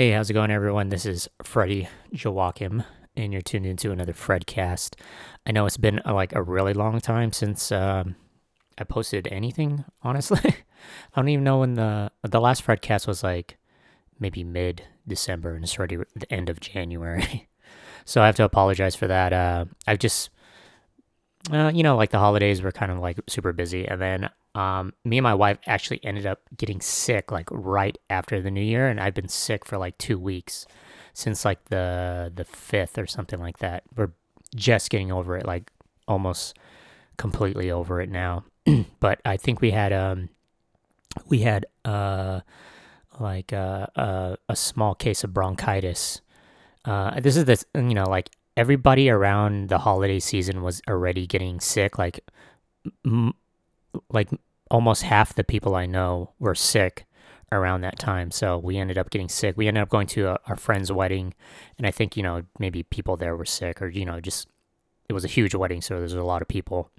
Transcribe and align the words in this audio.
Hey, 0.00 0.12
how's 0.12 0.30
it 0.30 0.32
going, 0.32 0.50
everyone? 0.50 0.88
This 0.88 1.04
is 1.04 1.28
Freddie 1.42 1.86
Joachim, 2.10 2.84
and 3.18 3.34
you're 3.34 3.42
tuned 3.42 3.66
into 3.66 3.92
another 3.92 4.14
Fredcast. 4.14 4.94
I 5.44 5.52
know 5.52 5.66
it's 5.66 5.76
been 5.76 6.00
uh, 6.06 6.14
like 6.14 6.34
a 6.34 6.42
really 6.42 6.72
long 6.72 7.00
time 7.00 7.34
since 7.34 7.70
um, 7.70 8.16
I 8.78 8.84
posted 8.84 9.28
anything. 9.30 9.84
Honestly, 10.02 10.40
I 10.46 11.20
don't 11.20 11.28
even 11.28 11.44
know 11.44 11.58
when 11.58 11.74
the 11.74 12.10
the 12.22 12.40
last 12.40 12.64
Fredcast 12.64 13.06
was. 13.06 13.22
Like 13.22 13.58
maybe 14.18 14.42
mid 14.42 14.84
December, 15.06 15.54
and 15.54 15.64
it's 15.64 15.78
already 15.78 15.98
the 16.16 16.32
end 16.32 16.48
of 16.48 16.60
January. 16.60 17.50
so 18.06 18.22
I 18.22 18.26
have 18.26 18.36
to 18.36 18.44
apologize 18.44 18.96
for 18.96 19.06
that. 19.06 19.34
Uh, 19.34 19.66
I've 19.86 19.98
just, 19.98 20.30
uh, 21.52 21.70
you 21.74 21.82
know, 21.82 21.96
like 21.96 22.10
the 22.10 22.18
holidays 22.18 22.62
were 22.62 22.72
kind 22.72 22.92
of 22.92 22.98
like 22.98 23.18
super 23.28 23.52
busy, 23.52 23.86
and 23.86 24.00
then 24.00 24.30
um, 24.54 24.92
me 25.04 25.18
and 25.18 25.24
my 25.24 25.34
wife 25.34 25.58
actually 25.66 26.02
ended 26.04 26.26
up 26.26 26.40
getting 26.56 26.80
sick 26.80 27.32
like 27.32 27.48
right 27.50 27.96
after 28.08 28.40
the 28.40 28.50
new 28.50 28.62
year, 28.62 28.88
and 28.88 29.00
I've 29.00 29.14
been 29.14 29.28
sick 29.28 29.64
for 29.64 29.78
like 29.78 29.96
two 29.98 30.18
weeks 30.18 30.66
since 31.14 31.44
like 31.44 31.64
the 31.66 32.32
the 32.34 32.44
fifth 32.44 32.98
or 32.98 33.06
something 33.06 33.40
like 33.40 33.58
that. 33.58 33.84
We're 33.96 34.12
just 34.54 34.90
getting 34.90 35.10
over 35.12 35.36
it, 35.36 35.46
like 35.46 35.70
almost 36.06 36.56
completely 37.16 37.70
over 37.70 38.00
it 38.00 38.10
now. 38.10 38.44
but 39.00 39.20
I 39.24 39.36
think 39.36 39.60
we 39.60 39.70
had 39.70 39.92
um 39.92 40.28
we 41.28 41.40
had 41.40 41.66
uh 41.84 42.40
like 43.20 43.52
uh, 43.52 43.86
uh, 43.96 44.36
a 44.48 44.56
small 44.56 44.94
case 44.94 45.22
of 45.24 45.34
bronchitis. 45.34 46.20
Uh, 46.84 47.20
this 47.20 47.36
is 47.36 47.44
this 47.44 47.64
you 47.74 47.94
know 47.94 48.04
like 48.04 48.30
everybody 48.60 49.08
around 49.08 49.70
the 49.70 49.78
holiday 49.78 50.20
season 50.20 50.60
was 50.62 50.82
already 50.86 51.26
getting 51.26 51.60
sick. 51.60 51.98
Like 51.98 52.20
m- 53.06 53.32
like 54.10 54.28
almost 54.70 55.02
half 55.02 55.34
the 55.34 55.42
people 55.42 55.74
I 55.74 55.86
know 55.86 56.32
were 56.38 56.54
sick 56.54 57.06
around 57.50 57.80
that 57.80 57.98
time. 57.98 58.30
So 58.30 58.58
we 58.58 58.76
ended 58.76 58.98
up 58.98 59.08
getting 59.08 59.30
sick. 59.30 59.56
We 59.56 59.66
ended 59.66 59.82
up 59.82 59.88
going 59.88 60.06
to 60.08 60.28
a, 60.28 60.38
our 60.46 60.56
friend's 60.56 60.92
wedding, 60.92 61.32
and 61.78 61.86
I 61.86 61.90
think 61.90 62.18
you 62.18 62.22
know 62.22 62.42
maybe 62.58 62.82
people 62.82 63.16
there 63.16 63.34
were 63.34 63.46
sick, 63.46 63.80
or 63.80 63.88
you 63.88 64.04
know 64.04 64.20
just 64.20 64.46
it 65.08 65.14
was 65.14 65.24
a 65.24 65.28
huge 65.28 65.54
wedding, 65.54 65.80
so 65.80 65.98
there's 65.98 66.12
a 66.12 66.22
lot 66.22 66.42
of 66.42 66.48
people. 66.48 66.90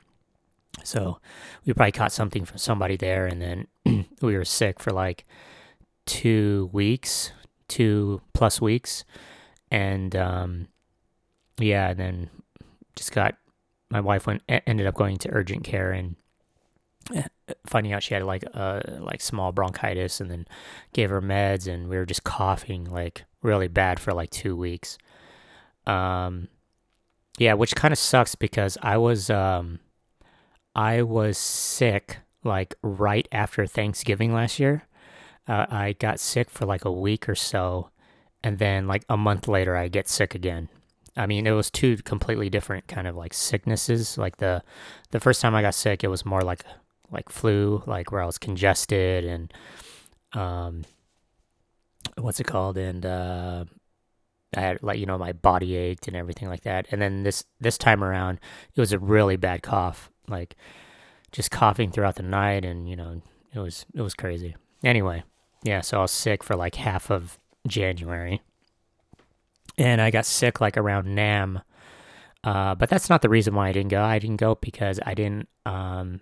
So 0.84 1.20
we 1.64 1.74
probably 1.74 1.92
caught 1.92 2.12
something 2.12 2.44
from 2.44 2.58
somebody 2.58 2.98
there, 2.98 3.28
and 3.28 3.40
then 3.40 3.68
we 4.22 4.36
were 4.36 4.46
sick 4.46 4.80
for 4.80 4.90
like 4.90 5.26
two 6.08 6.72
weeks, 6.74 7.34
two 7.68 8.20
plus 8.34 8.60
weeks, 8.60 9.06
and 9.70 10.16
um, 10.16 10.68
yeah, 11.58 11.90
and 11.90 12.00
then 12.00 12.30
just 12.96 13.12
got 13.12 13.36
my 13.90 14.00
wife 14.00 14.26
went 14.26 14.42
ended 14.48 14.88
up 14.88 14.96
going 14.96 15.18
to 15.18 15.30
urgent 15.32 15.64
care 15.64 15.92
and 15.92 16.16
eh, 17.14 17.24
finding 17.66 17.94
out 17.94 18.02
she 18.02 18.14
had 18.14 18.24
like 18.24 18.44
uh 18.54 18.80
like 19.00 19.22
small 19.22 19.52
bronchitis 19.52 20.22
and 20.22 20.32
then 20.32 20.48
gave 20.94 21.10
her 21.10 21.22
meds 21.22 21.68
and 21.68 21.90
we 21.90 21.98
were 21.98 22.06
just 22.06 22.24
coughing 22.24 22.86
like 22.86 23.26
really 23.42 23.68
bad 23.68 24.00
for 24.00 24.14
like 24.14 24.30
two 24.30 24.56
weeks. 24.56 24.98
Um 25.86 26.48
yeah 27.38 27.54
which 27.54 27.76
kind 27.76 27.92
of 27.92 27.98
sucks 27.98 28.36
because 28.36 28.78
i 28.82 28.98
was 28.98 29.30
um 29.30 29.80
i 30.76 31.02
was 31.02 31.38
sick 31.38 32.18
like 32.44 32.76
right 32.84 33.28
after 33.32 33.66
thanksgiving 33.66 34.34
last 34.34 34.60
year. 34.60 34.84
Uh, 35.48 35.66
i 35.70 35.94
got 35.94 36.20
sick 36.20 36.50
for 36.50 36.66
like 36.66 36.86
a 36.86 36.92
week 36.92 37.28
or 37.28 37.36
so 37.36 37.90
and 38.44 38.60
then 38.60 38.86
like 38.86 39.04
a 39.10 39.18
month 39.18 39.48
later 39.48 39.76
i 39.76 39.88
get 39.88 40.08
sick 40.08 40.36
again 40.36 40.70
I 41.18 41.26
mean, 41.26 41.46
it 41.46 41.52
was 41.52 41.70
two 41.70 41.98
completely 41.98 42.50
different 42.50 42.88
kind 42.88 43.08
of 43.08 43.16
like 43.16 43.34
sicknesses. 43.34 44.18
Like 44.18 44.38
the 44.38 44.64
the 45.12 45.20
first 45.20 45.42
time 45.42 45.56
I 45.56 45.62
got 45.62 45.76
sick, 45.76 46.04
it 46.04 46.08
was 46.08 46.26
more 46.26 46.42
like 46.42 46.64
like 47.12 47.30
flu, 47.30 47.84
like 47.86 48.12
where 48.12 48.22
I 48.22 48.26
was 48.26 48.38
congested 48.38 49.26
and 49.26 49.54
um, 50.34 50.84
what's 52.18 52.40
it 52.40 52.48
called? 52.48 52.78
And 52.78 53.06
uh, 53.06 53.66
I 54.56 54.62
had 54.62 54.84
like 54.84 55.00
you 55.00 55.06
know 55.06 55.18
my 55.18 55.34
body 55.34 55.76
ached 55.76 56.08
and 56.08 56.16
everything 56.16 56.48
like 56.48 56.62
that. 56.62 56.88
And 56.92 57.02
then 57.02 57.24
this 57.24 57.44
this 57.60 57.78
time 57.78 58.04
around, 58.04 58.40
it 58.74 58.80
was 58.80 58.94
a 58.94 59.00
really 59.00 59.36
bad 59.36 59.64
cough, 59.64 60.10
like 60.28 60.56
just 61.32 61.52
coughing 61.52 61.92
throughout 61.92 62.16
the 62.16 62.24
night, 62.24 62.64
and 62.64 62.90
you 62.90 62.96
know 62.96 63.22
it 63.54 63.60
was 63.60 63.86
it 63.94 64.02
was 64.02 64.14
crazy. 64.14 64.56
Anyway, 64.84 65.24
yeah, 65.64 65.82
so 65.82 66.00
I 66.00 66.02
was 66.02 66.12
sick 66.12 66.44
for 66.44 66.56
like 66.56 66.76
half 66.76 67.12
of 67.12 67.38
January 67.68 68.42
and 69.82 70.00
I 70.02 70.12
got 70.12 70.26
sick 70.26 70.62
like 70.62 70.78
around 70.78 71.08
NAMM. 71.08 71.62
Uh, 72.44 72.76
but 72.76 72.90
that's 72.90 73.10
not 73.10 73.22
the 73.22 73.30
reason 73.30 73.54
why 73.54 73.70
I 73.70 73.72
didn't 73.72 73.90
go. 73.90 74.04
I 74.04 74.20
didn't 74.20 74.38
go 74.38 74.56
because 74.56 75.00
I 75.06 75.14
didn't 75.14 75.48
um, 75.66 76.22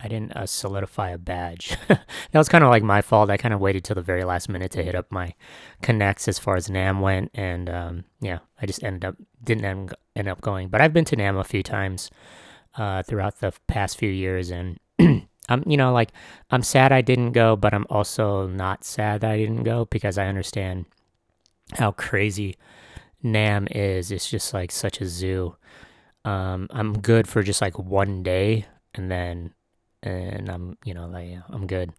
I 0.00 0.08
didn't 0.08 0.36
uh, 0.36 0.46
solidify 0.46 1.10
a 1.10 1.18
badge. 1.18 1.76
that 1.88 2.06
was 2.32 2.48
kind 2.48 2.62
of 2.62 2.70
like 2.70 2.82
my 2.82 3.02
fault. 3.02 3.30
I 3.30 3.36
kind 3.36 3.52
of 3.52 3.60
waited 3.60 3.84
till 3.84 3.94
the 3.94 4.02
very 4.02 4.24
last 4.24 4.48
minute 4.48 4.70
to 4.72 4.82
hit 4.82 4.94
up 4.94 5.10
my 5.10 5.34
connects 5.82 6.28
as 6.28 6.38
far 6.38 6.56
as 6.56 6.68
NAMM 6.68 7.00
went, 7.00 7.30
and 7.34 7.68
um, 7.68 8.04
yeah, 8.20 8.38
I 8.60 8.66
just 8.66 8.82
ended 8.84 9.04
up 9.04 9.16
didn't 9.42 9.92
end, 10.16 10.28
up 10.28 10.40
going. 10.40 10.68
But 10.68 10.80
I've 10.80 10.92
been 10.92 11.04
to 11.06 11.16
NAMM 11.16 11.40
a 11.40 11.44
few 11.44 11.62
times 11.62 12.10
uh, 12.76 13.02
throughout 13.02 13.40
the 13.40 13.52
past 13.66 13.98
few 13.98 14.10
years, 14.10 14.50
and 14.50 14.78
I'm 15.48 15.62
you 15.66 15.76
know 15.76 15.92
like 15.92 16.12
I'm 16.50 16.62
sad 16.62 16.92
I 16.92 17.02
didn't 17.02 17.32
go, 17.32 17.56
but 17.56 17.74
I'm 17.74 17.86
also 17.90 18.46
not 18.46 18.84
sad 18.84 19.20
that 19.22 19.30
I 19.30 19.36
didn't 19.36 19.64
go 19.64 19.84
because 19.86 20.16
I 20.16 20.26
understand 20.26 20.86
how 21.74 21.92
crazy 21.92 22.56
NAMM 23.24 23.68
is. 23.74 24.10
It's 24.10 24.30
just 24.30 24.54
like 24.54 24.70
such 24.70 25.00
a 25.00 25.06
zoo. 25.06 25.56
Um, 26.24 26.68
I'm 26.70 26.98
good 26.98 27.26
for 27.26 27.42
just 27.42 27.60
like 27.60 27.78
one 27.78 28.22
day, 28.22 28.66
and 28.94 29.10
then 29.10 29.54
and 30.02 30.48
I'm 30.48 30.76
you 30.84 30.94
know 30.94 31.06
like 31.06 31.38
I'm 31.48 31.66
good. 31.66 31.92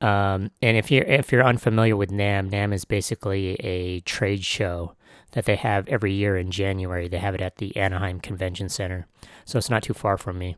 Um, 0.00 0.50
and 0.60 0.76
if 0.76 0.90
you're 0.90 1.04
if 1.04 1.30
you're 1.30 1.44
unfamiliar 1.44 1.96
with 1.96 2.10
NAMM, 2.10 2.50
NAMM 2.50 2.74
is 2.74 2.84
basically 2.84 3.54
a 3.60 4.00
trade 4.00 4.44
show 4.44 4.96
that 5.32 5.44
they 5.44 5.56
have 5.56 5.88
every 5.88 6.12
year 6.12 6.36
in 6.36 6.50
January. 6.50 7.08
They 7.08 7.18
have 7.18 7.34
it 7.34 7.40
at 7.40 7.56
the 7.56 7.76
Anaheim 7.76 8.20
Convention 8.20 8.68
Center, 8.68 9.06
so 9.44 9.58
it's 9.58 9.70
not 9.70 9.82
too 9.82 9.94
far 9.94 10.18
from 10.18 10.38
me. 10.38 10.56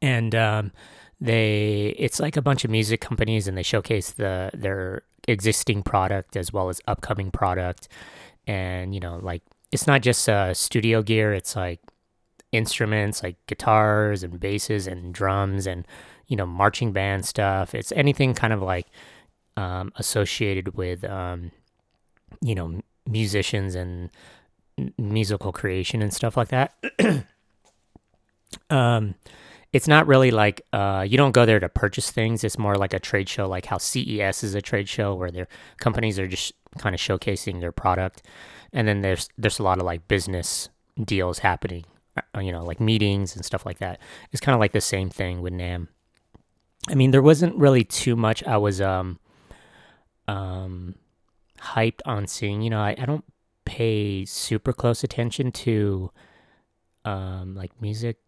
And 0.00 0.34
um, 0.34 0.72
they 1.20 1.94
it's 1.98 2.20
like 2.20 2.36
a 2.36 2.42
bunch 2.42 2.64
of 2.64 2.70
music 2.70 3.00
companies, 3.00 3.46
and 3.46 3.56
they 3.56 3.62
showcase 3.62 4.10
the 4.10 4.50
their 4.54 5.02
existing 5.28 5.82
product 5.82 6.36
as 6.36 6.52
well 6.52 6.68
as 6.68 6.80
upcoming 6.86 7.30
product. 7.30 7.88
And, 8.46 8.94
you 8.94 9.00
know, 9.00 9.18
like 9.22 9.42
it's 9.72 9.86
not 9.86 10.02
just 10.02 10.28
uh, 10.28 10.54
studio 10.54 11.02
gear, 11.02 11.32
it's 11.32 11.56
like 11.56 11.80
instruments 12.52 13.22
like 13.22 13.36
guitars 13.46 14.22
and 14.22 14.40
basses 14.40 14.86
and 14.86 15.14
drums 15.14 15.66
and, 15.66 15.86
you 16.26 16.36
know, 16.36 16.46
marching 16.46 16.92
band 16.92 17.24
stuff. 17.24 17.74
It's 17.74 17.92
anything 17.92 18.34
kind 18.34 18.52
of 18.52 18.62
like 18.62 18.86
um, 19.56 19.92
associated 19.96 20.76
with, 20.76 21.04
um, 21.04 21.52
you 22.40 22.54
know, 22.54 22.80
musicians 23.06 23.74
and 23.74 24.10
musical 24.98 25.52
creation 25.52 26.02
and 26.02 26.12
stuff 26.12 26.36
like 26.36 26.48
that. 26.48 26.74
um, 28.70 29.14
it's 29.72 29.86
not 29.86 30.06
really 30.06 30.30
like 30.30 30.62
uh, 30.72 31.04
you 31.08 31.16
don't 31.16 31.32
go 31.32 31.46
there 31.46 31.60
to 31.60 31.68
purchase 31.68 32.10
things. 32.10 32.42
It's 32.42 32.58
more 32.58 32.74
like 32.74 32.92
a 32.92 32.98
trade 32.98 33.28
show, 33.28 33.48
like 33.48 33.66
how 33.66 33.78
CES 33.78 34.42
is 34.42 34.54
a 34.54 34.62
trade 34.62 34.88
show 34.88 35.14
where 35.14 35.30
their 35.30 35.48
companies 35.78 36.18
are 36.18 36.26
just 36.26 36.52
kind 36.78 36.94
of 36.94 37.00
showcasing 37.00 37.60
their 37.60 37.72
product, 37.72 38.22
and 38.72 38.88
then 38.88 39.02
there's 39.02 39.28
there's 39.38 39.58
a 39.58 39.62
lot 39.62 39.78
of 39.78 39.84
like 39.84 40.08
business 40.08 40.68
deals 41.02 41.38
happening, 41.38 41.84
uh, 42.16 42.40
you 42.40 42.50
know, 42.50 42.64
like 42.64 42.80
meetings 42.80 43.36
and 43.36 43.44
stuff 43.44 43.64
like 43.64 43.78
that. 43.78 44.00
It's 44.32 44.40
kind 44.40 44.54
of 44.54 44.60
like 44.60 44.72
the 44.72 44.80
same 44.80 45.08
thing 45.08 45.40
with 45.40 45.52
NAMM. 45.52 45.86
I 46.88 46.94
mean, 46.94 47.12
there 47.12 47.22
wasn't 47.22 47.54
really 47.56 47.84
too 47.84 48.16
much 48.16 48.42
I 48.44 48.56
was 48.56 48.80
um 48.80 49.20
um 50.26 50.96
hyped 51.60 52.00
on 52.06 52.26
seeing. 52.26 52.62
You 52.62 52.70
know, 52.70 52.80
I, 52.80 52.96
I 52.98 53.04
don't 53.04 53.24
pay 53.64 54.24
super 54.24 54.72
close 54.72 55.04
attention 55.04 55.52
to 55.52 56.10
um 57.04 57.54
like 57.54 57.70
music 57.80 58.18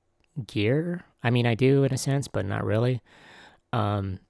gear. 0.47 1.05
I 1.23 1.31
mean, 1.31 1.47
I 1.47 1.55
do 1.55 1.85
in 1.85 1.93
a 1.93 1.99
sense, 1.99 2.29
but 2.29 2.45
not 2.45 2.65
really. 2.65 3.01
Um, 3.73 4.21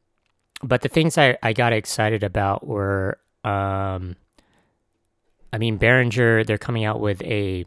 but 0.62 0.82
the 0.82 0.88
things 0.88 1.18
I, 1.18 1.36
I 1.42 1.52
got 1.52 1.72
excited 1.72 2.22
about 2.22 2.66
were, 2.66 3.18
um, 3.44 4.16
I 5.52 5.58
mean, 5.58 5.78
Behringer, 5.78 6.46
they're 6.46 6.58
coming 6.58 6.84
out 6.84 7.00
with 7.00 7.22
a 7.22 7.66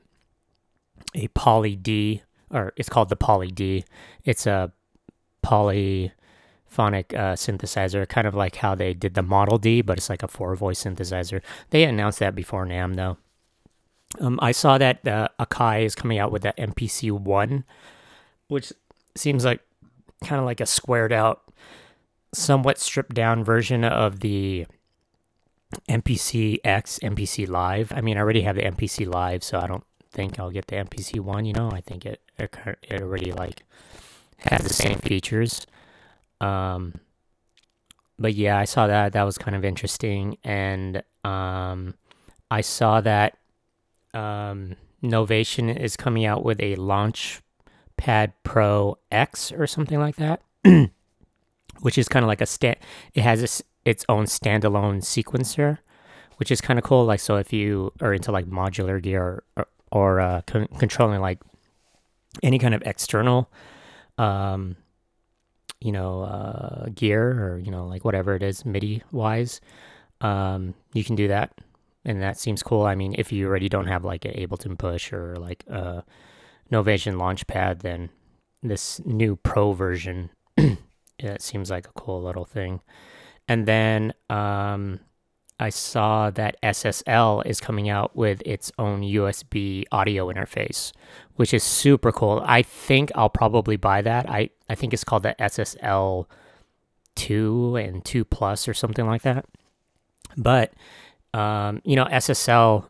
a 1.13 1.27
Poly 1.29 1.75
D, 1.75 2.21
or 2.49 2.73
it's 2.77 2.89
called 2.89 3.09
the 3.09 3.15
Poly 3.15 3.51
D. 3.51 3.85
It's 4.23 4.47
a 4.47 4.71
polyphonic 5.41 7.13
uh, 7.13 7.35
synthesizer, 7.35 8.07
kind 8.07 8.27
of 8.27 8.35
like 8.35 8.57
how 8.57 8.75
they 8.75 8.93
did 8.93 9.13
the 9.13 9.21
Model 9.21 9.57
D, 9.57 9.81
but 9.81 9.97
it's 9.97 10.09
like 10.09 10.23
a 10.23 10.27
four 10.27 10.55
voice 10.55 10.83
synthesizer. 10.83 11.41
They 11.69 11.83
announced 11.83 12.19
that 12.19 12.35
before 12.35 12.65
NAMM, 12.65 12.95
though. 12.95 13.17
Um, 14.19 14.39
I 14.41 14.51
saw 14.51 14.77
that 14.77 15.05
uh, 15.07 15.27
Akai 15.39 15.83
is 15.83 15.95
coming 15.95 16.17
out 16.19 16.31
with 16.31 16.43
the 16.43 16.53
MPC 16.57 17.11
one 17.11 17.65
which 18.47 18.73
seems 19.15 19.45
like 19.45 19.61
kind 20.23 20.39
of 20.39 20.45
like 20.45 20.59
a 20.59 20.65
squared 20.65 21.13
out, 21.13 21.43
somewhat 22.33 22.77
stripped 22.79 23.13
down 23.13 23.43
version 23.43 23.83
of 23.83 24.19
the 24.19 24.65
MPC 25.89 26.59
X, 26.63 26.99
MPC 27.01 27.47
Live. 27.47 27.91
I 27.95 28.01
mean, 28.01 28.17
I 28.17 28.21
already 28.21 28.41
have 28.41 28.55
the 28.55 28.63
MPC 28.63 29.07
Live, 29.11 29.43
so 29.43 29.59
I 29.59 29.67
don't 29.67 29.83
think 30.11 30.39
I'll 30.39 30.51
get 30.51 30.67
the 30.67 30.77
MPC 30.77 31.19
one. 31.19 31.45
You 31.45 31.53
know, 31.53 31.69
I 31.71 31.81
think 31.81 32.05
it 32.05 32.21
it, 32.37 33.01
already 33.01 33.31
like 33.31 33.63
has 34.39 34.63
the 34.63 34.73
same 34.73 34.99
features. 34.99 35.65
Um, 36.41 36.99
but 38.17 38.33
yeah, 38.33 38.57
I 38.57 38.65
saw 38.65 38.87
that. 38.87 39.13
That 39.13 39.23
was 39.23 39.37
kind 39.37 39.55
of 39.55 39.65
interesting, 39.65 40.37
and 40.43 41.03
um, 41.23 41.95
I 42.49 42.61
saw 42.61 43.01
that 43.01 43.37
um, 44.13 44.75
Novation 45.03 45.75
is 45.75 45.97
coming 45.97 46.25
out 46.25 46.43
with 46.43 46.61
a 46.61 46.75
Launch 46.75 47.41
Pad 47.97 48.33
Pro 48.43 48.97
X 49.11 49.51
or 49.51 49.67
something 49.67 49.99
like 49.99 50.15
that, 50.17 50.41
which 51.81 51.97
is 51.97 52.07
kind 52.07 52.23
of 52.23 52.27
like 52.27 52.41
a 52.41 52.45
stand. 52.45 52.77
It 53.13 53.21
has 53.21 53.41
a, 53.43 53.89
its 53.89 54.05
own 54.09 54.25
standalone 54.25 55.01
sequencer, 55.01 55.79
which 56.37 56.51
is 56.51 56.61
kind 56.61 56.79
of 56.79 56.83
cool. 56.83 57.05
Like, 57.05 57.19
so 57.19 57.37
if 57.37 57.53
you 57.53 57.91
are 58.01 58.13
into 58.13 58.31
like 58.31 58.45
modular 58.45 59.01
gear 59.01 59.43
or, 59.55 59.67
or 59.91 60.19
uh, 60.19 60.41
con- 60.45 60.67
controlling 60.77 61.21
like 61.21 61.39
any 62.43 62.59
kind 62.59 62.73
of 62.73 62.81
external, 62.85 63.49
um, 64.17 64.75
you 65.79 65.91
know, 65.91 66.23
uh, 66.23 66.89
gear 66.93 67.31
or 67.31 67.59
you 67.59 67.71
know, 67.71 67.85
like 67.85 68.03
whatever 68.03 68.35
it 68.35 68.43
is, 68.43 68.65
MIDI 68.65 69.03
wise, 69.11 69.61
um, 70.21 70.73
you 70.93 71.03
can 71.03 71.15
do 71.15 71.27
that, 71.27 71.53
and 72.03 72.21
that 72.21 72.39
seems 72.39 72.63
cool. 72.63 72.85
I 72.85 72.95
mean, 72.95 73.15
if 73.17 73.31
you 73.31 73.47
already 73.47 73.69
don't 73.69 73.87
have 73.87 74.03
like 74.03 74.25
an 74.25 74.33
Ableton 74.33 74.77
Push 74.77 75.13
or 75.13 75.35
like 75.37 75.63
a 75.67 76.03
Novation 76.71 77.15
Launchpad, 77.15 77.81
then 77.81 78.09
this 78.63 78.99
new 79.05 79.35
Pro 79.35 79.73
version, 79.73 80.29
it 80.57 81.41
seems 81.41 81.69
like 81.69 81.87
a 81.87 81.99
cool 81.99 82.21
little 82.21 82.45
thing. 82.45 82.81
And 83.47 83.67
then 83.67 84.13
um, 84.29 84.99
I 85.59 85.69
saw 85.69 86.31
that 86.31 86.57
SSL 86.61 87.45
is 87.45 87.59
coming 87.59 87.89
out 87.89 88.15
with 88.15 88.41
its 88.45 88.71
own 88.77 89.01
USB 89.01 89.85
audio 89.91 90.31
interface, 90.31 90.91
which 91.35 91.53
is 91.53 91.63
super 91.63 92.11
cool. 92.11 92.43
I 92.45 92.61
think 92.61 93.11
I'll 93.15 93.29
probably 93.29 93.77
buy 93.77 94.01
that. 94.01 94.29
I, 94.29 94.49
I 94.69 94.75
think 94.75 94.93
it's 94.93 95.03
called 95.03 95.23
the 95.23 95.35
SSL 95.39 96.25
2 97.15 97.75
and 97.77 98.03
2 98.03 98.25
Plus 98.25 98.67
or 98.67 98.73
something 98.73 99.05
like 99.05 99.21
that. 99.21 99.45
But, 100.35 100.73
um, 101.33 101.81
you 101.85 101.95
know, 101.95 102.05
SSL, 102.05 102.89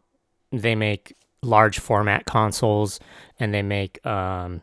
they 0.52 0.74
make 0.74 1.16
large 1.46 1.80
format 1.80 2.26
consoles 2.26 3.00
and 3.40 3.54
they 3.54 3.62
make, 3.62 4.06
um, 4.06 4.62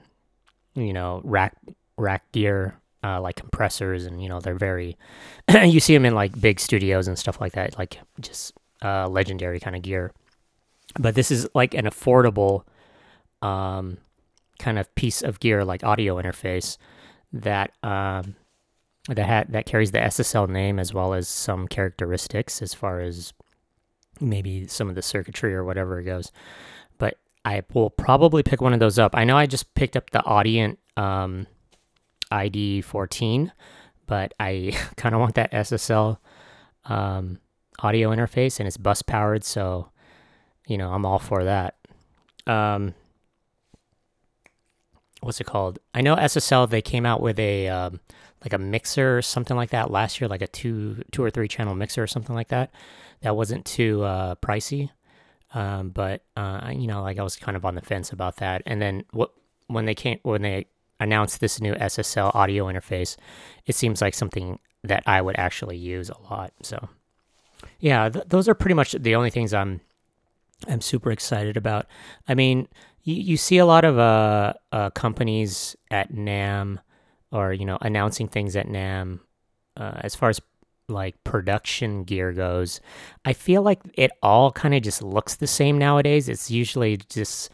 you 0.75 0.93
know, 0.93 1.21
rack, 1.25 1.57
rack 1.97 2.31
gear 2.33 2.75
uh, 3.05 3.21
like 3.21 3.37
compressors, 3.37 4.05
and 4.05 4.23
you 4.23 4.29
know 4.29 4.41
they're 4.41 4.55
very. 4.55 4.97
you 5.65 5.81
see 5.81 5.95
them 5.95 6.05
in 6.05 6.15
like 6.15 6.41
big 6.41 6.61
studios 6.61 7.09
and 7.09 7.19
stuff 7.19 7.41
like 7.41 7.53
that, 7.53 7.79
like 7.79 7.99
just 8.21 8.53
uh, 8.83 9.09
legendary 9.09 9.61
kind 9.61 9.77
of 9.77 9.83
gear. 9.83 10.13
But 10.99 11.15
this 11.15 11.31
is 11.31 11.49
like 11.55 11.75
an 11.75 11.87
affordable, 11.87 12.65
um, 13.41 13.99
kind 14.59 14.79
of 14.79 14.95
piece 14.95 15.23
of 15.23 15.41
gear, 15.41 15.65
like 15.65 15.83
audio 15.83 16.21
interface 16.21 16.77
that 17.33 17.73
um, 17.83 18.37
that 19.09 19.27
ha- 19.27 19.45
that 19.49 19.67
carries 19.67 19.91
the 19.91 19.99
SSL 19.99 20.49
name 20.49 20.79
as 20.79 20.95
well 20.95 21.15
as 21.15 21.29
some 21.29 21.67
characteristics 21.67 22.63
as 22.63 22.73
far 22.73 23.01
as 23.01 23.33
maybe 24.23 24.67
some 24.67 24.89
of 24.89 24.95
the 24.95 25.03
circuitry 25.03 25.55
or 25.55 25.65
whatever 25.65 25.99
it 26.01 26.05
goes. 26.05 26.33
But 26.99 27.19
I 27.45 27.63
will 27.73 27.91
probably 27.91 28.43
pick 28.43 28.61
one 28.61 28.73
of 28.73 28.81
those 28.81 28.99
up. 28.99 29.15
I 29.15 29.25
know 29.25 29.37
I 29.37 29.47
just 29.47 29.75
picked 29.75 29.97
up 29.97 30.11
the 30.11 30.21
Audient 30.21 30.77
um, 30.97 31.47
ID 32.31 32.83
14, 32.83 33.53
but 34.07 34.35
I 34.39 34.73
kind 34.97 35.15
of 35.15 35.21
want 35.21 35.35
that 35.35 35.53
SSL 35.53 36.19
um, 36.85 37.39
audio 37.81 38.11
interface 38.11 38.59
and 38.59 38.67
it's 38.67 38.77
bus 38.77 39.03
powered, 39.03 39.45
so 39.45 39.91
you 40.67 40.79
know 40.79 40.93
I'm 40.93 41.05
all 41.05 41.19
for 41.19 41.45
that. 41.45 41.77
Um, 42.47 42.95
what's 45.21 45.41
it 45.41 45.45
called? 45.45 45.79
I 45.95 46.01
know 46.01 46.17
SSL 46.17 46.69
they 46.69 46.83
came 46.83 47.07
out 47.07 47.21
with 47.21 47.39
a 47.39 47.69
um, 47.69 48.01
like 48.43 48.53
a 48.53 48.59
mixer 48.59 49.19
or 49.19 49.23
something 49.23 49.57
like 49.57 49.71
that 49.71 49.91
last 49.91 50.21
year, 50.21 50.29
like 50.29 50.43
a 50.43 50.47
two 50.47 51.05
two 51.13 51.23
or 51.23 51.31
three 51.31 51.49
channel 51.49 51.75
mixer 51.75 52.03
or 52.03 52.07
something 52.07 52.35
like 52.35 52.49
that. 52.49 52.71
That 53.23 53.37
wasn't 53.37 53.65
too 53.65 54.03
uh, 54.03 54.35
pricey, 54.37 54.91
um, 55.55 55.91
but 55.91 56.25
uh, 56.37 56.73
you 56.75 56.87
know, 56.87 57.03
like 57.03 57.19
I 57.19 57.23
was 57.23 57.37
kind 57.37 57.57
of 57.57 57.65
on 57.65 57.75
the 57.75 57.81
fence 57.81 58.13
about 58.13 58.37
that. 58.37 58.63
And 58.67 58.81
then 58.81 59.05
what 59.13 59.33
when 59.69 59.85
they 59.85 59.95
came 59.95 60.19
when 60.23 60.43
they 60.43 60.67
announced 61.01 61.41
this 61.41 61.61
new 61.61 61.75
SSL 61.75 62.35
audio 62.35 62.67
interface, 62.67 63.17
it 63.67 63.75
seems 63.75 64.01
like 64.01 64.15
something 64.15 64.59
that 64.85 65.03
I 65.07 65.21
would 65.21 65.37
actually 65.39 65.77
use 65.77 66.11
a 66.11 66.19
lot. 66.31 66.53
So, 66.63 66.89
yeah, 67.81 68.09
th- 68.09 68.27
those 68.29 68.49
are 68.49 68.55
pretty 68.55 68.75
much 68.75 68.93
the 68.93 69.15
only 69.15 69.31
things 69.31 69.55
I'm 69.55 69.81
I'm 70.69 70.81
super 70.81 71.11
excited 71.11 71.57
about. 71.57 71.87
I 72.29 72.35
mean, 72.35 72.69
you, 73.03 73.15
you 73.15 73.37
see 73.37 73.59
a 73.59 73.67
lot 73.67 73.85
of 73.85 73.99
uh, 73.99 74.55
uh, 74.71 74.91
companies 74.91 75.77
at 75.91 76.13
NAMM 76.13 76.79
or 77.31 77.53
you 77.53 77.65
know 77.65 77.79
announcing 77.81 78.29
things 78.29 78.57
at 78.57 78.67
NAMM 78.67 79.21
uh, 79.77 79.99
as 80.01 80.15
far 80.15 80.29
as 80.29 80.41
like 80.93 81.23
production 81.25 82.05
gear 82.05 82.33
goes. 82.33 82.81
I 83.25 83.33
feel 83.33 83.63
like 83.63 83.81
it 83.95 84.11
all 84.23 84.53
kind 84.53 84.75
of 84.75 84.83
just 84.83 85.03
looks 85.03 85.37
the 85.37 85.47
same 85.47 85.79
nowadays. 85.79 86.29
It's 86.29 86.51
usually 86.51 86.99
just 87.09 87.51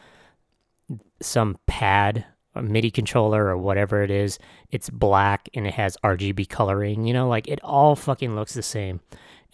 some 1.20 1.58
pad 1.66 2.24
a 2.58 2.62
MIDI 2.62 2.90
controller 2.90 3.46
or 3.46 3.56
whatever 3.56 4.02
it 4.02 4.10
is, 4.10 4.38
it's 4.70 4.90
black 4.90 5.48
and 5.54 5.66
it 5.66 5.74
has 5.74 5.96
RGB 6.04 6.48
coloring. 6.48 7.06
You 7.06 7.14
know, 7.14 7.28
like 7.28 7.48
it 7.48 7.60
all 7.62 7.96
fucking 7.96 8.34
looks 8.34 8.54
the 8.54 8.62
same. 8.62 9.00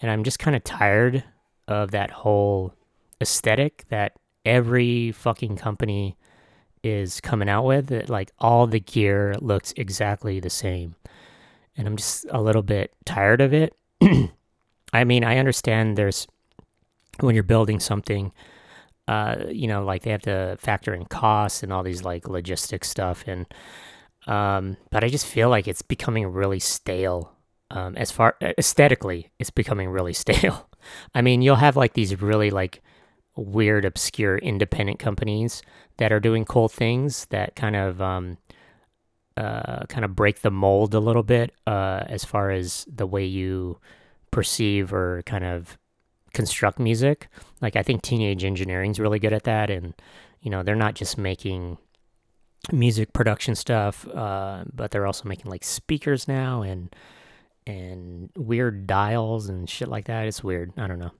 And 0.01 0.11
I'm 0.11 0.23
just 0.23 0.39
kind 0.39 0.55
of 0.55 0.63
tired 0.63 1.23
of 1.67 1.91
that 1.91 2.11
whole 2.11 2.73
aesthetic 3.21 3.85
that 3.89 4.13
every 4.45 5.11
fucking 5.11 5.55
company 5.57 6.17
is 6.83 7.21
coming 7.21 7.47
out 7.49 7.65
with. 7.65 8.09
Like 8.09 8.31
all 8.39 8.67
the 8.67 8.79
gear 8.79 9.35
looks 9.39 9.73
exactly 9.77 10.39
the 10.39 10.49
same. 10.49 10.95
And 11.77 11.87
I'm 11.87 11.97
just 11.97 12.25
a 12.29 12.41
little 12.41 12.63
bit 12.63 12.93
tired 13.05 13.41
of 13.41 13.53
it. 13.53 13.75
I 14.93 15.03
mean, 15.03 15.23
I 15.23 15.37
understand 15.37 15.97
there's 15.97 16.27
when 17.19 17.35
you're 17.35 17.43
building 17.43 17.79
something 17.79 18.31
uh, 19.07 19.35
you 19.49 19.67
know, 19.67 19.83
like 19.83 20.03
they 20.03 20.11
have 20.11 20.23
to 20.23 20.57
factor 20.59 20.93
in 20.93 21.05
costs 21.05 21.63
and 21.63 21.71
all 21.71 21.83
these 21.83 22.03
like 22.03 22.27
logistics 22.27 22.89
stuff. 22.89 23.23
And, 23.27 23.45
um, 24.27 24.77
but 24.89 25.03
I 25.03 25.09
just 25.09 25.27
feel 25.27 25.49
like 25.49 25.67
it's 25.67 25.81
becoming 25.81 26.27
really 26.27 26.59
stale. 26.59 27.31
Um, 27.71 27.95
as 27.97 28.11
far 28.11 28.35
aesthetically, 28.41 29.31
it's 29.39 29.49
becoming 29.51 29.89
really 29.89 30.13
stale. 30.25 30.69
I 31.13 31.21
mean, 31.21 31.41
you'll 31.41 31.55
have 31.57 31.75
like 31.75 31.93
these 31.93 32.19
really 32.21 32.49
like 32.49 32.81
weird, 33.35 33.85
obscure, 33.85 34.37
independent 34.37 34.97
companies 34.97 35.61
that 35.97 36.11
are 36.11 36.19
doing 36.19 36.45
cool 36.45 36.69
things 36.69 37.25
that 37.29 37.55
kind 37.55 37.75
of, 37.75 38.01
um, 38.01 38.37
uh, 39.37 39.85
kind 39.87 40.05
of 40.05 40.15
break 40.15 40.41
the 40.41 40.51
mold 40.51 40.93
a 40.93 40.99
little 40.99 41.23
bit, 41.23 41.53
uh, 41.67 42.03
as 42.07 42.23
far 42.23 42.51
as 42.51 42.85
the 42.93 43.07
way 43.07 43.25
you 43.25 43.79
perceive 44.31 44.93
or 44.93 45.23
kind 45.25 45.43
of 45.43 45.77
construct 46.33 46.79
music. 46.79 47.27
Like 47.61 47.75
I 47.75 47.83
think 47.83 48.01
Teenage 48.01 48.43
Engineering's 48.43 48.99
really 48.99 49.19
good 49.19 49.33
at 49.33 49.43
that, 49.43 49.69
and 49.69 49.93
you 50.41 50.51
know 50.51 50.63
they're 50.63 50.75
not 50.75 50.95
just 50.95 51.17
making 51.17 51.77
music 52.71 53.13
production 53.13 53.55
stuff, 53.55 54.07
uh, 54.09 54.63
but 54.73 54.91
they're 54.91 55.07
also 55.07 55.27
making 55.27 55.51
like 55.51 55.63
speakers 55.63 56.27
now 56.27 56.61
and 56.61 56.95
and 57.67 58.29
weird 58.37 58.85
dials 58.85 59.49
and 59.49 59.69
shit 59.69 59.87
like 59.87 60.05
that. 60.05 60.27
It's 60.27 60.43
weird. 60.43 60.71
I 60.77 60.87
don't 60.87 60.99
know. 60.99 61.11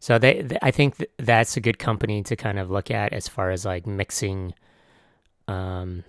So 0.00 0.18
they, 0.18 0.42
they 0.42 0.58
I 0.62 0.70
think 0.70 0.96
th- 0.96 1.10
that's 1.18 1.56
a 1.56 1.60
good 1.60 1.78
company 1.78 2.22
to 2.24 2.36
kind 2.36 2.58
of 2.58 2.70
look 2.70 2.90
at 2.90 3.12
as 3.12 3.28
far 3.28 3.50
as 3.50 3.64
like 3.64 3.86
mixing, 3.86 4.54
um, 5.48 6.04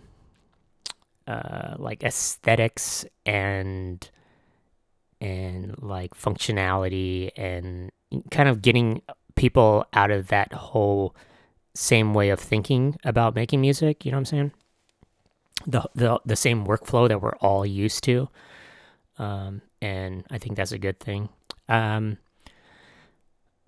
uh, 1.27 1.75
like 1.77 2.03
aesthetics 2.03 3.05
and 3.25 4.09
and 5.21 5.75
like 5.81 6.13
functionality 6.15 7.31
and 7.37 7.91
kind 8.29 8.49
of 8.49 8.61
getting 8.61 9.01
people 9.35 9.85
out 9.93 10.11
of 10.11 10.27
that 10.27 10.51
whole 10.53 11.15
same 11.75 12.13
way 12.13 12.29
of 12.29 12.39
thinking 12.39 12.97
about 13.03 13.35
making 13.35 13.61
music. 13.61 14.05
You 14.05 14.11
know 14.11 14.17
what 14.17 14.21
I'm 14.21 14.25
saying? 14.25 14.51
The 15.65 15.83
the 15.95 16.19
the 16.25 16.35
same 16.35 16.65
workflow 16.65 17.07
that 17.07 17.21
we're 17.21 17.35
all 17.37 17.65
used 17.65 18.03
to, 18.03 18.27
um, 19.17 19.61
and 19.81 20.25
I 20.29 20.37
think 20.37 20.57
that's 20.57 20.73
a 20.73 20.77
good 20.77 20.99
thing. 20.99 21.29
Um, 21.69 22.17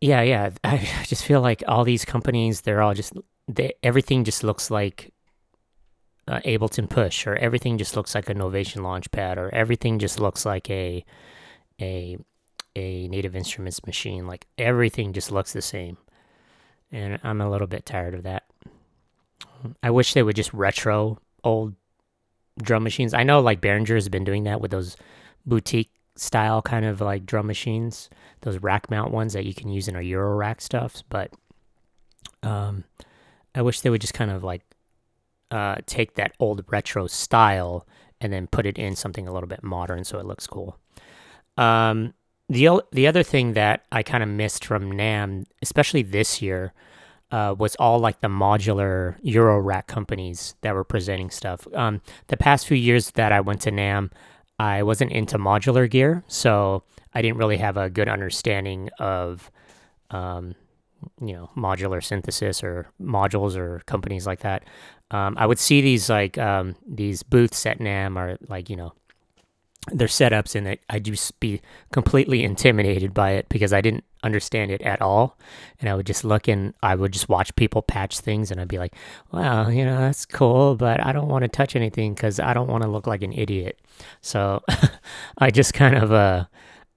yeah, 0.02 0.22
yeah. 0.22 0.50
I 0.64 0.88
just 1.06 1.24
feel 1.24 1.42
like 1.42 1.64
all 1.68 1.86
these 1.86 2.04
companies, 2.04 2.62
they're 2.62 2.82
all 2.82 2.94
just 2.94 3.14
they, 3.48 3.74
everything 3.82 4.24
just 4.26 4.44
looks 4.44 4.70
like 4.70 5.14
uh, 6.28 6.40
Ableton 6.46 6.90
Push, 6.90 7.28
or 7.28 7.36
everything 7.36 7.78
just 7.78 7.96
looks 7.96 8.16
like 8.16 8.30
a 8.30 8.36
Novation 8.36 8.78
Launchpad, 8.78 9.38
or 9.38 9.54
everything 9.54 10.00
just 10.00 10.20
looks 10.20 10.46
like 10.46 10.70
a 10.70 11.06
a 11.82 12.18
a 12.76 13.08
Native 13.08 13.36
Instruments 13.36 13.86
machine. 13.86 14.28
Like 14.28 14.48
everything 14.58 15.14
just 15.14 15.32
looks 15.32 15.54
the 15.54 15.62
same. 15.62 15.98
And 16.92 17.20
I'm 17.24 17.42
a 17.42 17.50
little 17.50 17.68
bit 17.68 17.86
tired 17.86 18.14
of 18.14 18.24
that. 18.24 18.44
I 19.82 19.92
wish 19.92 20.14
they 20.14 20.24
would 20.24 20.36
just 20.36 20.54
retro 20.54 21.20
old 21.44 21.76
drum 22.62 22.84
machines. 22.84 23.14
I 23.14 23.24
know 23.24 23.40
like 23.40 23.62
Behringer 23.62 23.96
has 23.96 24.10
been 24.10 24.24
doing 24.24 24.44
that 24.44 24.62
with 24.62 24.72
those 24.72 24.96
boutique 25.46 25.92
style 26.16 26.62
kind 26.62 26.86
of 26.86 27.02
like 27.02 27.26
drum 27.26 27.48
machines, 27.48 28.10
those 28.42 28.58
rack 28.60 28.90
mount 28.90 29.12
ones 29.12 29.34
that 29.34 29.46
you 29.46 29.54
can 29.54 29.70
use 29.70 29.88
in 29.88 29.96
a 29.96 30.02
Euro 30.02 30.36
rack 30.36 30.62
stuff. 30.62 31.04
But 31.10 31.32
um, 32.44 32.84
I 33.54 33.62
wish 33.62 33.82
they 33.82 33.90
would 33.90 34.02
just 34.02 34.14
kind 34.14 34.32
of 34.32 34.44
like 34.44 34.64
uh, 35.56 35.78
take 35.86 36.16
that 36.16 36.34
old 36.38 36.66
retro 36.68 37.08
style 37.08 37.88
and 38.20 38.34
then 38.34 38.46
put 38.46 38.66
it 38.66 38.78
in 38.78 38.94
something 38.94 39.26
a 39.26 39.32
little 39.32 39.48
bit 39.48 39.64
modern 39.64 40.04
so 40.04 40.20
it 40.20 40.26
looks 40.26 40.46
cool. 40.46 40.78
Um, 41.56 42.14
the 42.50 42.84
the 42.92 43.08
other 43.08 43.24
thing 43.24 43.54
that 43.54 43.86
I 43.90 44.04
kind 44.04 44.22
of 44.22 44.28
missed 44.28 44.66
from 44.66 44.92
NAMM, 44.92 45.46
especially 45.62 46.04
this 46.04 46.42
year, 46.42 46.74
uh, 47.32 47.56
was 47.58 47.76
all 47.78 48.00
like 48.00 48.20
the 48.20 48.28
modular 48.28 49.16
Euro 49.22 49.58
rack 49.60 49.88
companies 49.88 50.56
that 50.60 50.76
were 50.76 50.84
presenting 50.84 51.30
stuff. 51.30 51.66
Um, 51.74 52.02
the 52.28 52.38
past 52.38 52.68
few 52.68 52.76
years 52.78 53.12
that 53.12 53.32
I 53.32 53.40
went 53.40 53.62
to 53.62 53.72
NAMM, 53.72 54.12
I 54.60 54.84
wasn't 54.84 55.14
into 55.14 55.38
modular 55.38 55.90
gear, 55.90 56.26
so 56.28 56.84
I 57.14 57.22
didn't 57.22 57.38
really 57.38 57.58
have 57.58 57.78
a 57.78 57.90
good 57.90 58.10
understanding 58.10 58.90
of, 59.00 59.50
um, 60.12 60.56
you 61.22 61.34
know, 61.34 61.50
modular 61.56 62.04
synthesis 62.04 62.64
or 62.64 62.88
modules 63.02 63.56
or 63.56 63.82
companies 63.86 64.26
like 64.26 64.42
that. 64.42 64.64
Um, 65.12 65.36
I 65.38 65.46
would 65.46 65.60
see 65.60 65.82
these 65.82 66.10
like 66.10 66.38
um, 66.38 66.76
these 66.88 67.24
booths 67.24 67.66
at 67.66 67.80
NAMM 67.80 68.18
or 68.18 68.38
like 68.50 68.70
you 68.70 68.76
know 68.76 68.94
their 69.92 70.08
setups 70.08 70.56
and 70.56 70.78
I'd 70.90 71.06
just 71.06 71.40
be 71.40 71.62
completely 71.92 72.44
intimidated 72.44 73.14
by 73.14 73.32
it 73.32 73.48
because 73.50 73.72
I 73.72 73.82
didn't 73.82 74.04
understand 74.24 74.72
it 74.72 74.82
at 74.82 75.02
all. 75.02 75.38
And 75.80 75.90
I 75.90 75.94
would 75.94 76.08
just 76.08 76.24
look 76.24 76.48
and 76.48 76.74
I 76.82 76.96
would 76.96 77.12
just 77.12 77.30
watch 77.30 77.56
people 77.56 77.84
patch 77.84 78.20
things 78.20 78.50
and 78.50 78.60
I'd 78.60 78.68
be 78.68 78.80
like, 78.80 78.96
wow, 79.32 79.70
you 79.70 79.86
know, 79.86 80.00
that's 80.00 80.26
cool, 80.26 80.76
but 80.76 81.06
I 81.06 81.12
don't 81.12 81.28
want 81.28 81.44
to 81.44 81.48
touch 81.48 81.76
anything 81.76 82.16
because 82.16 82.40
I 82.40 82.54
don't 82.54 82.68
want 82.68 82.84
to 82.84 82.90
look 82.90 83.06
like 83.06 83.22
an 83.22 83.34
idiot. 83.34 83.80
So 84.22 84.64
I 85.38 85.52
just 85.52 85.74
kind 85.76 85.96
of, 85.96 86.12
uh, 86.12 86.46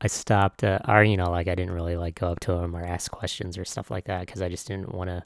I 0.01 0.07
stopped, 0.07 0.63
uh, 0.63 0.79
or, 0.87 1.03
you 1.03 1.17
know, 1.17 1.31
like 1.31 1.49
I 1.49 1.55
didn't 1.55 1.75
really 1.75 1.97
like 1.97 2.21
go 2.21 2.29
up 2.29 2.41
to 2.41 2.53
them 2.53 2.77
or 2.77 2.85
ask 2.85 3.11
questions 3.11 3.59
or 3.59 3.65
stuff 3.65 3.91
like 3.91 4.05
that 4.05 4.27
because 4.27 4.43
I 4.43 4.49
just 4.49 4.69
didn't 4.69 4.95
want 4.95 5.11
to 5.11 5.25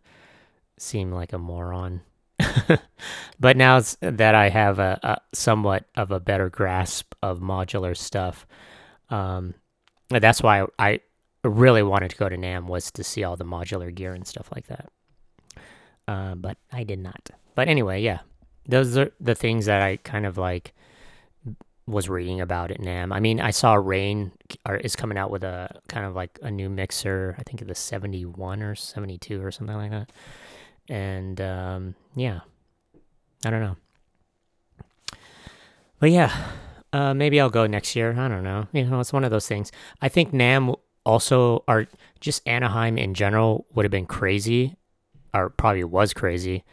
seem 0.78 1.12
like 1.12 1.32
a 1.32 1.38
moron. 1.38 2.00
but 3.40 3.56
now 3.56 3.80
that 4.00 4.34
I 4.34 4.48
have 4.48 4.78
a, 4.78 4.98
a, 5.02 5.16
somewhat 5.34 5.84
of 5.94 6.10
a 6.10 6.20
better 6.20 6.48
grasp 6.48 7.14
of 7.22 7.40
modular 7.40 7.96
stuff, 7.96 8.46
um, 9.10 9.54
that's 10.08 10.42
why 10.42 10.66
I 10.78 11.00
really 11.44 11.82
wanted 11.82 12.10
to 12.10 12.16
go 12.16 12.28
to 12.28 12.36
NAMM 12.36 12.66
was 12.66 12.90
to 12.92 13.04
see 13.04 13.24
all 13.24 13.36
the 13.36 13.44
modular 13.44 13.94
gear 13.94 14.14
and 14.14 14.26
stuff 14.26 14.48
like 14.54 14.66
that. 14.68 14.88
Uh, 16.08 16.34
but 16.34 16.56
I 16.72 16.84
did 16.84 16.98
not. 16.98 17.30
But 17.54 17.68
anyway, 17.68 18.00
yeah, 18.00 18.20
those 18.66 18.96
are 18.96 19.10
the 19.20 19.34
things 19.34 19.66
that 19.66 19.82
I 19.82 19.96
kind 19.98 20.26
of 20.26 20.38
like 20.38 20.74
was 21.86 22.08
reading 22.08 22.40
about 22.40 22.70
at 22.70 22.80
NAMM. 22.80 23.12
I 23.12 23.20
mean, 23.20 23.40
I 23.40 23.50
saw 23.50 23.74
Rane 23.74 24.32
is 24.66 24.94
coming 24.94 25.18
out 25.18 25.30
with 25.30 25.42
a 25.42 25.80
kind 25.88 26.06
of 26.06 26.14
like 26.14 26.38
a 26.42 26.50
new 26.50 26.68
mixer. 26.68 27.34
I 27.38 27.42
think 27.42 27.66
the 27.66 27.74
71 27.74 28.62
or 28.62 28.74
72 28.74 29.42
or 29.42 29.50
something 29.50 29.76
like 29.76 29.90
that. 29.90 30.12
And 30.88 31.40
um, 31.40 31.94
yeah, 32.14 32.40
I 33.44 33.50
don't 33.50 33.60
know. 33.60 33.76
But 35.98 36.10
yeah, 36.10 36.34
uh, 36.92 37.14
maybe 37.14 37.40
I'll 37.40 37.50
go 37.50 37.66
next 37.66 37.94
year. 37.96 38.12
I 38.12 38.28
don't 38.28 38.44
know. 38.44 38.68
You 38.72 38.84
know, 38.84 39.00
it's 39.00 39.12
one 39.12 39.24
of 39.24 39.30
those 39.30 39.46
things. 39.46 39.72
I 40.00 40.08
think 40.08 40.32
NAMM 40.32 40.76
also, 41.04 41.64
are 41.66 41.86
just 42.20 42.46
Anaheim 42.46 42.98
in 42.98 43.14
general, 43.14 43.66
would 43.74 43.84
have 43.84 43.90
been 43.90 44.06
crazy, 44.06 44.76
or 45.34 45.50
probably 45.50 45.84
was 45.84 46.12
crazy 46.14 46.64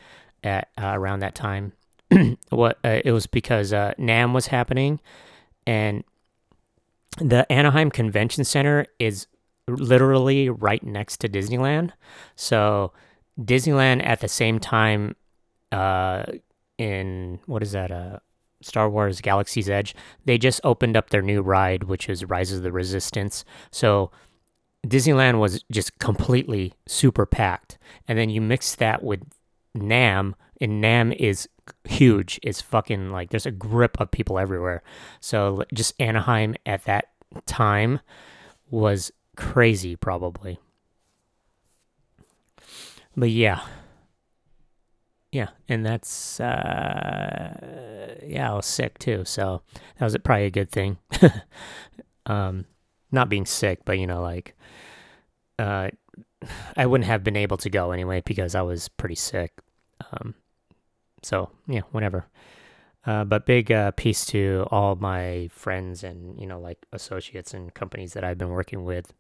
at 0.44 0.70
uh, 0.78 0.92
around 0.94 1.20
that 1.20 1.36
time. 1.36 1.74
what 2.50 2.80
uh, 2.84 3.00
it 3.04 3.12
was 3.12 3.28
because 3.28 3.74
uh, 3.74 3.94
NAMM 4.00 4.34
was 4.34 4.48
happening, 4.48 5.00
and 5.66 6.04
the 7.18 7.50
Anaheim 7.52 7.92
Convention 7.92 8.44
Center 8.44 8.86
is 8.98 9.28
literally 9.68 10.50
right 10.50 10.84
next 10.84 11.18
to 11.18 11.30
Disneyland. 11.30 11.92
So 12.36 12.94
Disneyland 13.40 14.06
at 14.06 14.22
the 14.22 14.28
same 14.28 14.60
time 14.60 15.16
uh, 15.72 16.24
in 16.78 17.40
what 17.46 17.62
is 17.62 17.74
that? 17.74 17.92
Uh, 17.92 18.20
Star 18.62 18.90
Wars 18.90 19.22
Galaxy's 19.22 19.70
Edge. 19.70 19.96
They 20.26 20.38
just 20.38 20.60
opened 20.64 20.98
up 20.98 21.10
their 21.10 21.22
new 21.22 21.42
ride, 21.42 21.84
which 21.84 22.10
is 22.10 22.26
Rise 22.26 22.52
of 22.52 22.62
the 22.62 22.72
Resistance. 22.72 23.46
So 23.72 24.12
Disneyland 24.86 25.40
was 25.40 25.64
just 25.72 25.98
completely 26.00 26.74
super 26.88 27.26
packed, 27.26 27.78
and 28.08 28.18
then 28.18 28.30
you 28.30 28.42
mix 28.42 28.76
that 28.76 29.04
with 29.04 29.22
NAMM, 29.78 30.34
and 30.62 30.84
NAMM 30.84 31.16
is 31.16 31.48
huge. 31.86 32.40
It's 32.44 32.62
fucking 32.62 33.12
like 33.12 33.30
there's 33.30 33.46
a 33.46 33.52
grip 33.52 34.00
of 34.00 34.12
people 34.12 34.40
everywhere. 34.40 34.84
So 35.20 35.64
just 35.74 35.94
Anaheim 36.00 36.56
at 36.66 36.84
that 36.86 37.10
time 37.46 38.00
was 38.70 39.12
crazy, 39.36 39.96
probably. 39.96 40.60
But 43.16 43.30
yeah. 43.30 43.62
Yeah, 45.32 45.50
and 45.68 45.86
that's 45.86 46.40
uh 46.40 48.18
yeah, 48.26 48.52
I 48.52 48.56
was 48.56 48.66
sick 48.66 48.98
too, 48.98 49.26
so 49.26 49.62
that 49.98 50.06
was 50.06 50.18
probably 50.24 50.46
a 50.46 50.52
good 50.52 50.72
thing. 50.72 50.98
um 52.26 52.66
not 53.12 53.30
being 53.30 53.46
sick, 53.46 53.80
but 53.86 54.00
you 54.00 54.08
know 54.08 54.22
like 54.22 54.56
uh 55.60 55.90
I 56.76 56.86
wouldn't 56.86 57.08
have 57.08 57.24
been 57.24 57.36
able 57.36 57.58
to 57.58 57.70
go 57.70 57.92
anyway 57.92 58.24
because 58.26 58.56
I 58.56 58.64
was 58.64 58.90
pretty 58.90 59.16
sick. 59.16 59.54
Um 60.12 60.34
so, 61.24 61.50
yeah, 61.68 61.82
whatever. 61.92 62.28
Uh, 63.06 63.24
but 63.24 63.46
big 63.46 63.72
uh, 63.72 63.92
peace 63.92 64.26
to 64.26 64.68
all 64.72 64.96
my 64.96 65.50
friends 65.54 66.04
and 66.04 66.40
you 66.40 66.46
know 66.46 66.60
like 66.60 66.78
associates 66.92 67.54
and 67.54 67.74
companies 67.74 68.12
that 68.14 68.26
I've 68.26 68.38
been 68.38 68.50
working 68.50 68.84
with 68.84 69.14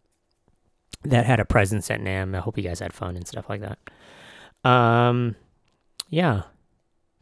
that 1.03 1.25
had 1.25 1.39
a 1.39 1.45
presence 1.45 1.89
at 1.89 2.01
NAMM. 2.01 2.35
I 2.35 2.39
hope 2.39 2.57
you 2.57 2.63
guys 2.63 2.79
had 2.79 2.93
fun 2.93 3.15
and 3.15 3.27
stuff 3.27 3.49
like 3.49 3.61
that. 3.61 4.69
Um, 4.69 5.35
yeah, 6.09 6.43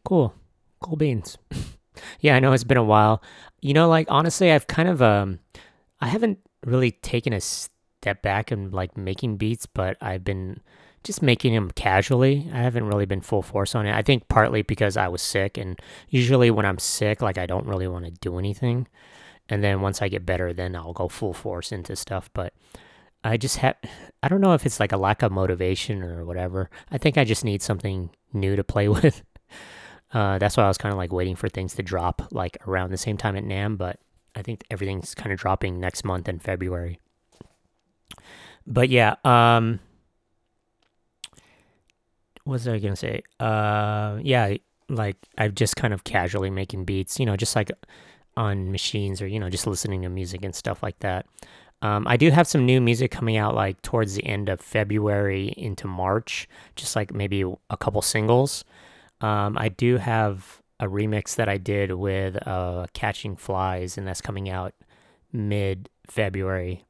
cool, 0.04 0.34
cool 0.80 0.96
beans. 0.96 1.38
yeah, 2.20 2.34
I 2.34 2.40
know 2.40 2.52
it's 2.52 2.64
been 2.64 2.76
a 2.76 2.84
while. 2.84 3.22
You 3.60 3.74
know, 3.74 3.88
like 3.88 4.06
honestly, 4.10 4.50
I've 4.50 4.66
kind 4.66 4.88
of 4.88 5.00
um, 5.00 5.38
I 6.00 6.08
haven't 6.08 6.38
really 6.64 6.90
taken 6.90 7.32
a 7.32 7.40
step 7.40 8.20
back 8.22 8.50
and 8.50 8.72
like 8.72 8.96
making 8.96 9.36
beats, 9.36 9.66
but 9.66 9.96
I've 10.00 10.24
been 10.24 10.60
just 11.04 11.22
making 11.22 11.54
them 11.54 11.70
casually. 11.70 12.48
I 12.52 12.58
haven't 12.58 12.86
really 12.86 13.06
been 13.06 13.20
full 13.20 13.42
force 13.42 13.74
on 13.74 13.86
it. 13.86 13.94
I 13.94 14.02
think 14.02 14.28
partly 14.28 14.62
because 14.62 14.96
I 14.96 15.08
was 15.08 15.22
sick, 15.22 15.56
and 15.58 15.78
usually 16.08 16.50
when 16.50 16.66
I'm 16.66 16.78
sick, 16.78 17.22
like 17.22 17.38
I 17.38 17.46
don't 17.46 17.66
really 17.66 17.88
want 17.88 18.04
to 18.04 18.10
do 18.10 18.38
anything. 18.38 18.86
And 19.48 19.64
then 19.64 19.80
once 19.80 20.02
I 20.02 20.08
get 20.08 20.26
better, 20.26 20.52
then 20.52 20.76
I'll 20.76 20.92
go 20.92 21.08
full 21.08 21.32
force 21.32 21.72
into 21.72 21.96
stuff. 21.96 22.30
But 22.34 22.52
I 23.24 23.36
just 23.36 23.56
have, 23.58 23.76
I 24.22 24.28
don't 24.28 24.40
know 24.40 24.54
if 24.54 24.66
it's 24.66 24.80
like 24.80 24.92
a 24.92 24.96
lack 24.96 25.22
of 25.22 25.32
motivation 25.32 26.02
or 26.02 26.24
whatever. 26.24 26.70
I 26.90 26.98
think 26.98 27.16
I 27.16 27.24
just 27.24 27.44
need 27.44 27.62
something 27.62 28.10
new 28.32 28.56
to 28.56 28.64
play 28.64 28.88
with. 28.88 29.22
Uh, 30.12 30.38
that's 30.38 30.56
why 30.56 30.64
I 30.64 30.68
was 30.68 30.78
kind 30.78 30.92
of 30.92 30.98
like 30.98 31.12
waiting 31.12 31.36
for 31.36 31.48
things 31.48 31.74
to 31.74 31.82
drop 31.82 32.28
like 32.30 32.56
around 32.66 32.90
the 32.90 32.96
same 32.96 33.16
time 33.16 33.36
at 33.36 33.44
NAMM, 33.44 33.76
but 33.76 33.98
I 34.34 34.42
think 34.42 34.64
everything's 34.70 35.14
kind 35.14 35.32
of 35.32 35.38
dropping 35.38 35.80
next 35.80 36.04
month 36.04 36.28
in 36.28 36.38
February. 36.38 37.00
But 38.66 38.88
yeah, 38.90 39.16
um, 39.24 39.80
was 42.52 42.68
I 42.68 42.78
gonna 42.78 42.96
say? 42.96 43.22
Uh, 43.40 44.18
yeah, 44.22 44.54
like 44.88 45.16
I'm 45.36 45.54
just 45.54 45.76
kind 45.76 45.92
of 45.94 46.04
casually 46.04 46.50
making 46.50 46.84
beats, 46.84 47.18
you 47.20 47.26
know, 47.26 47.36
just 47.36 47.54
like 47.56 47.70
on 48.36 48.70
machines 48.72 49.20
or 49.20 49.26
you 49.26 49.40
know, 49.40 49.50
just 49.50 49.66
listening 49.66 50.02
to 50.02 50.08
music 50.08 50.44
and 50.44 50.54
stuff 50.54 50.82
like 50.82 50.98
that. 51.00 51.26
Um, 51.80 52.08
I 52.08 52.16
do 52.16 52.30
have 52.30 52.48
some 52.48 52.66
new 52.66 52.80
music 52.80 53.10
coming 53.10 53.36
out 53.36 53.54
like 53.54 53.80
towards 53.82 54.14
the 54.14 54.24
end 54.26 54.48
of 54.48 54.60
February 54.60 55.54
into 55.56 55.86
March, 55.86 56.48
just 56.74 56.96
like 56.96 57.14
maybe 57.14 57.44
a 57.70 57.76
couple 57.76 58.02
singles. 58.02 58.64
Um, 59.20 59.56
I 59.58 59.68
do 59.68 59.96
have 59.96 60.60
a 60.80 60.86
remix 60.86 61.36
that 61.36 61.48
I 61.48 61.56
did 61.56 61.92
with 61.92 62.36
uh, 62.46 62.86
Catching 62.94 63.36
Flies, 63.36 63.98
and 63.98 64.06
that's 64.06 64.20
coming 64.20 64.48
out 64.48 64.74
mid 65.32 65.88
February. 66.06 66.84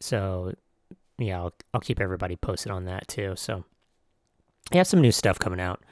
So, 0.00 0.54
yeah, 1.18 1.38
I'll, 1.38 1.54
I'll 1.72 1.80
keep 1.80 2.00
everybody 2.00 2.36
posted 2.36 2.70
on 2.70 2.84
that 2.84 3.08
too. 3.08 3.34
So, 3.36 3.64
I 4.72 4.78
have 4.78 4.86
some 4.86 5.00
new 5.00 5.12
stuff 5.12 5.38
coming 5.38 5.60
out. 5.60 5.82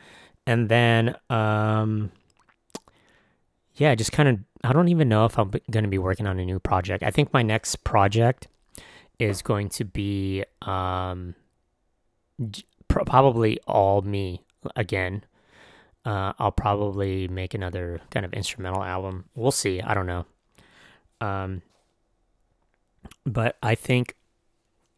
And 0.47 0.69
then, 0.69 1.15
um, 1.31 2.11
yeah, 3.75 3.95
just 3.95 4.13
kind 4.13 4.29
of 4.29 4.39
I 4.65 4.73
don't 4.73 4.89
even 4.89 5.09
know 5.09 5.25
if 5.25 5.39
I'm 5.39 5.51
going 5.71 5.85
to 5.85 5.91
be 5.91 5.99
working 5.99 6.27
on 6.27 6.39
a 6.39 6.45
new 6.45 6.61
project. 6.61 7.03
I 7.03 7.11
think 7.11 7.33
my 7.33 7.43
next 7.43 7.83
project 7.85 8.47
is 9.19 9.43
going 9.43 9.69
to 9.71 9.85
be 9.85 10.45
um, 10.63 11.35
probably 12.89 13.59
all 13.67 14.03
me 14.03 14.45
again. 14.77 15.25
Uh, 16.05 16.33
I'll 16.39 16.53
probably 16.53 17.29
make 17.29 17.55
another 17.55 18.01
kind 18.11 18.25
of 18.25 18.33
instrumental 18.33 18.83
album. 18.83 19.25
We'll 19.35 19.51
see. 19.51 19.81
I 19.81 19.95
don't 19.95 20.07
know. 20.07 20.27
Um, 21.21 21.63
but 23.25 23.57
I 23.63 23.75
think 23.75 24.17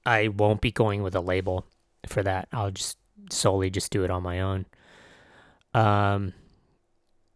I 0.04 0.28
won't 0.28 0.60
be 0.60 0.72
going 0.72 1.02
with 1.02 1.14
a 1.14 1.20
label 1.20 1.66
for 2.06 2.22
that. 2.22 2.48
I'll 2.52 2.70
just 2.70 2.98
solely 3.30 3.70
just 3.70 3.90
do 3.90 4.04
it 4.04 4.10
on 4.10 4.22
my 4.22 4.40
own. 4.40 4.66
Um, 5.72 6.32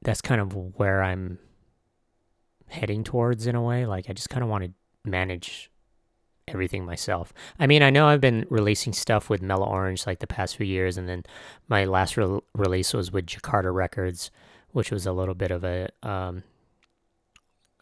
that's 0.02 0.20
kind 0.20 0.40
of 0.40 0.54
where 0.54 1.02
I'm 1.02 1.38
heading 2.68 3.04
towards 3.04 3.46
in 3.46 3.54
a 3.54 3.62
way. 3.62 3.86
Like 3.86 4.08
I 4.08 4.12
just 4.12 4.30
kind 4.30 4.42
of 4.42 4.48
want 4.48 4.64
to 4.64 4.72
manage 5.04 5.70
everything 6.46 6.84
myself. 6.84 7.32
I 7.58 7.66
mean, 7.66 7.82
I 7.82 7.90
know 7.90 8.06
I've 8.06 8.20
been 8.20 8.46
releasing 8.48 8.92
stuff 8.92 9.28
with 9.28 9.42
Mellow 9.42 9.66
Orange 9.66 10.06
like 10.06 10.20
the 10.20 10.26
past 10.26 10.56
few 10.56 10.66
years, 10.66 10.96
and 10.96 11.08
then 11.08 11.24
my 11.68 11.84
last 11.84 12.16
re- 12.16 12.40
release 12.54 12.94
was 12.94 13.12
with 13.12 13.26
Jakarta 13.26 13.72
Records, 13.72 14.30
which 14.72 14.90
was 14.90 15.06
a 15.06 15.12
little 15.12 15.34
bit 15.34 15.50
of 15.50 15.64
a 15.64 15.88
um, 16.02 16.42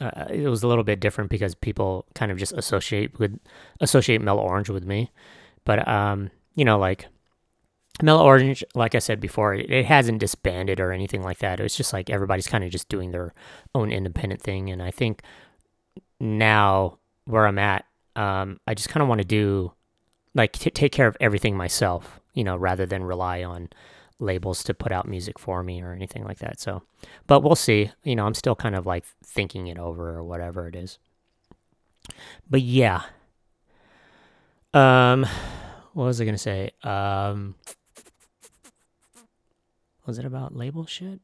uh, 0.00 0.26
it 0.30 0.48
was 0.48 0.62
a 0.62 0.68
little 0.68 0.84
bit 0.84 1.00
different 1.00 1.30
because 1.30 1.54
people 1.54 2.06
kind 2.14 2.30
of 2.30 2.38
just 2.38 2.52
associate 2.52 3.18
with 3.18 3.38
associate 3.80 4.20
Mellow 4.20 4.42
Orange 4.42 4.68
with 4.68 4.84
me. 4.84 5.10
But 5.64 5.86
um, 5.88 6.30
you 6.54 6.64
know, 6.64 6.78
like 6.78 7.06
Mellow 8.03 8.25
Orange, 8.25 8.62
like 8.75 8.95
I 8.95 8.99
said 8.99 9.21
before, 9.21 9.55
it, 9.55 9.87
hasn't 9.87 10.19
disbanded 10.19 10.81
or 10.81 10.93
anything 10.93 11.23
like 11.23 11.38
that. 11.38 11.61
It's 11.61 11.76
just 11.76 11.93
like 11.93 12.11
everybody's 12.11 12.47
kind 12.47 12.62
of 12.62 12.71
just 12.71 12.88
doing 12.88 13.11
their 13.11 13.33
own 13.75 13.91
independent 13.91 14.43
thing. 14.43 14.71
And 14.71 14.83
I 14.83 14.91
think 14.91 15.23
now 16.21 16.99
where 17.25 17.47
I'm 17.47 17.59
at, 17.59 17.87
um, 18.15 18.61
I 18.67 18.75
just 18.75 18.88
kind 18.88 19.03
of 19.03 19.09
want 19.09 19.21
to 19.21 19.26
do 19.26 19.73
like 20.35 20.53
t- 20.53 20.71
take 20.71 20.93
care 20.93 21.07
of 21.07 21.17
everything 21.21 21.57
myself, 21.57 22.21
you 22.35 22.45
know, 22.45 22.57
rather 22.57 22.85
than 22.85 23.03
rely 23.03 23.43
on 23.43 23.71
labels 24.19 24.62
to 24.65 24.75
put 24.75 24.93
out 24.93 25.09
music 25.09 25.38
for 25.38 25.62
me 25.62 25.83
or 25.83 25.93
anything 25.93 26.25
like 26.25 26.38
that. 26.38 26.61
So, 26.61 26.83
but 27.26 27.41
we'll 27.41 27.57
see. 27.57 27.91
You 28.05 28.17
know, 28.17 28.26
I'm 28.26 28.35
still 28.35 28.55
kind 28.57 28.75
of 28.75 28.87
like 28.87 29.05
thinking 29.25 29.67
it 29.69 29.79
over 29.79 30.11
or 30.11 30.25
whatever 30.25 30.69
it 30.69 30.76
is. 30.76 30.99
But 32.49 32.61
yeah. 32.62 33.03
Um, 34.75 35.26
what 35.95 36.05
was 36.05 36.21
I 36.21 36.26
gonna 36.26 36.37
say? 36.37 36.73
Um, 36.83 37.55
was 40.06 40.18
it 40.18 40.25
about 40.25 40.56
label 40.56 40.86
shit? 40.86 41.20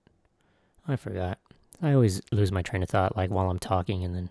I 0.87 0.97
forgot. 0.97 1.39
I 1.81 1.93
always 1.93 2.23
lose 2.31 2.53
my 2.53 2.63
train 2.63 2.83
of 2.83 2.89
thought 2.89 3.17
like 3.17 3.31
while 3.31 3.51
I'm 3.51 3.59
talking 3.59 4.05
and 4.05 4.15
then 4.15 4.31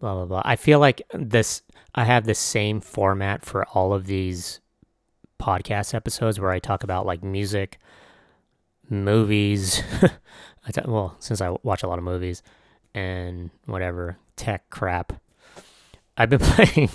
blah 0.00 0.14
blah 0.14 0.26
blah. 0.26 0.42
I 0.44 0.56
feel 0.56 0.78
like 0.78 1.02
this 1.12 1.62
I 1.94 2.04
have 2.04 2.24
the 2.24 2.34
same 2.34 2.80
format 2.80 3.44
for 3.44 3.66
all 3.68 3.92
of 3.92 4.06
these 4.06 4.60
podcast 5.40 5.94
episodes 5.94 6.40
where 6.40 6.50
I 6.50 6.58
talk 6.58 6.82
about 6.82 7.06
like 7.06 7.22
music, 7.22 7.78
movies. 8.88 9.82
Well, 10.86 11.14
since 11.18 11.42
I 11.42 11.54
watch 11.62 11.82
a 11.82 11.86
lot 11.86 11.98
of 11.98 12.04
movies 12.04 12.42
and 12.94 13.50
whatever 13.66 14.16
tech 14.36 14.70
crap, 14.70 15.12
I've 16.16 16.30
been 16.30 16.38
playing 16.42 16.88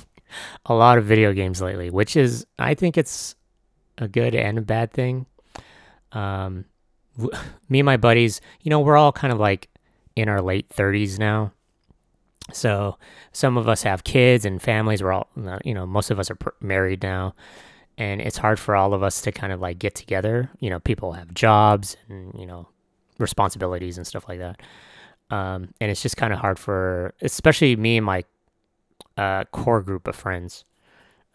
a 0.65 0.73
lot 0.73 0.97
of 0.97 1.05
video 1.05 1.33
games 1.33 1.61
lately, 1.61 1.91
which 1.91 2.15
is 2.15 2.47
I 2.57 2.73
think 2.73 2.97
it's 2.97 3.35
a 3.99 4.07
good 4.07 4.33
and 4.33 4.57
a 4.57 4.61
bad 4.61 4.91
thing. 4.91 5.27
Um, 6.13 6.65
me 7.69 7.79
and 7.79 7.85
my 7.85 7.97
buddies, 7.97 8.41
you 8.61 8.69
know, 8.69 8.79
we're 8.79 8.97
all 8.97 9.11
kind 9.11 9.33
of 9.33 9.39
like 9.39 9.69
in 10.15 10.29
our 10.29 10.41
late 10.41 10.69
30s 10.69 11.19
now. 11.19 11.51
So 12.51 12.97
some 13.31 13.57
of 13.57 13.69
us 13.69 13.83
have 13.83 14.03
kids 14.03 14.43
and 14.43 14.61
families. 14.61 15.03
We're 15.03 15.11
all, 15.11 15.27
you 15.63 15.73
know, 15.73 15.85
most 15.85 16.09
of 16.09 16.19
us 16.19 16.31
are 16.31 16.37
married 16.61 17.03
now 17.03 17.35
and 17.99 18.21
it's 18.21 18.37
hard 18.37 18.57
for 18.57 18.75
all 18.75 18.93
of 18.93 19.03
us 19.03 19.21
to 19.21 19.31
kind 19.31 19.51
of 19.51 19.59
like 19.59 19.77
get 19.77 19.93
together. 19.93 20.49
You 20.59 20.71
know, 20.71 20.79
people 20.79 21.11
have 21.13 21.33
jobs 21.33 21.97
and 22.07 22.33
you 22.39 22.47
know 22.47 22.67
responsibilities 23.19 23.97
and 23.97 24.07
stuff 24.07 24.27
like 24.27 24.39
that, 24.39 24.61
um, 25.29 25.73
and 25.79 25.91
it's 25.91 26.01
just 26.01 26.17
kind 26.17 26.33
of 26.33 26.39
hard 26.39 26.57
for 26.57 27.13
especially 27.21 27.75
me 27.75 27.97
and 27.97 28.05
my 28.05 28.23
uh, 29.17 29.43
core 29.51 29.81
group 29.81 30.07
of 30.07 30.15
friends. 30.15 30.63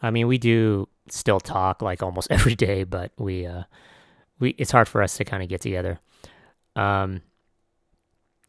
I 0.02 0.10
mean, 0.10 0.26
we 0.26 0.38
do 0.38 0.88
still 1.08 1.38
talk 1.38 1.82
like 1.82 2.02
almost 2.02 2.28
every 2.30 2.56
day, 2.56 2.82
but 2.82 3.12
we 3.18 3.46
uh, 3.46 3.64
we 4.44 4.50
it's 4.58 4.70
hard 4.70 4.88
for 4.88 5.02
us 5.02 5.16
to 5.16 5.24
kind 5.24 5.42
of 5.42 5.48
get 5.48 5.60
together. 5.60 6.00
Um, 6.76 7.22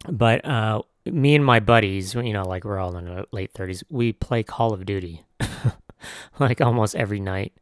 but 0.08 0.44
uh, 0.44 0.82
me 1.04 1.34
and 1.34 1.44
my 1.44 1.60
buddies, 1.60 2.14
you 2.14 2.32
know, 2.32 2.44
like 2.44 2.64
we're 2.64 2.78
all 2.78 2.96
in 2.96 3.08
our 3.08 3.24
late 3.32 3.52
thirties, 3.52 3.82
we 3.90 4.12
play 4.12 4.42
Call 4.42 4.72
of 4.72 4.86
Duty 4.86 5.24
like 6.38 6.60
almost 6.60 6.94
every 6.94 7.20
night 7.20 7.52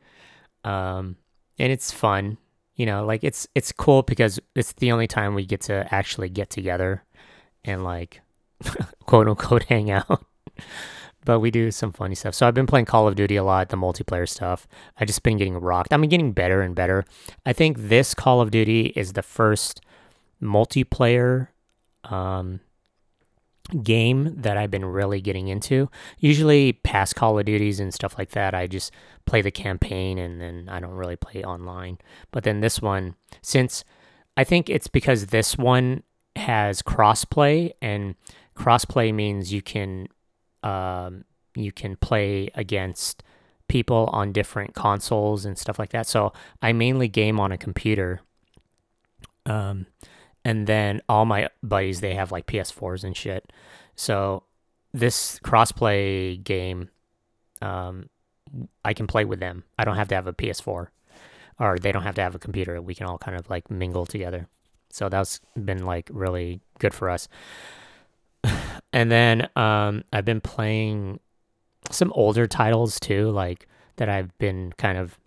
um, 0.65 1.17
and 1.59 1.71
it's 1.71 1.93
fun. 1.93 2.39
You 2.75 2.87
know, 2.87 3.05
like 3.05 3.23
it's 3.23 3.47
it's 3.55 3.71
cool 3.71 4.03
because 4.03 4.41
it's 4.57 4.73
the 4.73 4.91
only 4.91 5.07
time 5.07 5.35
we 5.35 5.47
get 5.47 5.61
to 5.63 5.87
actually 5.95 6.29
get 6.29 6.51
together 6.51 7.05
and 7.65 7.85
like 7.85 8.21
quote 9.07 9.29
unquote 9.29 9.65
hang 9.65 9.91
out. 9.91 10.25
But 11.25 11.41
we 11.41 11.51
do 11.51 11.71
some 11.71 11.93
funny 11.93 12.15
stuff. 12.15 12.35
So 12.35 12.47
I've 12.47 12.55
been 12.55 12.67
playing 12.67 12.87
Call 12.87 13.09
of 13.09 13.15
Duty 13.15 13.37
a 13.37 13.45
lot, 13.45 13.69
the 13.69 13.77
multiplayer 13.77 14.29
stuff. 14.29 14.67
I 14.99 15.05
just 15.05 15.23
been 15.23 15.37
getting 15.37 15.57
rocked. 15.57 15.93
I'm 15.93 16.03
getting 16.03 16.33
better 16.33 16.61
and 16.61 16.75
better. 16.75 17.05
I 17.47 17.53
think 17.53 17.79
this 17.79 18.15
Call 18.15 18.41
of 18.41 18.51
Duty 18.51 18.93
is 18.95 19.15
the 19.15 19.23
first 19.23 19.81
multiplayer 20.43 21.49
um, 22.05 22.61
game 23.83 24.35
that 24.37 24.57
I've 24.57 24.71
been 24.71 24.85
really 24.85 25.21
getting 25.21 25.49
into. 25.49 25.91
Usually, 26.19 26.73
past 26.73 27.17
Call 27.17 27.39
of 27.39 27.47
Duties 27.47 27.81
and 27.81 27.95
stuff 27.95 28.17
like 28.19 28.31
that, 28.31 28.55
I 28.55 28.67
just 28.67 28.93
play 29.25 29.41
the 29.41 29.51
campaign 29.51 30.19
and 30.19 30.41
then 30.41 30.69
I 30.71 30.81
don't 30.81 30.95
really 30.95 31.17
play 31.17 31.43
online. 31.43 31.99
But 32.31 32.45
then 32.45 32.61
this 32.61 32.83
one, 32.83 33.15
since 33.41 33.85
I 34.37 34.45
think 34.45 34.69
it's 34.69 34.89
because 34.89 35.27
this 35.27 35.57
one 35.57 36.03
has 36.37 36.83
crossplay, 36.83 37.73
and 37.81 38.17
crossplay 38.57 39.15
means 39.15 39.53
you 39.53 39.63
can 39.63 40.09
um, 40.65 41.25
you 41.55 41.71
can 41.71 41.95
play 41.95 42.51
against 42.57 43.23
people 43.69 44.09
on 44.13 44.33
different 44.33 44.75
consoles 44.75 45.45
and 45.45 45.57
stuff 45.57 45.79
like 45.79 45.91
that. 45.91 46.07
So 46.07 46.33
I 46.61 46.73
mainly 46.73 47.07
game 47.07 47.39
on 47.39 47.53
a 47.53 47.59
computer. 47.59 48.21
Um, 49.47 49.87
and 50.45 50.67
then 50.67 51.01
all 51.09 51.25
my 51.25 51.49
buddies 51.63 52.01
they 52.01 52.15
have 52.15 52.33
like 52.33 52.47
PS4s 52.47 53.05
and 53.05 53.17
shit. 53.17 53.53
So 53.95 54.43
this 54.93 55.39
crossplay 55.45 56.43
game, 56.43 56.91
um, 57.63 58.09
I 58.85 58.95
can 58.95 59.07
play 59.07 59.25
with 59.25 59.41
them. 59.41 59.65
I 59.79 59.85
don't 59.85 59.97
have 59.97 60.09
to 60.09 60.15
have 60.15 60.27
a 60.27 60.33
PS4, 60.33 60.89
or 61.59 61.79
they 61.79 61.93
don't 61.93 62.03
have 62.03 62.15
to 62.17 62.23
have 62.23 62.35
a 62.35 62.39
computer. 62.39 62.81
We 62.81 62.95
can 62.95 63.07
all 63.07 63.19
kind 63.19 63.37
of 63.37 63.49
like 63.49 63.71
mingle 63.71 64.07
together. 64.07 64.49
So 64.91 65.09
that's 65.09 65.41
been 65.57 65.85
like 65.85 66.09
really 66.13 66.61
good 66.79 66.95
for 66.95 67.11
us. 67.11 67.29
and 68.93 69.11
then 69.11 69.49
um, 69.57 70.05
I've 70.13 70.25
been 70.25 70.41
playing 70.41 71.21
some 71.91 72.13
older 72.15 72.47
titles 72.47 72.99
too, 72.99 73.31
like 73.31 73.69
that 73.97 74.09
I've 74.09 74.37
been 74.39 74.73
kind 74.79 74.99
of 74.99 75.19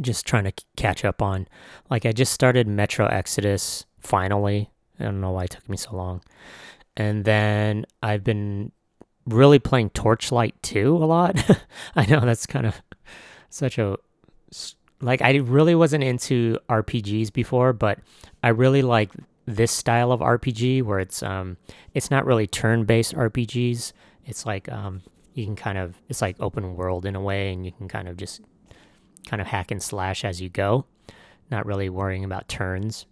just 0.00 0.26
trying 0.26 0.44
to 0.44 0.52
catch 0.76 1.04
up 1.04 1.22
on. 1.22 1.48
Like 1.88 2.06
I 2.06 2.12
just 2.12 2.32
started 2.32 2.68
Metro 2.68 3.06
Exodus 3.06 3.86
finally. 4.00 4.70
I 4.98 5.04
don't 5.04 5.20
know 5.20 5.32
why 5.32 5.44
it 5.44 5.50
took 5.50 5.68
me 5.68 5.76
so 5.76 5.96
long. 5.96 6.22
And 6.96 7.24
then 7.24 7.86
I've 8.02 8.22
been 8.22 8.72
really 9.26 9.58
playing 9.58 9.90
Torchlight 9.90 10.62
2 10.62 10.96
a 10.96 11.06
lot. 11.06 11.42
I 11.96 12.06
know 12.06 12.20
that's 12.20 12.46
kind 12.46 12.66
of 12.66 12.80
such 13.48 13.78
a 13.78 13.96
like 15.02 15.22
I 15.22 15.36
really 15.36 15.74
wasn't 15.74 16.04
into 16.04 16.58
RPGs 16.68 17.32
before, 17.32 17.72
but 17.72 17.98
I 18.42 18.48
really 18.48 18.82
like 18.82 19.10
this 19.56 19.72
style 19.72 20.12
of 20.12 20.20
RPG 20.20 20.82
where 20.82 20.98
it's 20.98 21.22
um 21.22 21.56
it's 21.94 22.10
not 22.10 22.24
really 22.24 22.46
turn-based 22.46 23.14
RPGs. 23.14 23.92
It's 24.26 24.46
like 24.46 24.70
um 24.70 25.02
you 25.34 25.44
can 25.44 25.56
kind 25.56 25.78
of 25.78 25.96
it's 26.08 26.22
like 26.22 26.36
open 26.40 26.76
world 26.76 27.06
in 27.06 27.16
a 27.16 27.20
way 27.20 27.52
and 27.52 27.64
you 27.64 27.72
can 27.72 27.88
kind 27.88 28.08
of 28.08 28.16
just 28.16 28.40
kind 29.26 29.40
of 29.40 29.48
hack 29.48 29.70
and 29.70 29.82
slash 29.82 30.24
as 30.24 30.40
you 30.40 30.48
go, 30.48 30.84
not 31.50 31.66
really 31.66 31.88
worrying 31.88 32.24
about 32.24 32.48
turns. 32.48 33.06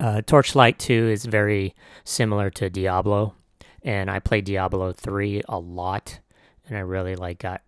Uh, 0.00 0.20
Torchlight 0.20 0.78
2 0.78 1.08
is 1.08 1.24
very 1.24 1.74
similar 2.04 2.50
to 2.50 2.68
Diablo, 2.68 3.34
and 3.82 4.10
I 4.10 4.18
played 4.18 4.44
Diablo 4.44 4.92
3 4.92 5.42
a 5.48 5.58
lot, 5.58 6.20
and 6.68 6.76
I 6.76 6.80
really 6.80 7.14
like 7.14 7.38
got 7.38 7.62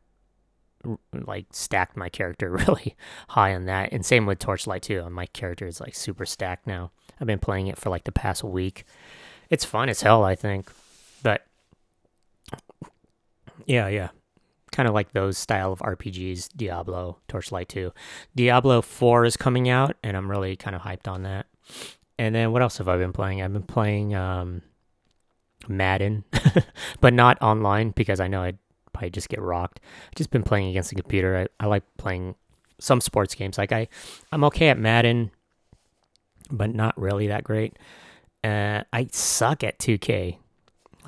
like 1.13 1.47
stacked 1.53 1.97
my 1.97 2.09
character 2.09 2.51
really 2.69 2.97
high 3.29 3.55
on 3.55 3.67
that. 3.67 3.93
And 3.93 4.05
same 4.05 4.27
with 4.27 4.39
Torchlight 4.39 4.83
2. 4.83 5.09
My 5.11 5.27
character 5.27 5.67
is 5.67 5.81
like 5.81 5.95
super 5.95 6.27
stacked 6.27 6.67
now. 6.67 6.93
I've 7.21 7.27
been 7.27 7.39
playing 7.39 7.67
it 7.67 7.79
for 7.79 7.91
like 7.91 8.05
the 8.05 8.13
past 8.13 8.45
week. 8.45 8.85
It's 9.51 9.65
fun 9.65 9.89
as 9.89 10.03
hell, 10.03 10.25
I 10.25 10.35
think. 10.35 10.71
But 11.23 11.45
yeah, 13.67 13.89
yeah. 13.89 14.09
Kind 14.73 14.89
of 14.89 14.95
like 14.95 15.13
those 15.13 15.39
style 15.39 15.73
of 15.73 15.81
RPGs, 15.81 16.51
Diablo, 16.57 17.19
Torchlight 17.27 17.69
2. 17.69 17.93
Diablo 18.37 18.83
4 18.83 19.25
is 19.25 19.37
coming 19.37 19.69
out, 19.69 19.97
and 20.03 20.17
I'm 20.17 20.31
really 20.31 20.57
kind 20.57 20.77
of 20.77 20.83
hyped 20.83 21.09
on 21.09 21.23
that. 21.23 21.47
And 22.19 22.35
then 22.35 22.53
what 22.53 22.63
else 22.63 22.79
have 22.79 22.89
I 22.89 22.97
been 22.97 23.13
playing? 23.13 23.43
I've 23.43 23.53
been 23.53 23.63
playing 23.63 24.15
um, 24.15 24.63
Madden, 25.69 26.25
but 27.01 27.15
not 27.15 27.41
online 27.41 27.91
because 27.91 28.21
I 28.21 28.29
know 28.29 28.43
I'd 28.43 28.59
probably 28.93 29.11
just 29.11 29.29
get 29.29 29.41
rocked. 29.41 29.81
I've 30.09 30.15
just 30.17 30.31
been 30.31 30.43
playing 30.43 30.69
against 30.69 30.91
the 30.91 30.97
computer. 30.97 31.49
I, 31.61 31.65
I 31.65 31.67
like 31.67 31.85
playing 31.97 32.35
some 32.81 33.01
sports 33.01 33.35
games. 33.35 33.59
Like 33.59 33.73
I, 33.73 33.89
I'm 34.33 34.45
okay 34.45 34.69
at 34.69 34.79
Madden, 34.79 35.31
but 36.51 36.75
not 36.75 36.99
really 36.99 37.29
that 37.29 37.45
great. 37.45 37.77
Uh, 38.45 38.83
I 38.93 39.09
suck 39.13 39.65
at 39.65 39.79
2K. 39.79 40.39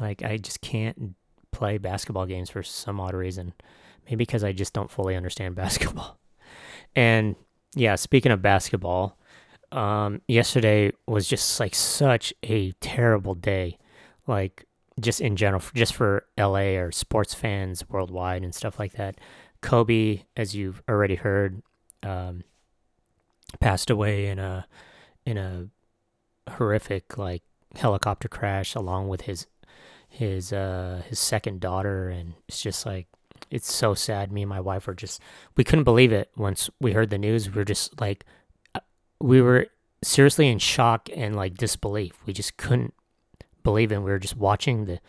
Like 0.01 0.23
I 0.23 0.37
just 0.37 0.61
can't 0.61 1.15
play 1.53 1.79
basketball 1.79 2.27
games 2.27 2.51
for 2.51 2.63
some 2.63 3.01
odd 3.01 3.15
reason. 3.15 3.53
Maybe 4.07 4.17
because 4.17 4.45
I 4.45 4.53
just 4.53 4.73
don't 4.73 4.91
fully 4.91 5.17
understand 5.17 5.55
basketball. 5.57 6.19
And 6.97 7.37
yeah, 7.75 7.95
speaking 7.95 8.33
of 8.33 8.43
basketball, 8.43 9.17
um, 9.73 10.21
yesterday 10.27 10.93
was 11.07 11.29
just 11.29 11.61
like 11.61 11.75
such 11.75 12.35
a 12.43 12.73
terrible 12.81 13.35
day, 13.35 13.79
like 14.27 14.67
just 15.01 15.21
in 15.21 15.37
general, 15.37 15.63
just 15.75 15.95
for 15.95 16.25
LA 16.37 16.77
or 16.77 16.91
sports 16.91 17.35
fans 17.35 17.89
worldwide 17.89 18.43
and 18.43 18.55
stuff 18.55 18.79
like 18.79 18.93
that. 18.95 19.17
Kobe, 19.61 20.23
as 20.37 20.57
you've 20.57 20.83
already 20.89 21.15
heard, 21.15 21.63
um, 22.03 22.43
passed 23.61 23.91
away 23.91 24.27
in 24.27 24.39
a 24.39 24.67
in 25.27 25.39
a 25.39 25.69
horrific 26.51 27.17
like 27.19 27.43
helicopter 27.77 28.29
crash, 28.29 28.75
along 28.75 29.09
with 29.09 29.23
his 29.23 29.47
his 30.09 30.53
uh 30.53 31.03
his 31.09 31.19
second 31.19 31.61
daughter. 31.61 32.09
And 32.09 32.35
it's 32.49 32.61
just 32.61 32.85
like 32.87 33.07
it's 33.51 33.73
so 33.73 33.95
sad. 33.95 34.33
Me 34.33 34.43
and 34.43 34.49
my 34.49 34.61
wife 34.61 34.87
were 34.87 34.95
just 34.95 35.21
we 35.57 35.65
couldn't 35.65 35.85
believe 35.85 36.13
it 36.13 36.31
once 36.37 36.69
we 36.81 36.93
heard 36.93 37.11
the 37.11 37.19
news. 37.19 37.49
We 37.49 37.57
were 37.57 37.65
just 37.65 38.01
like 38.01 38.25
uh, 38.75 38.81
we 39.21 39.41
were 39.41 39.69
seriously 40.03 40.49
in 40.49 40.59
shock 40.59 41.09
and 41.15 41.37
like 41.37 41.57
disbelief. 41.57 42.13
We 42.27 42.33
just 42.33 42.57
couldn't 42.57 42.95
believe 43.63 43.93
it. 43.93 43.99
We 43.99 44.11
were 44.11 44.19
just 44.19 44.37
watching 44.37 44.87
the 44.87 45.01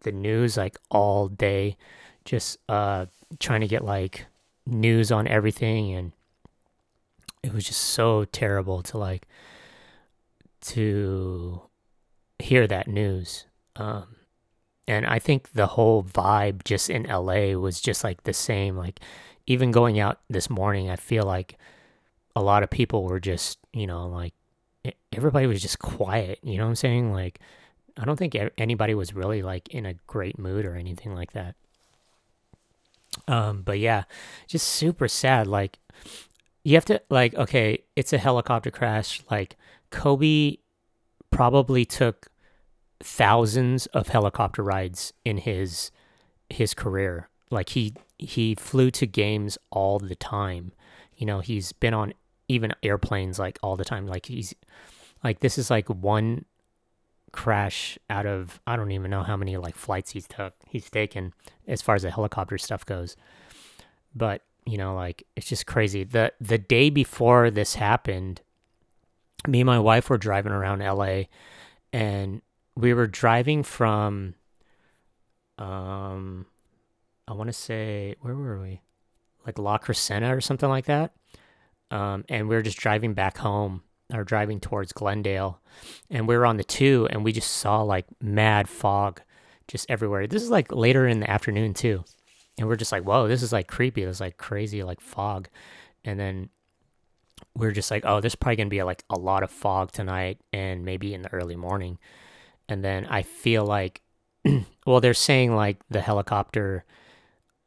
the 0.00 0.12
news 0.12 0.56
like 0.56 0.78
all 0.90 1.28
day 1.28 1.76
just 2.24 2.58
uh 2.68 3.06
trying 3.38 3.60
to 3.60 3.68
get 3.68 3.84
like 3.84 4.26
news 4.66 5.10
on 5.12 5.26
everything. 5.28 5.92
And 5.92 6.12
it 7.42 7.52
was 7.52 7.64
just 7.64 7.80
so 7.80 8.24
terrible 8.24 8.82
to 8.82 8.98
like 8.98 9.26
to 10.60 11.62
hear 12.38 12.66
that 12.66 12.88
news 12.88 13.46
um 13.76 14.06
and 14.90 15.06
I 15.06 15.20
think 15.20 15.52
the 15.52 15.68
whole 15.68 16.02
vibe 16.02 16.64
just 16.64 16.90
in 16.90 17.04
LA 17.04 17.52
was 17.52 17.80
just 17.80 18.02
like 18.02 18.24
the 18.24 18.32
same. 18.32 18.76
Like 18.76 18.98
even 19.46 19.70
going 19.70 20.00
out 20.00 20.18
this 20.28 20.50
morning, 20.50 20.90
I 20.90 20.96
feel 20.96 21.22
like 21.22 21.56
a 22.34 22.42
lot 22.42 22.64
of 22.64 22.70
people 22.70 23.04
were 23.04 23.20
just, 23.20 23.60
you 23.72 23.86
know, 23.86 24.08
like 24.08 24.34
everybody 25.12 25.46
was 25.46 25.62
just 25.62 25.78
quiet. 25.78 26.40
You 26.42 26.56
know 26.58 26.64
what 26.64 26.70
I'm 26.70 26.76
saying? 26.76 27.12
Like 27.12 27.38
I 27.96 28.04
don't 28.04 28.16
think 28.16 28.36
anybody 28.58 28.94
was 28.94 29.14
really 29.14 29.42
like 29.42 29.68
in 29.68 29.86
a 29.86 29.94
great 30.08 30.40
mood 30.40 30.64
or 30.64 30.74
anything 30.74 31.14
like 31.14 31.34
that. 31.34 31.54
Um, 33.28 33.62
but 33.62 33.78
yeah, 33.78 34.04
just 34.48 34.66
super 34.66 35.06
sad. 35.06 35.46
Like 35.46 35.78
you 36.64 36.74
have 36.74 36.84
to 36.86 37.00
like 37.10 37.36
okay, 37.36 37.84
it's 37.94 38.12
a 38.12 38.18
helicopter 38.18 38.72
crash. 38.72 39.22
Like 39.30 39.56
Kobe 39.90 40.56
probably 41.30 41.84
took 41.84 42.28
thousands 43.02 43.86
of 43.86 44.08
helicopter 44.08 44.62
rides 44.62 45.12
in 45.24 45.38
his 45.38 45.90
his 46.48 46.74
career. 46.74 47.28
Like 47.50 47.70
he 47.70 47.94
he 48.18 48.54
flew 48.54 48.90
to 48.92 49.06
games 49.06 49.58
all 49.70 49.98
the 49.98 50.14
time. 50.14 50.72
You 51.16 51.26
know, 51.26 51.40
he's 51.40 51.72
been 51.72 51.94
on 51.94 52.14
even 52.48 52.72
airplanes 52.82 53.38
like 53.38 53.58
all 53.62 53.76
the 53.76 53.84
time. 53.84 54.06
Like 54.06 54.26
he's 54.26 54.54
like 55.22 55.40
this 55.40 55.58
is 55.58 55.70
like 55.70 55.88
one 55.88 56.44
crash 57.32 57.96
out 58.08 58.26
of 58.26 58.60
I 58.66 58.76
don't 58.76 58.90
even 58.90 59.10
know 59.10 59.22
how 59.22 59.36
many 59.36 59.56
like 59.56 59.76
flights 59.76 60.10
he's 60.10 60.26
took 60.26 60.54
he's 60.66 60.90
taken 60.90 61.32
as 61.68 61.80
far 61.80 61.94
as 61.94 62.02
the 62.02 62.10
helicopter 62.10 62.58
stuff 62.58 62.84
goes. 62.84 63.16
But, 64.14 64.42
you 64.66 64.76
know, 64.76 64.94
like 64.94 65.24
it's 65.36 65.48
just 65.48 65.66
crazy. 65.66 66.04
The 66.04 66.32
the 66.40 66.58
day 66.58 66.90
before 66.90 67.50
this 67.50 67.74
happened, 67.76 68.40
me 69.46 69.60
and 69.60 69.66
my 69.66 69.78
wife 69.78 70.10
were 70.10 70.18
driving 70.18 70.52
around 70.52 70.80
LA 70.80 71.24
and 71.92 72.42
we 72.76 72.94
were 72.94 73.06
driving 73.06 73.62
from 73.62 74.34
um 75.58 76.46
I 77.28 77.32
want 77.32 77.48
to 77.48 77.52
say 77.52 78.16
where 78.20 78.34
were 78.34 78.60
we? 78.60 78.80
Like 79.46 79.58
La 79.58 79.78
Crescenta 79.78 80.36
or 80.36 80.40
something 80.40 80.68
like 80.68 80.86
that. 80.86 81.12
Um, 81.90 82.24
and 82.28 82.48
we 82.48 82.54
were 82.54 82.62
just 82.62 82.78
driving 82.78 83.14
back 83.14 83.38
home 83.38 83.82
or 84.12 84.24
driving 84.24 84.60
towards 84.60 84.92
Glendale, 84.92 85.60
and 86.08 86.26
we 86.26 86.36
were 86.36 86.46
on 86.46 86.56
the 86.56 86.64
two, 86.64 87.06
and 87.10 87.24
we 87.24 87.32
just 87.32 87.52
saw 87.52 87.82
like 87.82 88.06
mad 88.20 88.68
fog 88.68 89.22
just 89.68 89.88
everywhere. 89.88 90.26
This 90.26 90.42
is 90.42 90.50
like 90.50 90.72
later 90.72 91.06
in 91.06 91.20
the 91.20 91.30
afternoon 91.30 91.74
too, 91.74 92.04
and 92.58 92.68
we're 92.68 92.76
just 92.76 92.92
like, 92.92 93.04
whoa, 93.04 93.28
this 93.28 93.42
is 93.42 93.52
like 93.52 93.68
creepy. 93.68 94.02
It's 94.02 94.20
like 94.20 94.36
crazy 94.36 94.82
like 94.82 95.00
fog, 95.00 95.48
and 96.04 96.18
then 96.18 96.48
we 97.54 97.66
we're 97.66 97.72
just 97.72 97.90
like, 97.90 98.04
oh, 98.06 98.20
there's 98.20 98.34
probably 98.34 98.56
gonna 98.56 98.70
be 98.70 98.82
like 98.82 99.04
a 99.10 99.18
lot 99.18 99.42
of 99.42 99.50
fog 99.50 99.92
tonight, 99.92 100.40
and 100.52 100.84
maybe 100.84 101.14
in 101.14 101.22
the 101.22 101.32
early 101.32 101.56
morning. 101.56 101.98
And 102.68 102.84
then 102.84 103.06
I 103.06 103.22
feel 103.22 103.64
like, 103.64 104.02
well, 104.86 105.00
they're 105.00 105.14
saying 105.14 105.54
like 105.54 105.78
the 105.90 106.00
helicopter 106.00 106.84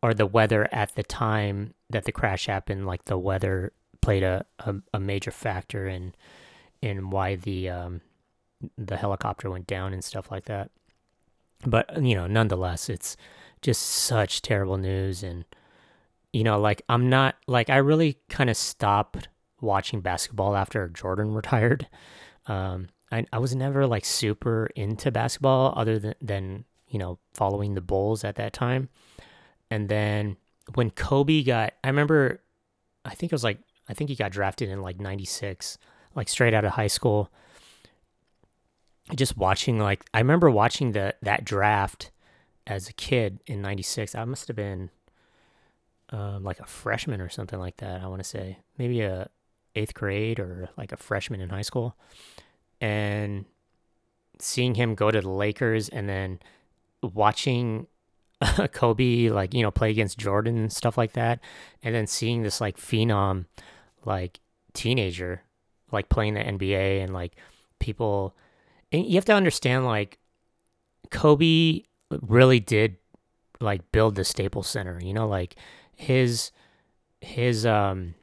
or 0.01 0.13
the 0.13 0.25
weather 0.25 0.67
at 0.71 0.95
the 0.95 1.03
time 1.03 1.73
that 1.89 2.05
the 2.05 2.11
crash 2.11 2.45
happened, 2.45 2.85
like 2.85 3.05
the 3.05 3.17
weather 3.17 3.73
played 4.01 4.23
a, 4.23 4.45
a, 4.59 4.75
a 4.93 4.99
major 4.99 5.31
factor 5.31 5.87
in 5.87 6.13
in 6.81 7.09
why 7.09 7.35
the 7.35 7.69
um, 7.69 8.01
the 8.77 8.97
helicopter 8.97 9.49
went 9.49 9.67
down 9.67 9.93
and 9.93 10.03
stuff 10.03 10.29
like 10.29 10.45
that. 10.45 10.69
But 11.65 12.03
you 12.03 12.15
know, 12.15 12.27
nonetheless, 12.27 12.89
it's 12.89 13.15
just 13.61 13.81
such 13.81 14.41
terrible 14.41 14.77
news, 14.77 15.23
and 15.23 15.45
you 16.33 16.43
know, 16.43 16.59
like 16.59 16.81
I'm 16.89 17.09
not 17.09 17.35
like 17.47 17.69
I 17.69 17.77
really 17.77 18.17
kind 18.29 18.49
of 18.49 18.57
stopped 18.57 19.29
watching 19.63 20.01
basketball 20.01 20.55
after 20.55 20.87
Jordan 20.89 21.33
retired. 21.33 21.87
Um, 22.47 22.89
I, 23.11 23.25
I 23.31 23.39
was 23.39 23.55
never 23.55 23.87
like 23.87 24.05
super 24.05 24.67
into 24.75 25.11
basketball 25.11 25.73
other 25.75 25.99
than, 25.99 26.15
than, 26.21 26.65
you 26.87 26.99
know, 26.99 27.19
following 27.33 27.73
the 27.73 27.81
Bulls 27.81 28.23
at 28.23 28.35
that 28.35 28.53
time. 28.53 28.89
And 29.69 29.89
then 29.89 30.37
when 30.75 30.91
Kobe 30.91 31.43
got, 31.43 31.73
I 31.83 31.87
remember, 31.87 32.41
I 33.05 33.15
think 33.15 33.31
it 33.31 33.35
was 33.35 33.43
like, 33.43 33.59
I 33.89 33.93
think 33.93 34.09
he 34.09 34.15
got 34.15 34.31
drafted 34.31 34.69
in 34.69 34.81
like 34.81 34.99
96, 34.99 35.77
like 36.15 36.29
straight 36.29 36.53
out 36.53 36.65
of 36.65 36.71
high 36.71 36.87
school. 36.87 37.31
Just 39.15 39.35
watching, 39.35 39.79
like, 39.79 40.05
I 40.13 40.19
remember 40.19 40.49
watching 40.49 40.93
the 40.93 41.13
that 41.21 41.43
draft 41.43 42.11
as 42.65 42.87
a 42.87 42.93
kid 42.93 43.41
in 43.45 43.61
96. 43.61 44.15
I 44.15 44.23
must 44.23 44.47
have 44.47 44.55
been 44.55 44.89
um, 46.09 46.43
like 46.43 46.59
a 46.59 46.65
freshman 46.65 47.19
or 47.19 47.29
something 47.29 47.59
like 47.59 47.77
that. 47.77 48.01
I 48.01 48.07
want 48.07 48.21
to 48.21 48.27
say 48.27 48.59
maybe 48.77 49.01
a 49.01 49.29
eighth 49.75 49.93
grade 49.93 50.39
or 50.39 50.69
like 50.77 50.91
a 50.91 50.97
freshman 50.97 51.41
in 51.41 51.49
high 51.49 51.61
school 51.61 51.95
and 52.81 53.45
seeing 54.39 54.75
him 54.75 54.95
go 54.95 55.09
to 55.09 55.21
the 55.21 55.29
Lakers 55.29 55.89
and 55.89 56.07
then 56.07 56.39
watching 57.01 57.87
Kobe 58.73 59.29
like 59.29 59.53
you 59.53 59.61
know 59.61 59.71
play 59.71 59.89
against 59.89 60.17
Jordan 60.17 60.57
and 60.57 60.73
stuff 60.73 60.97
like 60.97 61.13
that, 61.13 61.39
and 61.81 61.95
then 61.95 62.07
seeing 62.07 62.43
this 62.43 62.59
like 62.59 62.77
phenom 62.77 63.45
like 64.05 64.39
teenager 64.73 65.43
like 65.91 66.09
playing 66.09 66.33
the 66.33 66.41
NBA 66.41 67.03
and 67.03 67.13
like 67.13 67.35
people, 67.79 68.35
and 68.91 69.05
you 69.05 69.15
have 69.15 69.25
to 69.25 69.33
understand 69.33 69.85
like 69.85 70.17
Kobe 71.11 71.83
really 72.09 72.59
did 72.59 72.97
like 73.59 73.91
build 73.91 74.15
the 74.15 74.23
Staples 74.23 74.67
Center. 74.67 74.99
You 75.01 75.13
know, 75.13 75.27
like 75.27 75.55
his 75.95 76.51
his 77.21 77.65
um 77.65 78.15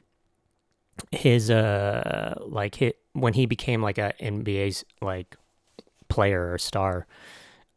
his 1.11 1.51
uh 1.51 2.35
like 2.41 2.77
hit 2.77 2.99
when 3.13 3.35
he 3.35 3.47
became 3.47 3.83
like 3.83 3.99
a 3.99 4.13
NBA's 4.21 4.85
like 5.01 5.37
player 6.09 6.53
or 6.53 6.59
star, 6.59 7.07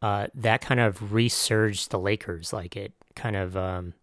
uh, 0.02 0.26
that 0.34 0.60
kind 0.60 0.80
of 0.80 1.12
resurged 1.12 1.90
the 1.90 1.98
Lakers. 1.98 2.52
Like 2.52 2.76
it 2.76 2.92
kind 3.14 3.36
of 3.36 3.56
um, 3.56 3.94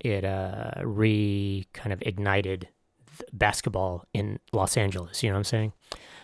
it 0.00 0.24
uh, 0.24 0.72
re 0.82 1.66
kind 1.72 1.92
of 1.92 2.02
ignited 2.02 2.68
basketball 3.32 4.04
in 4.14 4.38
Los 4.52 4.76
Angeles. 4.76 5.22
You 5.22 5.30
know 5.30 5.34
what 5.34 5.40
I'm 5.40 5.44
saying? 5.44 5.72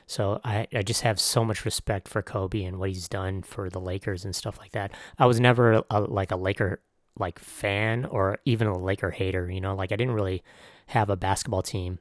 So 0.06 0.40
I, 0.44 0.66
I 0.74 0.82
just 0.82 1.02
have 1.02 1.18
so 1.18 1.44
much 1.44 1.64
respect 1.64 2.06
for 2.06 2.22
Kobe 2.22 2.64
and 2.64 2.78
what 2.78 2.90
he's 2.90 3.08
done 3.08 3.42
for 3.42 3.70
the 3.70 3.80
Lakers 3.80 4.24
and 4.24 4.36
stuff 4.36 4.58
like 4.58 4.72
that. 4.72 4.92
I 5.18 5.26
was 5.26 5.40
never 5.40 5.82
a, 5.90 6.00
like 6.00 6.30
a 6.30 6.36
Laker 6.36 6.80
like 7.18 7.38
fan 7.38 8.04
or 8.04 8.38
even 8.44 8.66
a 8.66 8.78
Laker 8.78 9.10
hater. 9.10 9.50
You 9.50 9.60
know, 9.60 9.74
like 9.74 9.90
I 9.90 9.96
didn't 9.96 10.14
really 10.14 10.42
have 10.88 11.08
a 11.08 11.16
basketball 11.16 11.62
team 11.62 11.98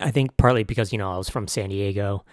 I 0.00 0.10
think 0.10 0.36
partly 0.36 0.64
because, 0.64 0.92
you 0.92 0.98
know, 0.98 1.12
I 1.12 1.18
was 1.18 1.28
from 1.28 1.48
San 1.48 1.70
Diego 1.70 2.24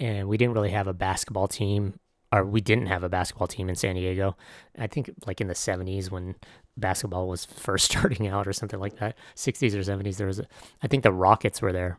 and 0.00 0.28
we 0.28 0.36
didn't 0.36 0.54
really 0.54 0.70
have 0.70 0.86
a 0.86 0.94
basketball 0.94 1.46
team, 1.46 1.98
or 2.32 2.44
we 2.44 2.60
didn't 2.60 2.86
have 2.86 3.04
a 3.04 3.08
basketball 3.08 3.46
team 3.46 3.68
in 3.68 3.76
San 3.76 3.94
Diego. 3.94 4.36
I 4.76 4.86
think 4.86 5.10
like 5.26 5.40
in 5.40 5.46
the 5.46 5.54
70s 5.54 6.10
when 6.10 6.34
basketball 6.76 7.28
was 7.28 7.44
first 7.56 7.84
starting 7.90 8.26
out 8.26 8.48
or 8.48 8.52
something 8.52 8.80
like 8.80 8.98
that, 8.98 9.16
60s 9.36 9.74
or 9.74 9.80
70s, 9.80 10.16
there 10.16 10.26
was, 10.26 10.40
a, 10.40 10.46
I 10.82 10.88
think 10.88 11.02
the 11.02 11.12
Rockets 11.12 11.62
were 11.62 11.72
there. 11.72 11.98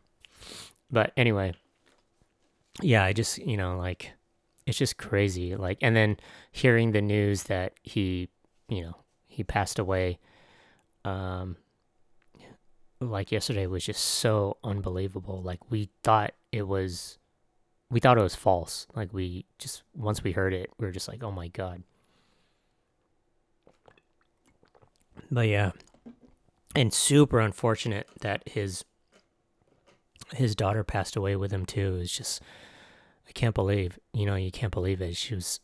But 0.91 1.13
anyway, 1.15 1.53
yeah, 2.81 3.03
I 3.03 3.13
just, 3.13 3.37
you 3.37 3.57
know, 3.57 3.77
like, 3.77 4.11
it's 4.65 4.77
just 4.77 4.97
crazy. 4.97 5.55
Like, 5.55 5.77
and 5.81 5.95
then 5.95 6.17
hearing 6.51 6.91
the 6.91 7.01
news 7.01 7.43
that 7.43 7.73
he, 7.83 8.29
you 8.67 8.81
know, 8.81 8.95
he 9.27 9.43
passed 9.43 9.79
away. 9.79 10.19
Um, 11.03 11.57
like 13.09 13.31
yesterday 13.31 13.67
was 13.67 13.85
just 13.85 14.03
so 14.03 14.57
unbelievable. 14.63 15.41
Like 15.41 15.59
we 15.69 15.89
thought 16.03 16.33
it 16.51 16.67
was 16.67 17.17
we 17.89 17.99
thought 17.99 18.17
it 18.17 18.21
was 18.21 18.35
false. 18.35 18.87
Like 18.95 19.13
we 19.13 19.45
just 19.57 19.83
once 19.95 20.23
we 20.23 20.31
heard 20.31 20.53
it, 20.53 20.69
we 20.77 20.85
were 20.85 20.91
just 20.91 21.07
like, 21.07 21.23
"Oh 21.23 21.31
my 21.31 21.47
god." 21.47 21.83
But 25.31 25.47
yeah. 25.47 25.71
And 26.75 26.93
super 26.93 27.39
unfortunate 27.39 28.07
that 28.21 28.43
his 28.47 28.83
his 30.33 30.55
daughter 30.55 30.83
passed 30.83 31.15
away 31.15 31.35
with 31.35 31.51
him 31.51 31.65
too. 31.65 31.99
It's 32.01 32.15
just 32.15 32.41
I 33.27 33.31
can't 33.31 33.55
believe, 33.55 33.97
you 34.13 34.25
know, 34.25 34.35
you 34.35 34.51
can't 34.51 34.73
believe 34.73 35.01
it. 35.01 35.15
She 35.15 35.35
was 35.35 35.59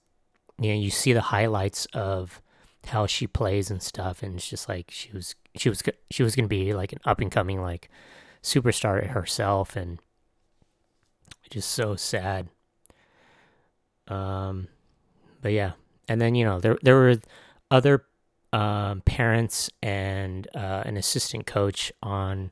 you 0.60 0.70
know, 0.70 0.80
you 0.80 0.92
see 0.92 1.14
the 1.14 1.22
highlights 1.22 1.86
of 1.94 2.42
how 2.88 3.06
she 3.06 3.28
plays 3.28 3.70
and 3.70 3.82
stuff 3.82 4.24
and 4.24 4.36
it's 4.36 4.50
just 4.50 4.68
like 4.68 4.90
she 4.90 5.12
was 5.12 5.36
she 5.56 5.70
was 5.70 5.82
she 6.10 6.24
was 6.24 6.36
going 6.36 6.46
to 6.46 6.50
be 6.50 6.74
like 6.74 6.92
an 6.92 7.00
up 7.06 7.20
and 7.20 7.32
coming 7.32 7.62
like 7.62 7.90
superstar 8.42 9.06
herself 9.08 9.76
and 9.76 10.00
just 11.50 11.70
so 11.70 11.96
sad 11.96 12.48
um 14.08 14.68
but 15.42 15.52
yeah 15.52 15.74
and 16.08 16.20
then 16.20 16.34
you 16.34 16.44
know 16.44 16.60
there 16.60 16.78
there 16.82 16.96
were 16.96 17.18
other 17.70 18.06
um, 18.54 19.02
parents 19.02 19.70
and 19.82 20.48
uh, 20.54 20.84
an 20.86 20.98
assistant 20.98 21.46
coach 21.46 21.92
on 22.04 22.52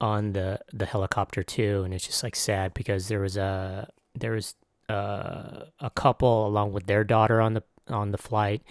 on 0.00 0.32
the 0.32 0.60
the 0.72 0.86
helicopter 0.86 1.42
too, 1.42 1.82
and 1.84 1.94
it's 1.94 2.06
just 2.06 2.22
like 2.22 2.36
sad 2.36 2.74
because 2.74 3.08
there 3.08 3.20
was 3.20 3.36
a 3.36 3.88
there 4.14 4.32
was 4.32 4.54
uh, 4.88 5.64
a 5.78 5.90
couple 5.94 6.46
along 6.46 6.72
with 6.72 6.86
their 6.86 7.04
daughter 7.04 7.40
on 7.40 7.54
the 7.54 7.62
on 7.88 8.10
the 8.10 8.18
flight. 8.18 8.62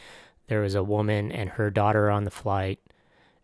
There 0.49 0.61
was 0.61 0.75
a 0.75 0.83
woman 0.83 1.31
and 1.31 1.51
her 1.51 1.69
daughter 1.69 2.09
on 2.09 2.25
the 2.25 2.31
flight, 2.31 2.79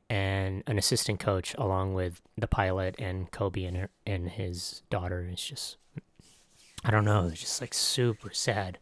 and 0.10 0.64
an 0.68 0.78
assistant 0.78 1.20
coach 1.20 1.56
along 1.56 1.94
with 1.94 2.22
the 2.38 2.48
pilot 2.48 2.96
and 3.00 3.32
Kobe 3.32 3.64
and 3.64 3.78
her 3.78 3.90
and 4.06 4.30
his 4.30 4.82
daughter. 4.90 5.28
It's 5.32 5.48
just 5.48 5.78
I 6.84 6.92
don't 6.92 7.06
know. 7.06 7.28
It's 7.28 7.42
just 7.42 7.62
like 7.62 7.74
super 7.74 8.32
sad. 8.32 8.78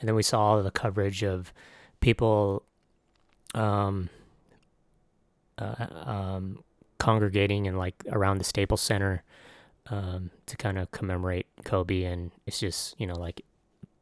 And 0.00 0.08
then 0.08 0.16
we 0.16 0.22
saw 0.22 0.40
all 0.40 0.62
the 0.62 0.70
coverage 0.72 1.22
of 1.22 1.52
people 2.00 2.64
um, 3.54 4.10
uh, 5.58 5.86
um, 6.04 6.64
congregating 6.98 7.68
and 7.68 7.78
like 7.78 8.02
around 8.10 8.38
the 8.38 8.44
Staples 8.44 8.80
Center 8.80 9.22
um, 9.86 10.30
to 10.46 10.56
kind 10.56 10.78
of 10.78 10.90
commemorate 10.90 11.46
Kobe, 11.64 12.02
and 12.02 12.32
it's 12.46 12.58
just 12.58 12.98
you 12.98 13.06
know 13.06 13.14
like 13.14 13.42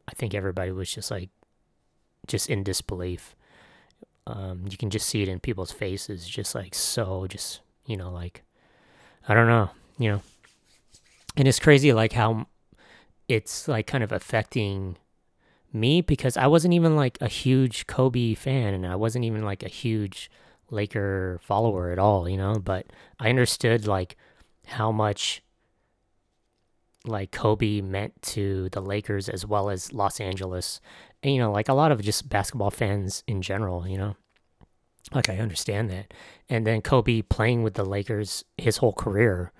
I 0.09 0.13
think 0.13 0.35
everybody 0.35 0.73
was 0.73 0.91
just 0.91 1.11
like 1.11 1.31
just 2.27 2.49
in 2.49 2.63
disbelief. 2.63 3.35
Um, 4.27 4.65
you 4.71 4.77
can 4.77 4.91
just 4.91 5.09
see 5.09 5.23
it 5.23 5.29
in 5.29 5.41
people's 5.41 5.73
faces, 5.73 6.29
just 6.29 6.55
like 6.55 6.75
so, 6.75 7.27
just 7.27 7.61
you 7.87 7.97
know, 7.97 8.11
like 8.11 8.43
I 9.29 9.35
don't 9.35 9.49
know, 9.49 9.71
you 9.99 10.11
know, 10.11 10.23
and 11.37 11.49
it's 11.49 11.59
crazy 11.59 11.93
like 11.93 12.13
how 12.13 12.47
it's 13.29 13.67
like 13.69 13.87
kind 13.87 14.05
of 14.05 14.13
affecting 14.13 14.97
me 15.73 16.01
because 16.03 16.37
I 16.37 16.47
wasn't 16.47 16.75
even 16.75 16.97
like 16.97 17.19
a 17.21 17.29
huge 17.29 17.87
Kobe 17.87 18.35
fan 18.35 18.75
and 18.75 18.87
I 18.87 18.97
wasn't 18.97 19.25
even 19.25 19.43
like 19.43 19.63
a 19.63 19.69
huge 19.69 20.31
Laker 20.71 21.41
follower 21.43 21.91
at 21.91 21.99
all, 21.99 22.29
you 22.29 22.37
know, 22.37 22.59
but 22.59 22.87
I 23.19 23.29
understood 23.29 23.87
like 23.87 24.17
how 24.67 24.93
much 24.93 25.43
like 27.05 27.33
Kobe 27.33 27.81
meant 27.81 28.21
to 28.23 28.69
the 28.71 28.81
Lakers 28.81 29.29
as 29.29 29.45
well 29.47 29.71
as 29.71 29.93
Los 29.93 30.21
Angeles. 30.21 30.81
You 31.23 31.39
know, 31.39 31.53
like 31.53 31.69
a 31.69 31.75
lot 31.75 31.93
of 31.93 32.03
just 32.03 32.29
basketball 32.29 32.71
fans 32.71 33.23
in 33.27 33.43
general, 33.43 33.87
you 33.87 33.97
know. 33.97 34.17
Like 35.15 35.29
I 35.29 35.39
understand 35.39 35.91
that. 35.91 36.13
And 36.49 36.67
then 36.67 36.81
Kobe 36.83 37.23
playing 37.23 37.63
with 37.63 37.75
the 37.75 37.85
Lakers 37.85 38.45
his 38.57 38.79
whole 38.79 38.93
career 38.93 39.53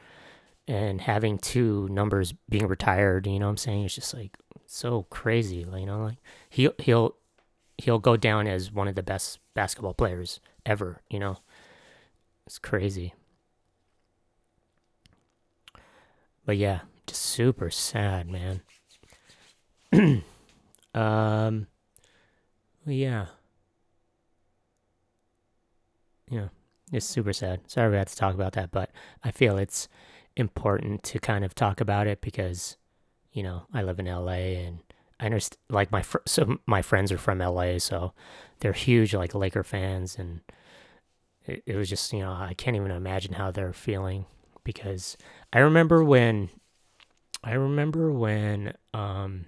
and 0.67 1.01
having 1.01 1.39
two 1.39 1.89
numbers 1.91 2.33
being 2.49 2.67
retired, 2.67 3.27
you 3.27 3.39
know 3.39 3.47
what 3.47 3.51
I'm 3.51 3.57
saying? 3.57 3.85
It's 3.85 3.95
just 3.95 4.15
like 4.15 4.37
so 4.67 5.07
crazy, 5.11 5.67
you 5.77 5.87
know, 5.87 6.05
like 6.05 6.19
he 6.49 6.69
he'll 6.79 7.17
he'll 7.79 7.99
go 7.99 8.17
down 8.17 8.47
as 8.47 8.73
one 8.73 8.89
of 8.89 8.95
the 8.95 9.03
best 9.03 9.39
basketball 9.55 9.95
players 9.95 10.41
ever, 10.65 11.01
you 11.11 11.19
know. 11.19 11.39
It's 12.47 12.59
crazy. 12.59 13.15
But 16.45 16.57
yeah, 16.57 16.81
just 17.07 17.23
super 17.23 17.71
sad, 17.71 18.29
man. 18.29 18.63
um 20.95 21.67
yeah. 22.87 23.27
Yeah. 26.31 26.49
It's 26.93 27.07
super 27.07 27.33
sad. 27.33 27.71
Sorry 27.71 27.91
we 27.91 27.97
had 27.97 28.09
to 28.09 28.17
talk 28.17 28.35
about 28.35 28.53
that, 28.53 28.71
but 28.71 28.91
I 29.25 29.31
feel 29.31 29.57
it's 29.57 29.89
important 30.37 31.03
to 31.05 31.19
kind 31.19 31.45
of 31.45 31.55
talk 31.55 31.81
about 31.81 32.07
it 32.07 32.21
because 32.21 32.77
you 33.33 33.43
know, 33.43 33.63
I 33.73 33.83
live 33.83 33.99
in 33.99 34.07
LA 34.09 34.59
and 34.67 34.81
I 35.21 35.27
understand 35.27 35.59
like 35.71 35.91
my 35.91 36.03
fr- 36.03 36.19
so 36.27 36.59
my 36.67 36.83
friends 36.83 37.11
are 37.13 37.19
from 37.19 37.41
LA, 37.41 37.79
so 37.79 38.13
they're 38.61 38.73
huge 38.73 39.15
like 39.15 39.35
Laker 39.35 39.65
fans, 39.65 40.17
and 40.19 40.41
it, 41.47 41.63
it 41.67 41.77
was 41.77 41.89
just 41.89 42.13
you 42.13 42.21
know 42.21 42.33
I 42.33 42.55
can't 42.57 42.77
even 42.77 42.91
imagine 42.91 43.35
how 43.35 43.51
they're 43.51 43.73
feeling 43.73 44.27
because 44.65 45.17
I 45.53 45.61
remember 45.61 46.05
when 46.05 46.51
I 47.45 47.53
remember 47.55 48.13
when 48.13 48.75
um 48.95 49.47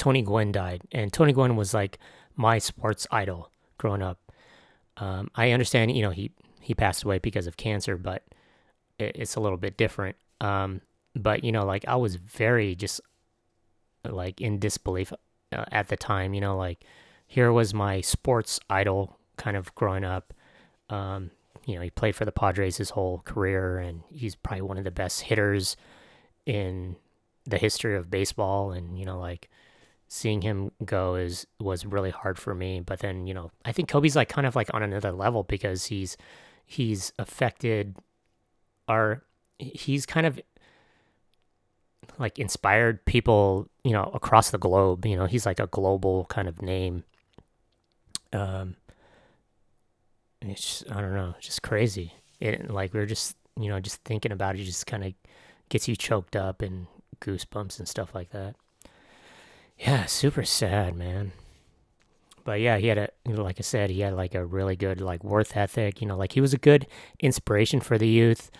Tony 0.00 0.22
Gwynn 0.22 0.50
died, 0.50 0.82
and 0.92 1.12
Tony 1.12 1.32
Gwynn 1.32 1.56
was 1.56 1.74
like 1.74 1.98
my 2.36 2.58
sports 2.58 3.06
idol 3.10 3.50
growing 3.78 4.02
up. 4.02 4.18
Um, 4.96 5.30
I 5.34 5.52
understand, 5.52 5.94
you 5.96 6.02
know, 6.02 6.10
he 6.10 6.32
he 6.60 6.74
passed 6.74 7.04
away 7.04 7.18
because 7.18 7.46
of 7.46 7.56
cancer, 7.56 7.96
but 7.96 8.24
it, 8.98 9.12
it's 9.14 9.36
a 9.36 9.40
little 9.40 9.58
bit 9.58 9.76
different. 9.76 10.16
Um, 10.40 10.80
but 11.14 11.44
you 11.44 11.52
know 11.52 11.64
like 11.64 11.84
i 11.88 11.96
was 11.96 12.16
very 12.16 12.74
just 12.74 13.00
like 14.08 14.40
in 14.40 14.58
disbelief 14.58 15.12
uh, 15.52 15.64
at 15.72 15.88
the 15.88 15.96
time 15.96 16.34
you 16.34 16.40
know 16.40 16.56
like 16.56 16.84
here 17.26 17.52
was 17.52 17.74
my 17.74 18.00
sports 18.00 18.60
idol 18.68 19.18
kind 19.36 19.56
of 19.56 19.74
growing 19.74 20.04
up 20.04 20.32
um, 20.88 21.30
you 21.66 21.76
know 21.76 21.80
he 21.80 21.90
played 21.90 22.16
for 22.16 22.24
the 22.24 22.32
padres 22.32 22.76
his 22.76 22.90
whole 22.90 23.20
career 23.24 23.78
and 23.78 24.02
he's 24.10 24.34
probably 24.34 24.62
one 24.62 24.78
of 24.78 24.84
the 24.84 24.90
best 24.90 25.22
hitters 25.22 25.76
in 26.46 26.96
the 27.46 27.58
history 27.58 27.96
of 27.96 28.10
baseball 28.10 28.72
and 28.72 28.98
you 28.98 29.04
know 29.04 29.18
like 29.18 29.48
seeing 30.12 30.42
him 30.42 30.72
go 30.84 31.14
is 31.14 31.46
was 31.60 31.86
really 31.86 32.10
hard 32.10 32.36
for 32.36 32.52
me 32.54 32.80
but 32.80 32.98
then 32.98 33.26
you 33.28 33.32
know 33.32 33.50
i 33.64 33.70
think 33.70 33.88
kobe's 33.88 34.16
like 34.16 34.28
kind 34.28 34.46
of 34.46 34.56
like 34.56 34.68
on 34.74 34.82
another 34.82 35.12
level 35.12 35.44
because 35.44 35.86
he's 35.86 36.16
he's 36.66 37.12
affected 37.18 37.96
our 38.88 39.22
he's 39.58 40.04
kind 40.06 40.26
of 40.26 40.40
like 42.18 42.38
inspired 42.38 43.04
people, 43.04 43.68
you 43.84 43.92
know, 43.92 44.10
across 44.14 44.50
the 44.50 44.58
globe. 44.58 45.06
You 45.06 45.16
know, 45.16 45.26
he's 45.26 45.46
like 45.46 45.60
a 45.60 45.66
global 45.66 46.26
kind 46.26 46.48
of 46.48 46.62
name. 46.62 47.04
Um, 48.32 48.76
it's 50.42 50.60
just, 50.60 50.92
I 50.92 51.00
don't 51.00 51.14
know, 51.14 51.34
just 51.40 51.62
crazy. 51.62 52.12
It 52.40 52.70
like 52.70 52.94
we're 52.94 53.06
just 53.06 53.36
you 53.58 53.68
know 53.68 53.80
just 53.80 54.02
thinking 54.04 54.32
about 54.32 54.56
it 54.56 54.64
just 54.64 54.86
kind 54.86 55.04
of 55.04 55.12
gets 55.68 55.88
you 55.88 55.96
choked 55.96 56.36
up 56.36 56.62
and 56.62 56.86
goosebumps 57.20 57.78
and 57.78 57.88
stuff 57.88 58.14
like 58.14 58.30
that. 58.30 58.54
Yeah, 59.80 60.04
super 60.06 60.44
sad, 60.44 60.94
man. 60.94 61.32
But 62.44 62.60
yeah, 62.60 62.78
he 62.78 62.88
had 62.88 62.98
a 62.98 63.08
like 63.26 63.56
I 63.58 63.62
said, 63.62 63.90
he 63.90 64.00
had 64.00 64.14
like 64.14 64.34
a 64.34 64.44
really 64.44 64.76
good 64.76 65.00
like 65.00 65.24
worth 65.24 65.56
ethic. 65.56 66.00
You 66.00 66.06
know, 66.06 66.16
like 66.16 66.32
he 66.32 66.40
was 66.40 66.54
a 66.54 66.58
good 66.58 66.86
inspiration 67.18 67.80
for 67.80 67.98
the 67.98 68.08
youth. 68.08 68.50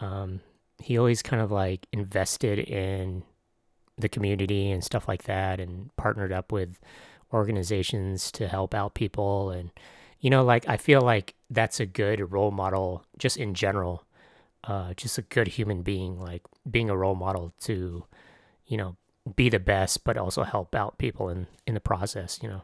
Um, 0.00 0.40
he 0.82 0.98
always 0.98 1.22
kind 1.22 1.42
of 1.42 1.50
like 1.50 1.86
invested 1.92 2.58
in 2.58 3.24
the 3.98 4.08
community 4.08 4.70
and 4.70 4.84
stuff 4.84 5.08
like 5.08 5.24
that 5.24 5.60
and 5.60 5.94
partnered 5.96 6.32
up 6.32 6.52
with 6.52 6.80
organizations 7.32 8.32
to 8.32 8.48
help 8.48 8.74
out 8.74 8.94
people 8.94 9.50
and 9.50 9.70
you 10.20 10.30
know 10.30 10.44
like 10.44 10.68
i 10.68 10.76
feel 10.76 11.00
like 11.00 11.34
that's 11.50 11.80
a 11.80 11.86
good 11.86 12.32
role 12.32 12.50
model 12.52 13.04
just 13.18 13.36
in 13.36 13.54
general 13.54 14.04
uh 14.64 14.94
just 14.94 15.18
a 15.18 15.22
good 15.22 15.48
human 15.48 15.82
being 15.82 16.20
like 16.20 16.42
being 16.70 16.90
a 16.90 16.96
role 16.96 17.14
model 17.16 17.52
to 17.60 18.04
you 18.66 18.76
know 18.76 18.96
be 19.36 19.48
the 19.48 19.58
best 19.58 20.04
but 20.04 20.16
also 20.16 20.42
help 20.42 20.74
out 20.74 20.98
people 20.98 21.28
in 21.28 21.46
in 21.66 21.74
the 21.74 21.80
process 21.80 22.38
you 22.42 22.48
know 22.48 22.62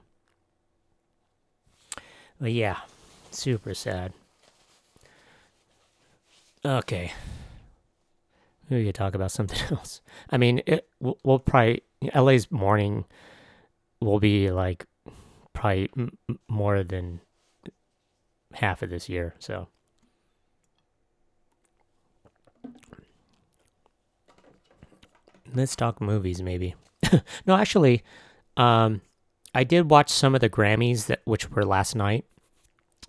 but 2.40 2.52
yeah 2.52 2.78
super 3.30 3.74
sad 3.74 4.12
okay 6.64 7.12
we 8.70 8.84
could 8.84 8.94
talk 8.94 9.14
about 9.14 9.32
something 9.32 9.58
else. 9.70 10.00
I 10.30 10.38
mean, 10.38 10.62
it, 10.66 10.88
we'll, 11.00 11.18
we'll 11.22 11.38
probably 11.38 11.82
LA's 12.14 12.50
mourning 12.50 13.04
will 14.00 14.20
be 14.20 14.50
like 14.50 14.86
probably 15.52 15.90
m- 15.96 16.16
more 16.48 16.82
than 16.82 17.20
half 18.54 18.82
of 18.82 18.90
this 18.90 19.08
year. 19.08 19.34
So 19.38 19.68
let's 25.54 25.76
talk 25.76 26.00
movies, 26.00 26.42
maybe. 26.42 26.74
no, 27.46 27.56
actually, 27.56 28.02
um, 28.56 29.00
I 29.54 29.64
did 29.64 29.90
watch 29.90 30.10
some 30.10 30.34
of 30.34 30.40
the 30.40 30.50
Grammys 30.50 31.06
that 31.06 31.20
which 31.24 31.50
were 31.50 31.64
last 31.64 31.94
night. 31.94 32.24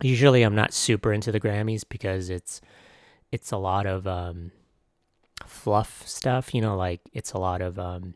Usually, 0.02 0.44
I'm 0.44 0.56
not 0.56 0.74
super 0.74 1.14
into 1.14 1.32
the 1.32 1.40
Grammys 1.40 1.84
because 1.88 2.30
it's 2.30 2.62
it's 3.32 3.52
a 3.52 3.58
lot 3.58 3.86
of 3.86 4.08
um, 4.08 4.52
fluff 5.46 6.08
stuff, 6.08 6.54
you 6.54 6.62
know, 6.62 6.76
like 6.76 7.02
it's 7.14 7.34
a 7.34 7.38
lot 7.38 7.62
of 7.62 7.78
um, 7.78 8.16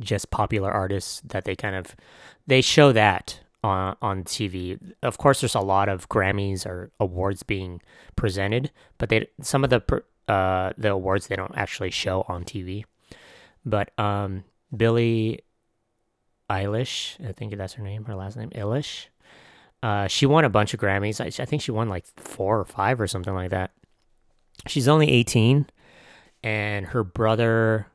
just 0.00 0.30
popular 0.30 0.70
artists 0.70 1.20
that 1.24 1.44
they 1.44 1.56
kind 1.56 1.74
of 1.74 1.96
they 2.46 2.60
show 2.60 2.92
that 2.92 3.40
on 3.64 3.96
on 4.02 4.24
TV. 4.24 4.78
Of 5.02 5.18
course, 5.18 5.40
there's 5.40 5.54
a 5.54 5.60
lot 5.60 5.88
of 5.88 6.08
Grammys 6.08 6.66
or 6.66 6.90
awards 7.00 7.42
being 7.42 7.80
presented, 8.16 8.70
but 8.98 9.08
they 9.08 9.28
some 9.40 9.64
of 9.64 9.70
the 9.70 10.02
uh, 10.28 10.72
the 10.76 10.90
awards 10.90 11.26
they 11.26 11.36
don't 11.36 11.56
actually 11.56 11.90
show 11.90 12.24
on 12.28 12.44
TV. 12.44 12.84
But 13.68 13.90
um, 13.98 14.44
Billie 14.74 15.40
Eilish, 16.50 17.22
I 17.26 17.32
think 17.32 17.54
that's 17.56 17.74
her 17.74 17.82
name, 17.82 18.06
her 18.06 18.14
last 18.14 18.36
name, 18.36 18.48
Eilish. 18.50 19.06
Uh, 19.82 20.06
she 20.06 20.24
won 20.24 20.44
a 20.44 20.48
bunch 20.48 20.72
of 20.72 20.80
Grammys. 20.80 21.20
I, 21.20 21.26
I 21.42 21.44
think 21.44 21.60
she 21.60 21.70
won 21.70 21.88
like 21.88 22.06
four 22.16 22.58
or 22.58 22.64
five 22.64 22.98
or 22.98 23.06
something 23.06 23.34
like 23.34 23.50
that. 23.50 23.72
She's 24.66 24.88
only 24.88 25.10
18, 25.10 25.66
and 26.42 26.86
her 26.86 27.04
brother 27.04 27.86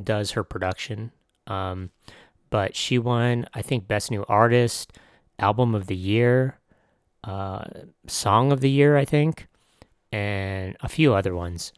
does 0.00 0.30
her 0.32 0.44
production. 0.44 1.10
Um, 1.48 1.90
but 2.48 2.76
she 2.76 2.98
won, 2.98 3.46
I 3.52 3.62
think, 3.62 3.88
Best 3.88 4.10
New 4.12 4.24
Artist, 4.28 4.92
Album 5.38 5.74
of 5.74 5.88
the 5.88 5.96
Year, 5.96 6.60
uh, 7.24 7.64
Song 8.06 8.52
of 8.52 8.60
the 8.60 8.70
Year, 8.70 8.96
I 8.96 9.04
think, 9.04 9.48
and 10.12 10.76
a 10.80 10.88
few 10.88 11.12
other 11.12 11.34
ones. 11.34 11.72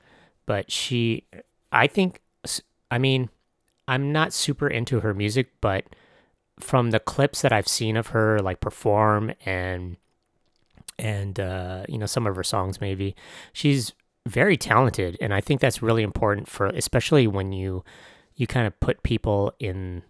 But 0.46 0.70
she, 0.70 1.24
I 1.72 1.86
think, 1.86 2.20
I 2.90 2.98
mean, 2.98 3.30
I'm 3.86 4.12
not 4.12 4.32
super 4.32 4.68
into 4.68 5.00
her 5.00 5.14
music, 5.14 5.48
but 5.60 5.84
from 6.60 6.90
the 6.90 7.00
clips 7.00 7.42
that 7.42 7.52
I've 7.52 7.68
seen 7.68 7.96
of 7.96 8.08
her 8.08 8.40
like 8.40 8.60
perform 8.60 9.32
and 9.44 9.96
and 10.98 11.38
uh, 11.38 11.84
you 11.88 11.98
know 11.98 12.06
some 12.06 12.26
of 12.26 12.34
her 12.34 12.42
songs 12.42 12.80
maybe 12.80 13.14
she's 13.52 13.92
very 14.26 14.56
talented 14.56 15.16
and 15.20 15.32
I 15.32 15.40
think 15.40 15.60
that's 15.60 15.80
really 15.80 16.02
important 16.02 16.48
for 16.48 16.66
especially 16.66 17.26
when 17.26 17.52
you 17.52 17.84
you 18.34 18.46
kind 18.46 18.66
of 18.66 18.78
put 18.80 19.02
people 19.02 19.52
in 19.58 20.02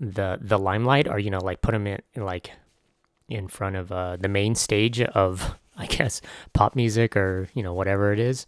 the 0.00 0.38
the 0.40 0.58
limelight 0.58 1.08
or 1.08 1.18
you 1.18 1.30
know 1.30 1.38
like 1.38 1.62
put 1.62 1.72
them 1.72 1.86
in, 1.86 2.00
like 2.16 2.52
in 3.28 3.48
front 3.48 3.76
of 3.76 3.92
uh, 3.92 4.16
the 4.16 4.28
main 4.28 4.54
stage 4.54 5.00
of 5.00 5.56
I 5.76 5.86
guess 5.86 6.20
pop 6.52 6.74
music 6.74 7.16
or 7.16 7.48
you 7.54 7.62
know 7.62 7.72
whatever 7.72 8.12
it 8.12 8.18
is. 8.18 8.46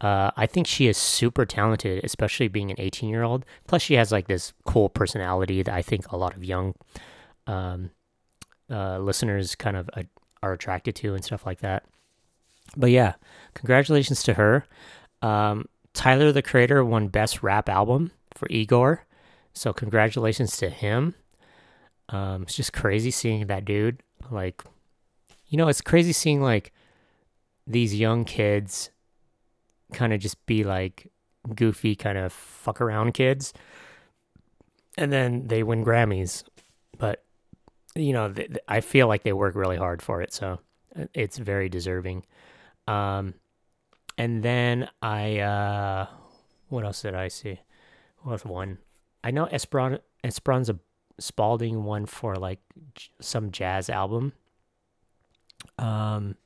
Uh, 0.00 0.30
I 0.36 0.46
think 0.46 0.66
she 0.66 0.88
is 0.88 0.98
super 0.98 1.46
talented, 1.46 2.04
especially 2.04 2.48
being 2.48 2.70
an 2.70 2.76
18 2.78 3.08
year 3.08 3.22
old. 3.22 3.44
Plus, 3.66 3.82
she 3.82 3.94
has 3.94 4.12
like 4.12 4.28
this 4.28 4.52
cool 4.64 4.88
personality 4.88 5.62
that 5.62 5.74
I 5.74 5.82
think 5.82 6.10
a 6.10 6.16
lot 6.16 6.36
of 6.36 6.44
young 6.44 6.74
um, 7.46 7.90
uh, 8.70 8.98
listeners 8.98 9.54
kind 9.54 9.76
of 9.76 9.88
uh, 9.94 10.02
are 10.42 10.52
attracted 10.52 10.94
to 10.96 11.14
and 11.14 11.24
stuff 11.24 11.46
like 11.46 11.60
that. 11.60 11.84
But 12.76 12.90
yeah, 12.90 13.14
congratulations 13.54 14.22
to 14.24 14.34
her. 14.34 14.66
Um, 15.22 15.66
Tyler 15.94 16.30
the 16.30 16.42
Creator 16.42 16.84
won 16.84 17.08
Best 17.08 17.42
Rap 17.42 17.68
Album 17.68 18.10
for 18.34 18.48
Igor. 18.50 19.06
So 19.54 19.72
congratulations 19.72 20.58
to 20.58 20.68
him. 20.68 21.14
Um, 22.10 22.42
it's 22.42 22.54
just 22.54 22.74
crazy 22.74 23.10
seeing 23.10 23.46
that 23.46 23.64
dude. 23.64 24.02
Like, 24.30 24.62
you 25.48 25.56
know, 25.56 25.68
it's 25.68 25.80
crazy 25.80 26.12
seeing 26.12 26.42
like 26.42 26.72
these 27.66 27.94
young 27.94 28.24
kids 28.24 28.90
kind 29.92 30.12
of 30.12 30.20
just 30.20 30.44
be 30.46 30.64
like 30.64 31.10
goofy, 31.54 31.94
kind 31.94 32.18
of 32.18 32.32
fuck 32.32 32.80
around 32.80 33.12
kids. 33.12 33.52
And 34.98 35.12
then 35.12 35.46
they 35.48 35.62
win 35.62 35.84
Grammys. 35.84 36.44
But, 36.98 37.24
you 37.94 38.12
know, 38.12 38.32
th- 38.32 38.48
th- 38.48 38.64
I 38.68 38.80
feel 38.80 39.08
like 39.08 39.22
they 39.22 39.32
work 39.32 39.54
really 39.54 39.76
hard 39.76 40.02
for 40.02 40.22
it. 40.22 40.32
So 40.32 40.60
uh, 40.98 41.04
it's 41.14 41.38
very 41.38 41.68
deserving. 41.68 42.24
Um, 42.88 43.34
and 44.16 44.42
then 44.42 44.88
I, 45.02 45.40
uh, 45.40 46.06
what 46.68 46.84
else 46.84 47.02
did 47.02 47.14
I 47.14 47.28
see? 47.28 47.60
What 48.22 48.32
was 48.32 48.44
one? 48.44 48.78
I 49.22 49.30
know 49.30 49.46
Esperon- 49.46 50.00
Esperanza 50.24 50.78
Spalding 51.18 51.84
won 51.84 52.06
for 52.06 52.36
like 52.36 52.60
j- 52.94 53.10
some 53.20 53.50
jazz 53.50 53.90
album. 53.90 54.32
Um, 55.78 56.36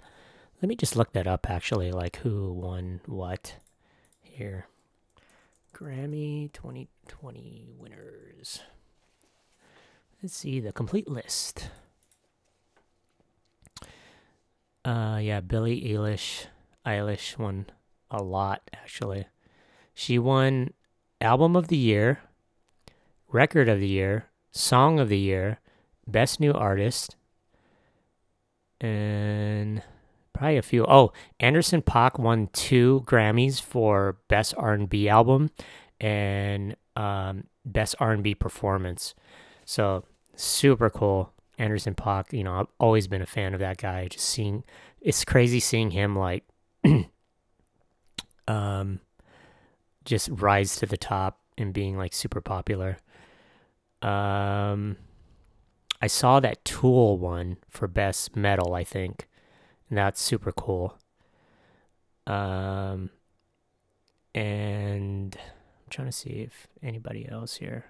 let 0.61 0.69
me 0.69 0.77
just 0.77 0.97
look 0.97 1.13
that 1.13 1.27
up 1.27 1.49
actually, 1.49 1.91
like 1.91 2.17
who 2.17 2.53
won 2.53 3.01
what 3.07 3.57
here. 4.21 4.67
Grammy 5.75 6.53
2020 6.53 7.71
winners. 7.79 8.61
Let's 10.23 10.37
see 10.37 10.61
the 10.61 10.73
complete 10.73 11.09
list. 11.09 11.71
Uh 14.85 15.19
yeah, 15.23 15.41
Billie 15.41 15.83
Eilish 15.83 16.47
Eilish 16.85 17.39
won 17.39 17.67
a 18.11 18.23
lot 18.23 18.63
actually. 18.75 19.27
She 19.95 20.19
won 20.19 20.75
album 21.23 21.57
of 21.57 21.69
the 21.69 21.77
year, 21.77 22.21
record 23.29 23.69
of 23.69 23.81
the 23.81 23.89
year, 23.89 24.27
song 24.53 25.01
of 25.01 25.09
the 25.09 25.19
year, 25.19 25.61
best 26.07 26.39
new 26.39 26.53
artist, 26.53 27.17
and 28.81 29.83
probably 30.33 30.57
a 30.57 30.63
few. 30.63 30.85
Oh, 30.87 31.13
Anderson 31.39 31.83
.Paak 31.83 32.19
won 32.19 32.49
two 32.53 33.03
Grammys 33.07 33.61
for 33.61 34.19
best 34.29 34.55
R&B 34.57 35.09
album 35.09 35.51
and 36.01 36.77
um, 36.97 37.45
best 37.65 37.95
R&B 38.01 38.35
performance. 38.35 39.15
So 39.65 40.05
super 40.35 40.91
cool. 40.91 41.33
Anderson 41.59 41.95
.Paak, 41.95 42.33
you 42.33 42.43
know, 42.43 42.55
I've 42.55 42.67
always 42.79 43.07
been 43.07 43.23
a 43.23 43.27
fan 43.27 43.53
of 43.53 43.61
that 43.61 43.77
guy. 43.77 44.09
Just 44.09 44.25
seeing, 44.25 44.65
it's 45.01 45.25
crazy 45.25 45.61
seeing 45.61 45.91
him 45.91 46.17
like, 46.17 46.45
um, 48.49 49.01
just 50.05 50.31
rise 50.33 50.77
to 50.77 50.87
the 50.87 50.97
top 50.97 51.41
and 51.59 51.75
being 51.75 51.99
like 51.99 52.15
super 52.15 52.41
popular. 52.41 52.97
Um, 54.01 54.97
I 56.01 56.07
saw 56.07 56.41
that 56.41 56.65
Tool 56.65 57.19
one 57.19 57.59
for 57.69 57.87
best 57.87 58.35
metal, 58.35 58.75
I 58.75 58.85
think, 58.85 59.29
and 59.91 59.99
that's 59.99 60.23
super 60.23 60.53
cool. 60.53 60.97
Um, 62.27 63.11
and 64.35 65.37
I'm 65.37 65.91
trying 65.91 66.09
to 66.09 66.13
see 66.13 66.31
if 66.31 66.69
anybody 66.83 67.29
else 67.29 67.57
here. 67.57 67.87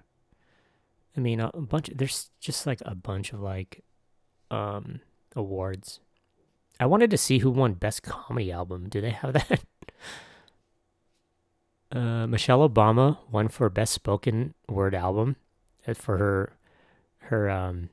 I 1.15 1.19
mean, 1.19 1.39
a 1.39 1.51
bunch. 1.53 1.89
There's 1.93 2.31
just 2.39 2.65
like 2.65 2.81
a 2.85 2.95
bunch 2.95 3.33
of 3.33 3.39
like, 3.39 3.83
um, 4.49 5.01
awards. 5.35 5.99
I 6.79 6.85
wanted 6.87 7.11
to 7.11 7.17
see 7.17 7.39
who 7.39 7.51
won 7.51 7.73
best 7.73 8.01
comedy 8.01 8.51
album. 8.51 8.89
Do 8.89 9.01
they 9.01 9.11
have 9.11 9.33
that? 9.49 9.61
Uh, 11.91 12.25
Michelle 12.25 12.67
Obama 12.67 13.17
won 13.29 13.49
for 13.49 13.69
best 13.69 13.93
spoken 13.93 14.53
word 14.69 14.95
album 14.95 15.35
uh, 15.85 15.93
for 15.93 16.17
her 16.17 16.53
her 17.23 17.49
um 17.49 17.89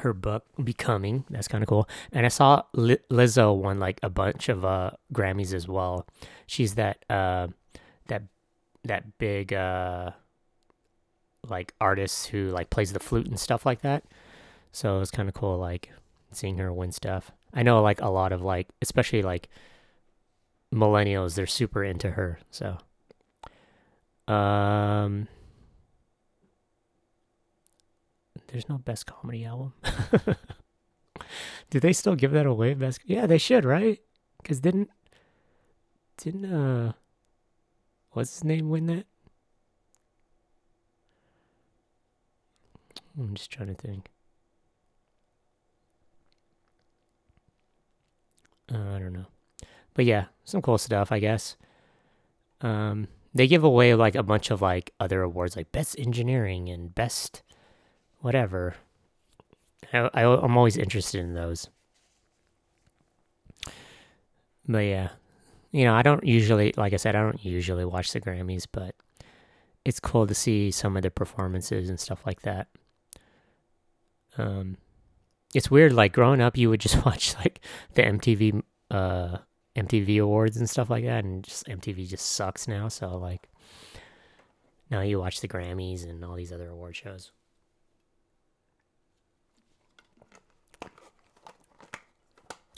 her 0.00 0.12
book 0.12 0.44
Becoming. 0.62 1.24
That's 1.30 1.48
kind 1.48 1.62
of 1.62 1.68
cool. 1.68 1.88
And 2.12 2.26
I 2.26 2.28
saw 2.28 2.62
Lizzo 2.74 3.56
won 3.56 3.78
like 3.78 4.00
a 4.02 4.10
bunch 4.10 4.48
of 4.48 4.64
uh 4.64 4.92
Grammys 5.12 5.54
as 5.54 5.68
well. 5.68 6.06
She's 6.46 6.74
that 6.74 7.04
uh 7.08 7.48
that 8.08 8.24
that 8.84 9.18
big 9.18 9.52
uh 9.52 10.10
like 11.48 11.74
artist 11.80 12.28
who 12.28 12.50
like 12.50 12.70
plays 12.70 12.92
the 12.92 13.00
flute 13.00 13.26
and 13.26 13.38
stuff 13.38 13.64
like 13.64 13.82
that. 13.82 14.04
So 14.72 14.96
it 14.96 15.00
was 15.00 15.10
kind 15.10 15.28
of 15.28 15.34
cool 15.34 15.58
like 15.58 15.90
seeing 16.32 16.58
her 16.58 16.72
win 16.72 16.92
stuff. 16.92 17.32
I 17.52 17.62
know 17.62 17.82
like 17.82 18.00
a 18.00 18.08
lot 18.08 18.32
of 18.32 18.42
like 18.42 18.68
especially 18.80 19.22
like 19.22 19.48
millennials 20.72 21.34
they're 21.34 21.46
super 21.48 21.82
into 21.82 22.12
her 22.12 22.38
so 22.52 22.78
um 24.32 25.26
there's 28.50 28.68
no 28.68 28.78
best 28.78 29.06
comedy 29.06 29.44
album. 29.44 29.72
Do 31.70 31.80
they 31.80 31.92
still 31.92 32.16
give 32.16 32.32
that 32.32 32.46
away 32.46 32.74
best 32.74 33.00
yeah 33.04 33.26
they 33.26 33.38
should 33.38 33.64
right? 33.64 34.00
Because 34.42 34.60
didn't 34.60 34.90
didn't 36.16 36.52
uh 36.52 36.92
what's 38.10 38.34
his 38.34 38.44
name 38.44 38.68
win 38.68 38.86
that? 38.86 39.06
I'm 43.18 43.34
just 43.34 43.50
trying 43.50 43.68
to 43.68 43.74
think. 43.74 44.08
Uh, 48.72 48.94
i 48.94 48.98
don't 48.98 49.12
know. 49.12 49.26
But 49.94 50.04
yeah, 50.04 50.26
some 50.44 50.62
cool 50.62 50.78
stuff, 50.78 51.10
I 51.10 51.18
guess. 51.18 51.56
Um, 52.60 53.08
they 53.34 53.46
give 53.46 53.64
away 53.64 53.94
like 53.94 54.14
a 54.14 54.22
bunch 54.22 54.50
of 54.50 54.62
like 54.62 54.92
other 55.00 55.22
awards, 55.22 55.56
like 55.56 55.72
best 55.72 55.98
engineering 55.98 56.68
and 56.68 56.94
best 56.94 57.42
whatever. 58.20 58.74
I, 59.92 60.10
I 60.14 60.22
I'm 60.24 60.56
always 60.56 60.76
interested 60.76 61.20
in 61.20 61.34
those. 61.34 61.68
But 64.68 64.78
yeah, 64.84 65.08
you 65.72 65.84
know, 65.84 65.94
I 65.94 66.02
don't 66.02 66.24
usually, 66.24 66.72
like 66.76 66.92
I 66.92 66.96
said, 66.96 67.16
I 67.16 67.22
don't 67.22 67.44
usually 67.44 67.84
watch 67.84 68.12
the 68.12 68.20
Grammys, 68.20 68.66
but 68.70 68.94
it's 69.84 70.00
cool 70.00 70.26
to 70.26 70.34
see 70.34 70.70
some 70.70 70.96
of 70.96 71.02
the 71.02 71.10
performances 71.10 71.88
and 71.88 71.98
stuff 71.98 72.20
like 72.26 72.42
that. 72.42 72.68
Um, 74.38 74.76
it's 75.54 75.70
weird. 75.70 75.92
Like 75.92 76.12
growing 76.12 76.40
up, 76.40 76.56
you 76.56 76.70
would 76.70 76.80
just 76.80 77.04
watch 77.06 77.34
like 77.36 77.60
the 77.94 78.02
MTV 78.02 78.62
uh 78.90 79.38
MTV 79.76 80.20
awards 80.20 80.56
and 80.56 80.68
stuff 80.68 80.90
like 80.90 81.04
that, 81.04 81.24
and 81.24 81.44
just 81.44 81.66
MTV 81.66 82.08
just 82.08 82.32
sucks 82.32 82.68
now. 82.68 82.88
So 82.88 83.16
like, 83.16 83.48
now 84.90 85.00
you 85.00 85.18
watch 85.18 85.40
the 85.40 85.48
Grammys 85.48 86.08
and 86.08 86.24
all 86.24 86.34
these 86.34 86.52
other 86.52 86.68
award 86.68 86.96
shows. 86.96 87.32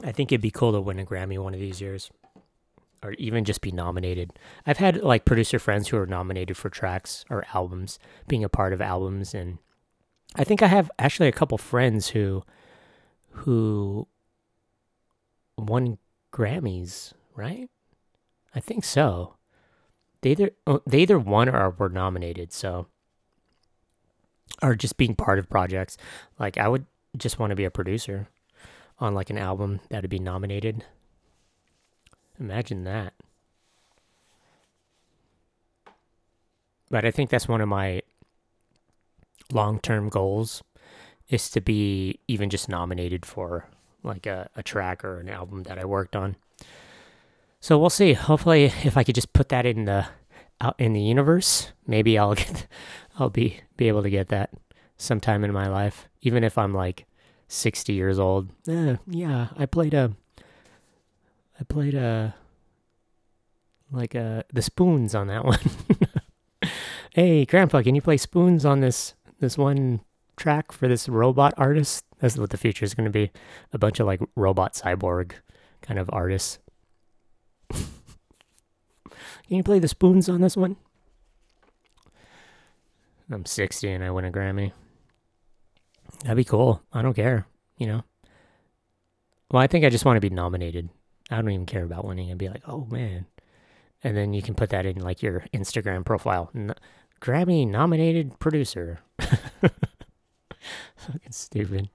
I 0.03 0.13
think 0.13 0.33
it'd 0.33 0.41
be 0.41 0.51
cool 0.51 0.73
to 0.73 0.81
win 0.81 0.99
a 0.99 1.05
Grammy 1.05 1.39
one 1.39 1.55
of 1.55 1.61
these 1.61 1.81
years, 1.81 2.11
or 3.03 3.13
even 3.13 3.45
just 3.45 3.61
be 3.61 3.73
nominated. 3.73 4.33
I've 4.67 4.79
had 4.79 5.03
like 5.03 5.25
producer 5.25 5.59
friends 5.59 5.89
who 5.89 5.97
are 5.99 6.07
nominated 6.07 6.57
for 6.57 6.71
tracks 6.71 7.25
or 7.31 7.45
albums, 7.55 7.99
being 8.29 8.45
a 8.45 8.49
part 8.49 8.73
of 8.73 8.81
albums, 8.81 9.35
and 9.35 9.59
I 10.35 10.45
think 10.45 10.63
I 10.63 10.67
have 10.67 10.91
actually 10.99 11.29
a 11.29 11.33
couple 11.33 11.59
friends 11.59 12.09
who 12.09 12.43
who 13.31 14.07
won 15.57 15.99
Grammys, 16.33 17.13
right? 17.35 17.69
I 18.55 18.61
think 18.61 18.85
so. 18.85 19.37
They 20.21 20.33
either 20.33 20.51
oh, 20.67 20.83
they 20.87 21.01
either 21.01 21.19
won 21.19 21.49
or 21.49 21.71
were 21.71 21.89
nominated. 21.89 22.53
So 22.53 22.87
or 24.63 24.75
just 24.75 24.97
being 24.97 25.15
part 25.15 25.39
of 25.39 25.49
projects. 25.49 25.97
Like 26.39 26.59
I 26.59 26.69
would 26.69 26.87
just 27.17 27.39
want 27.39 27.51
to 27.51 27.57
be 27.57 27.65
a 27.65 27.71
producer 27.71 28.29
on 29.03 29.15
like 29.15 29.31
an 29.31 29.39
album 29.39 29.81
that'd 29.91 30.09
be 30.09 30.21
nominated. 30.21 30.85
Imagine 32.39 32.85
that. 32.85 33.15
But 36.89 37.05
I 37.05 37.11
think 37.11 37.29
that's 37.29 37.49
one 37.49 37.61
of 37.61 37.69
my 37.69 38.03
long-term 39.51 40.09
goals 40.09 40.63
is 41.29 41.51
to 41.51 41.61
be 41.61 42.21
even 42.29 42.49
just 42.49 42.69
nominated 42.69 43.27
for 43.27 43.67
like 44.05 44.27
a, 44.27 44.49
a 44.57 44.63
track 44.63 45.05
or 45.05 45.19
an 45.19 45.29
album 45.29 45.65
that 45.65 45.79
I 45.79 45.85
worked 45.85 46.15
on. 46.15 46.37
So 47.61 47.79
we'll 47.79 47.91
see. 47.91 48.13
Hopefully, 48.13 48.65
if 48.85 48.97
I 48.97 49.05
could 49.05 49.15
just 49.15 49.33
put 49.33 49.49
that 49.49 49.67
in 49.67 49.85
the 49.85 50.07
out 50.61 50.77
in 50.79 50.93
the 50.93 51.01
universe, 51.01 51.73
maybe 51.87 52.19
I'll 52.19 52.35
get, 52.37 52.67
I'll 53.19 53.31
be 53.31 53.61
be 53.77 53.89
able 53.89 54.03
to 54.03 54.11
get 54.11 54.29
that 54.29 54.51
sometime 54.97 55.43
in 55.43 55.53
my 55.53 55.69
life, 55.69 56.09
even 56.21 56.45
if 56.45 56.57
I'm 56.57 56.73
like 56.75 57.07
sixty 57.53 57.93
years 57.93 58.19
old. 58.19 58.49
Eh, 58.69 58.97
yeah, 59.07 59.49
I 59.57 59.67
played 59.67 59.95
a, 59.95 60.13
I 61.61 61.65
played 61.65 61.95
a, 61.95 62.35
like 63.91 64.15
a 64.15 64.45
the 64.53 64.63
spoons 64.63 65.15
on 65.15 65.27
that 65.29 65.45
one. 65.45 65.59
hey, 67.13 67.45
Grandpa, 67.45 67.83
can 67.83 67.95
you 67.95 68.03
play 68.03 68.17
spoons 68.17 68.65
on 68.65 68.81
this 68.81 69.15
this 69.41 69.59
one 69.59 70.01
track 70.37 70.73
for 70.73 70.89
this 70.89 71.09
robot 71.09 71.55
artist? 71.57 72.05
That's 72.19 72.37
what 72.39 72.51
the 72.51 72.57
future 72.57 72.85
is 72.85 72.95
going 72.95 73.05
to 73.07 73.11
be. 73.11 73.31
A 73.73 73.79
bunch 73.79 74.01
of 74.01 74.07
like 74.07 74.21
robot 74.37 74.75
cyborg 74.75 75.33
kind 75.83 75.99
of 75.99 76.09
artists. 76.13 76.59
Can 79.49 79.57
you 79.57 79.63
play 79.65 79.81
the 79.81 79.89
spoons 79.89 80.29
on 80.29 80.41
this 80.41 80.57
one? 80.57 80.77
I'm 83.31 83.45
60 83.45 83.91
and 83.91 84.05
I 84.05 84.11
win 84.11 84.25
a 84.25 84.31
Grammy. 84.31 84.73
That'd 86.23 86.37
be 86.37 86.45
cool. 86.45 86.83
I 86.93 87.03
don't 87.03 87.15
care, 87.15 87.47
you 87.77 87.87
know. 87.87 88.03
Well, 89.51 89.63
I 89.63 89.67
think 89.67 89.85
I 89.85 89.91
just 89.91 90.05
want 90.05 90.17
to 90.17 90.21
be 90.21 90.31
nominated. 90.31 90.89
I 91.31 91.37
don't 91.37 91.51
even 91.51 91.67
care 91.67 91.85
about 91.85 92.05
winning. 92.05 92.31
I'd 92.31 92.39
be 92.39 92.49
like, 92.49 92.63
oh 92.67 92.87
man. 92.91 93.27
And 94.05 94.17
then 94.17 94.33
you 94.33 94.43
can 94.43 94.55
put 94.55 94.71
that 94.71 94.87
in 94.87 95.01
like 95.01 95.23
your 95.23 95.45
Instagram 95.53 96.05
profile. 96.05 96.51
N- 96.55 96.75
Grammy 97.21 97.69
nominated 97.69 98.39
producer. 98.39 99.01
Fucking 99.21 99.71
stupid. 101.31 101.89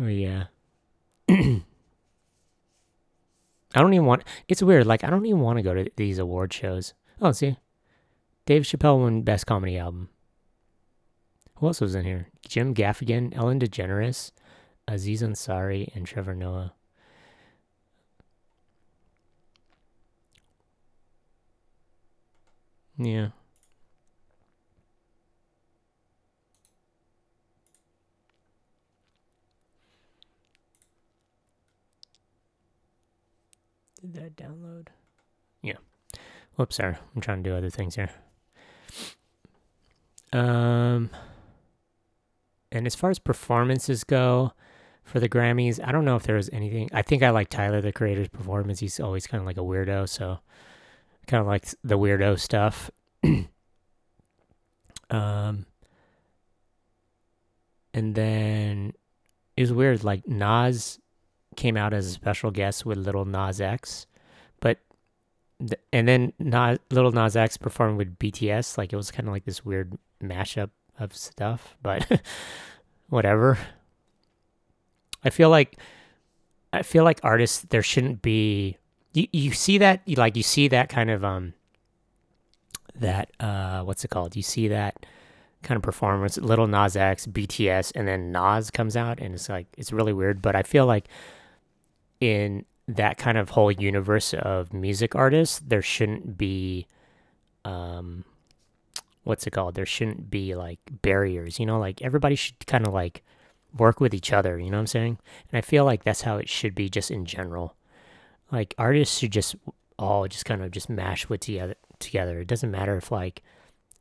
Oh 0.00 0.06
yeah. 0.06 0.44
I 1.28 1.62
don't 3.74 3.94
even 3.94 4.06
want. 4.06 4.24
It's 4.48 4.62
weird. 4.62 4.86
Like 4.86 5.04
I 5.04 5.10
don't 5.10 5.26
even 5.26 5.40
want 5.40 5.58
to 5.58 5.62
go 5.62 5.74
to 5.74 5.90
these 5.96 6.18
award 6.18 6.52
shows. 6.52 6.94
Oh, 7.20 7.32
see, 7.32 7.56
Dave 8.46 8.62
Chappelle 8.62 9.00
won 9.00 9.22
Best 9.22 9.46
Comedy 9.46 9.78
Album. 9.78 10.08
Who 11.58 11.66
else 11.66 11.80
was 11.80 11.94
in 11.94 12.04
here? 12.04 12.28
Jim 12.46 12.74
Gaffigan, 12.74 13.34
Ellen 13.36 13.60
DeGeneres, 13.60 14.32
Aziz 14.88 15.22
Ansari, 15.22 15.94
and 15.94 16.06
Trevor 16.06 16.34
Noah. 16.34 16.74
Yeah. 22.98 23.28
Did 34.00 34.14
that 34.14 34.36
download? 34.36 34.88
Yeah. 35.62 35.76
Whoops, 36.56 36.76
sorry. 36.76 36.96
I'm 37.14 37.22
trying 37.22 37.42
to 37.42 37.50
do 37.50 37.56
other 37.56 37.70
things 37.70 37.94
here. 37.94 38.10
Um, 40.32 41.08
and 42.74 42.86
as 42.86 42.94
far 42.94 43.10
as 43.10 43.18
performances 43.18 44.04
go 44.04 44.52
for 45.04 45.20
the 45.20 45.28
Grammys, 45.28 45.78
I 45.82 45.92
don't 45.92 46.04
know 46.04 46.16
if 46.16 46.24
there 46.24 46.36
was 46.36 46.50
anything. 46.52 46.90
I 46.92 47.02
think 47.02 47.22
I 47.22 47.30
like 47.30 47.48
Tyler 47.48 47.80
the 47.80 47.92
Creator's 47.92 48.28
performance. 48.28 48.80
He's 48.80 48.98
always 48.98 49.26
kind 49.26 49.40
of 49.40 49.46
like 49.46 49.58
a 49.58 49.60
weirdo, 49.60 50.08
so 50.08 50.40
kind 51.26 51.40
of 51.40 51.46
like 51.46 51.66
the 51.84 51.98
weirdo 51.98 52.38
stuff. 52.38 52.90
um, 55.10 55.66
and 57.92 58.14
then 58.14 58.92
it 59.56 59.60
was 59.60 59.72
weird. 59.72 60.02
Like 60.02 60.26
Nas 60.26 60.98
came 61.56 61.76
out 61.76 61.94
as 61.94 62.06
a 62.06 62.10
special 62.10 62.50
guest 62.50 62.84
with 62.84 62.98
Lil 62.98 63.24
Nas 63.24 63.60
X, 63.60 64.06
but 64.60 64.78
and 65.92 66.08
then 66.08 66.32
Nas, 66.38 66.78
Lil 66.90 67.12
Nas 67.12 67.36
X 67.36 67.56
performed 67.56 67.98
with 67.98 68.18
BTS. 68.18 68.76
Like 68.76 68.92
it 68.92 68.96
was 68.96 69.10
kind 69.10 69.28
of 69.28 69.32
like 69.32 69.44
this 69.44 69.64
weird 69.64 69.96
mashup 70.22 70.70
of 70.98 71.14
stuff, 71.16 71.76
but 71.82 72.22
whatever. 73.08 73.58
I 75.24 75.30
feel 75.30 75.50
like 75.50 75.78
I 76.72 76.82
feel 76.82 77.04
like 77.04 77.20
artists 77.22 77.62
there 77.62 77.82
shouldn't 77.82 78.22
be 78.22 78.76
you 79.12 79.28
you 79.32 79.52
see 79.52 79.78
that 79.78 80.02
you 80.06 80.16
like 80.16 80.36
you 80.36 80.42
see 80.42 80.68
that 80.68 80.88
kind 80.88 81.10
of 81.10 81.24
um 81.24 81.54
that 82.94 83.30
uh 83.40 83.82
what's 83.82 84.04
it 84.04 84.08
called? 84.08 84.36
You 84.36 84.42
see 84.42 84.68
that 84.68 85.06
kind 85.62 85.76
of 85.76 85.82
performance, 85.82 86.36
Lil 86.36 86.66
Nas 86.66 86.94
X, 86.96 87.26
BTS, 87.26 87.92
and 87.94 88.06
then 88.06 88.30
Nas 88.30 88.70
comes 88.70 88.96
out 88.96 89.18
and 89.18 89.34
it's 89.34 89.48
like 89.48 89.66
it's 89.76 89.92
really 89.92 90.12
weird, 90.12 90.42
but 90.42 90.54
I 90.54 90.62
feel 90.62 90.86
like 90.86 91.08
in 92.20 92.64
that 92.86 93.16
kind 93.16 93.38
of 93.38 93.50
whole 93.50 93.72
universe 93.72 94.34
of 94.34 94.72
music 94.72 95.14
artists, 95.14 95.60
there 95.60 95.82
shouldn't 95.82 96.36
be, 96.36 96.86
um, 97.64 98.24
what's 99.24 99.46
it 99.46 99.50
called? 99.50 99.74
There 99.74 99.86
shouldn't 99.86 100.30
be 100.30 100.54
like 100.54 100.78
barriers, 101.02 101.58
you 101.58 101.66
know, 101.66 101.78
like 101.78 102.00
everybody 102.02 102.36
should 102.36 102.66
kind 102.66 102.86
of 102.86 102.94
like 102.94 103.22
work 103.76 104.00
with 104.00 104.14
each 104.14 104.32
other, 104.32 104.58
you 104.58 104.70
know 104.70 104.76
what 104.76 104.82
I'm 104.82 104.86
saying? 104.86 105.18
And 105.50 105.58
I 105.58 105.60
feel 105.62 105.84
like 105.84 106.04
that's 106.04 106.22
how 106.22 106.36
it 106.36 106.48
should 106.48 106.74
be 106.74 106.88
just 106.88 107.10
in 107.10 107.24
general. 107.24 107.74
Like 108.52 108.74
artists 108.78 109.18
should 109.18 109.32
just 109.32 109.56
all 109.98 110.26
just 110.28 110.44
kind 110.44 110.62
of 110.62 110.70
just 110.70 110.88
mash 110.88 111.28
with 111.28 111.40
together 111.40 111.74
together. 111.98 112.40
It 112.40 112.48
doesn't 112.48 112.70
matter 112.70 112.96
if 112.96 113.10
like 113.10 113.42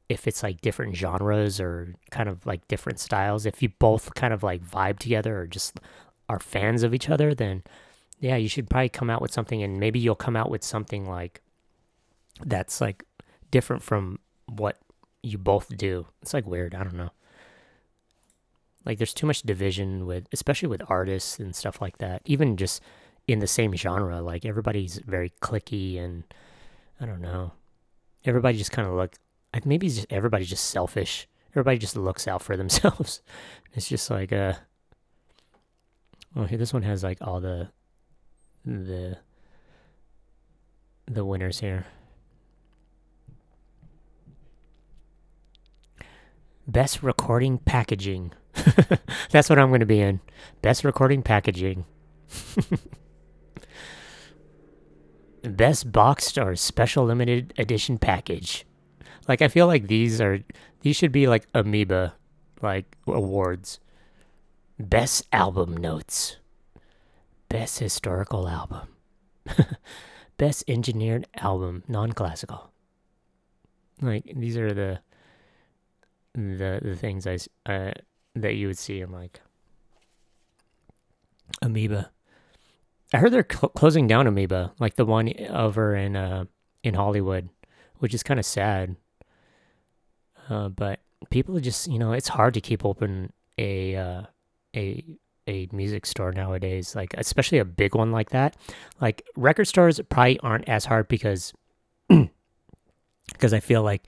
if 0.10 0.28
it's 0.28 0.44
like 0.44 0.62
different 0.62 0.96
genres 0.96 1.60
or 1.60 1.96
kind 2.12 2.30
of 2.30 2.46
like 2.46 2.68
different 2.68 3.00
styles. 3.00 3.46
If 3.46 3.64
you 3.64 3.70
both 3.70 4.14
kind 4.16 4.34
of 4.34 4.44
like 4.44 4.64
vibe 4.64 5.00
together 5.00 5.40
or 5.40 5.48
just 5.48 5.80
are 6.30 6.40
fans 6.40 6.84
of 6.84 6.94
each 6.94 7.10
other, 7.10 7.34
then 7.34 7.64
yeah, 8.20 8.36
you 8.36 8.48
should 8.48 8.70
probably 8.70 8.90
come 8.90 9.10
out 9.10 9.22
with 9.22 9.32
something 9.32 9.64
and 9.64 9.80
maybe 9.80 10.00
you'll 10.00 10.16
come 10.16 10.36
out 10.36 10.50
with 10.50 10.64
something 10.64 11.10
like 11.10 11.42
that's 12.46 12.82
like 12.82 13.04
different 13.52 13.84
from 13.84 14.20
what 14.48 14.78
you 15.24 15.38
both 15.38 15.76
do. 15.76 16.06
It's 16.22 16.34
like 16.34 16.46
weird. 16.46 16.76
I 16.76 16.84
don't 16.84 16.96
know. 16.96 17.12
Like 18.86 18.98
there's 18.98 19.14
too 19.14 19.26
much 19.26 19.42
division 19.44 20.06
with, 20.06 20.28
especially 20.34 20.68
with 20.68 20.84
artists 20.88 21.40
and 21.40 21.56
stuff 21.56 21.82
like 21.82 21.98
that. 22.00 22.22
Even 22.26 22.58
just 22.58 22.82
in 23.28 23.40
the 23.40 23.48
same 23.48 23.74
genre, 23.74 24.22
like 24.22 24.46
everybody's 24.46 25.00
very 25.00 25.32
clicky 25.42 25.98
and 25.98 26.26
I 27.00 27.06
don't 27.06 27.22
know. 27.22 27.54
Everybody 28.26 28.58
just 28.58 28.72
kind 28.72 28.88
of 28.88 28.94
look. 28.94 29.16
Maybe 29.66 29.88
just 29.88 30.08
everybody's 30.10 30.50
just 30.50 30.66
selfish. 30.66 31.28
Everybody 31.52 31.78
just 31.78 31.96
looks 31.96 32.28
out 32.28 32.42
for 32.42 32.58
themselves. 32.58 33.22
It's 33.74 33.88
just 33.88 34.10
like 34.10 34.34
uh. 34.34 34.54
Oh, 36.36 36.46
here 36.46 36.58
this 36.58 36.74
one 36.74 36.82
has 36.84 37.04
like 37.04 37.20
all 37.22 37.40
the 37.40 37.70
the 38.66 39.18
the 41.06 41.24
winners 41.24 41.60
here. 41.60 41.86
Best 46.68 47.04
recording 47.04 47.58
packaging. 47.58 48.32
That's 49.32 49.50
what 49.50 49.60
I'm 49.60 49.70
going 49.70 49.82
to 49.82 49.86
be 49.86 50.00
in. 50.00 50.22
Best 50.62 50.84
recording 50.84 51.22
packaging. 51.22 51.86
Best 55.44 55.92
boxed 55.92 56.38
or 56.38 56.56
special 56.56 57.04
limited 57.04 57.54
edition 57.58 57.98
package. 57.98 58.66
Like 59.28 59.42
I 59.42 59.50
feel 59.50 59.68
like 59.68 59.88
these 59.88 60.22
are 60.22 60.40
these 60.82 60.96
should 60.96 61.12
be 61.12 61.28
like 61.28 61.48
amoeba 61.54 62.16
like 62.62 62.96
awards. 63.06 63.80
Best 64.80 65.28
album 65.32 65.76
notes. 65.76 66.38
Best 67.50 67.80
Historical 67.80 68.48
Album. 68.48 68.88
Best 70.38 70.64
Engineered 70.68 71.28
Album, 71.36 71.84
non-classical. 71.88 72.72
Like 74.02 74.24
these 74.36 74.58
are 74.58 74.74
the 74.74 75.02
the 76.34 76.80
the 76.82 76.96
things 76.96 77.28
I 77.28 77.38
uh, 77.72 77.92
that 78.36 78.56
you 78.56 78.68
would 78.68 78.78
see 78.78 79.02
in 79.02 79.12
like 79.12 79.42
Amoeba. 81.62 82.12
I 83.14 83.18
heard 83.18 83.32
they're 83.32 83.46
cl- 83.50 83.70
closing 83.70 84.08
down 84.08 84.26
Amoeba, 84.26 84.74
like 84.80 84.96
the 84.96 85.06
one 85.06 85.32
over 85.50 85.96
in 85.96 86.16
uh 86.16 86.46
in 86.84 86.96
Hollywood, 86.96 87.50
which 88.00 88.14
is 88.14 88.24
kind 88.24 88.40
of 88.40 88.46
sad. 88.46 88.96
Uh, 90.50 90.70
but 90.70 91.00
people 91.30 91.60
just, 91.60 91.88
you 91.88 91.98
know, 91.98 92.12
it's 92.12 92.28
hard 92.28 92.54
to 92.54 92.62
keep 92.62 92.84
open 92.84 93.32
a 93.58 93.96
uh, 93.96 94.24
a 94.76 95.04
a 95.48 95.68
music 95.72 96.06
store 96.06 96.32
nowadays, 96.32 96.96
like 96.96 97.14
especially 97.18 97.60
a 97.60 97.66
big 97.66 97.96
one 97.96 98.12
like 98.12 98.30
that. 98.32 98.56
Like 99.00 99.24
record 99.36 99.66
stores 99.66 100.00
probably 100.10 100.40
aren't 100.40 100.68
as 100.68 100.86
hard 100.86 101.08
because 101.08 101.54
because 102.10 103.54
I 103.54 103.60
feel 103.60 103.84
like 103.84 104.04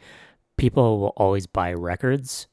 people 0.58 1.00
will 1.00 1.14
always 1.18 1.48
buy 1.48 1.74
records, 1.74 2.48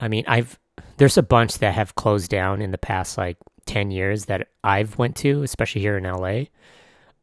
I 0.00 0.08
mean, 0.08 0.24
I've 0.26 0.58
there's 0.98 1.18
a 1.18 1.22
bunch 1.22 1.58
that 1.58 1.74
have 1.74 1.94
closed 1.94 2.30
down 2.30 2.60
in 2.60 2.70
the 2.70 2.78
past 2.78 3.18
like 3.18 3.36
10 3.66 3.90
years 3.90 4.26
that 4.26 4.48
I've 4.62 4.98
went 4.98 5.16
to, 5.16 5.42
especially 5.42 5.80
here 5.80 5.96
in 5.96 6.04
LA. 6.04 6.44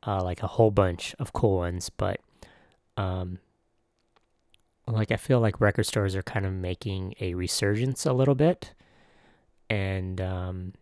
Uh, 0.05 0.22
like 0.22 0.43
a 0.43 0.47
whole 0.47 0.72
bunch 0.72 1.16
of 1.18 1.32
cool 1.32 1.57
ones, 1.57 1.89
but 1.89 2.20
um 2.97 3.39
like 4.86 5.11
I 5.11 5.16
feel 5.16 5.39
like 5.39 5.61
record 5.61 5.86
stores 5.86 6.14
are 6.16 6.24
kind 6.24 6.45
of 6.45 6.51
making 6.51 7.16
a 7.22 7.34
resurgence 7.36 8.05
a 8.05 8.14
little 8.14 8.36
bit. 8.36 8.74
And 9.70 10.20
um 10.20 10.74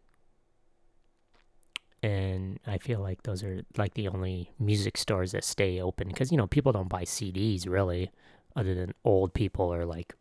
and 2.03 2.59
I 2.65 2.79
feel 2.79 2.99
like 2.99 3.23
those 3.23 3.43
are 3.43 3.61
like 3.77 3.93
the 3.93 4.07
only 4.07 4.51
music 4.59 4.97
stores 4.97 5.33
that 5.33 5.43
stay 5.43 5.79
open 5.79 6.07
because 6.07 6.31
you 6.31 6.37
know 6.37 6.47
people 6.47 6.71
don't 6.71 6.89
buy 6.89 7.03
CDs 7.03 7.67
really, 7.67 8.09
other 8.55 8.73
than 8.75 8.93
old 9.03 9.33
people 9.33 9.73
or 9.73 9.85
like 9.85 10.13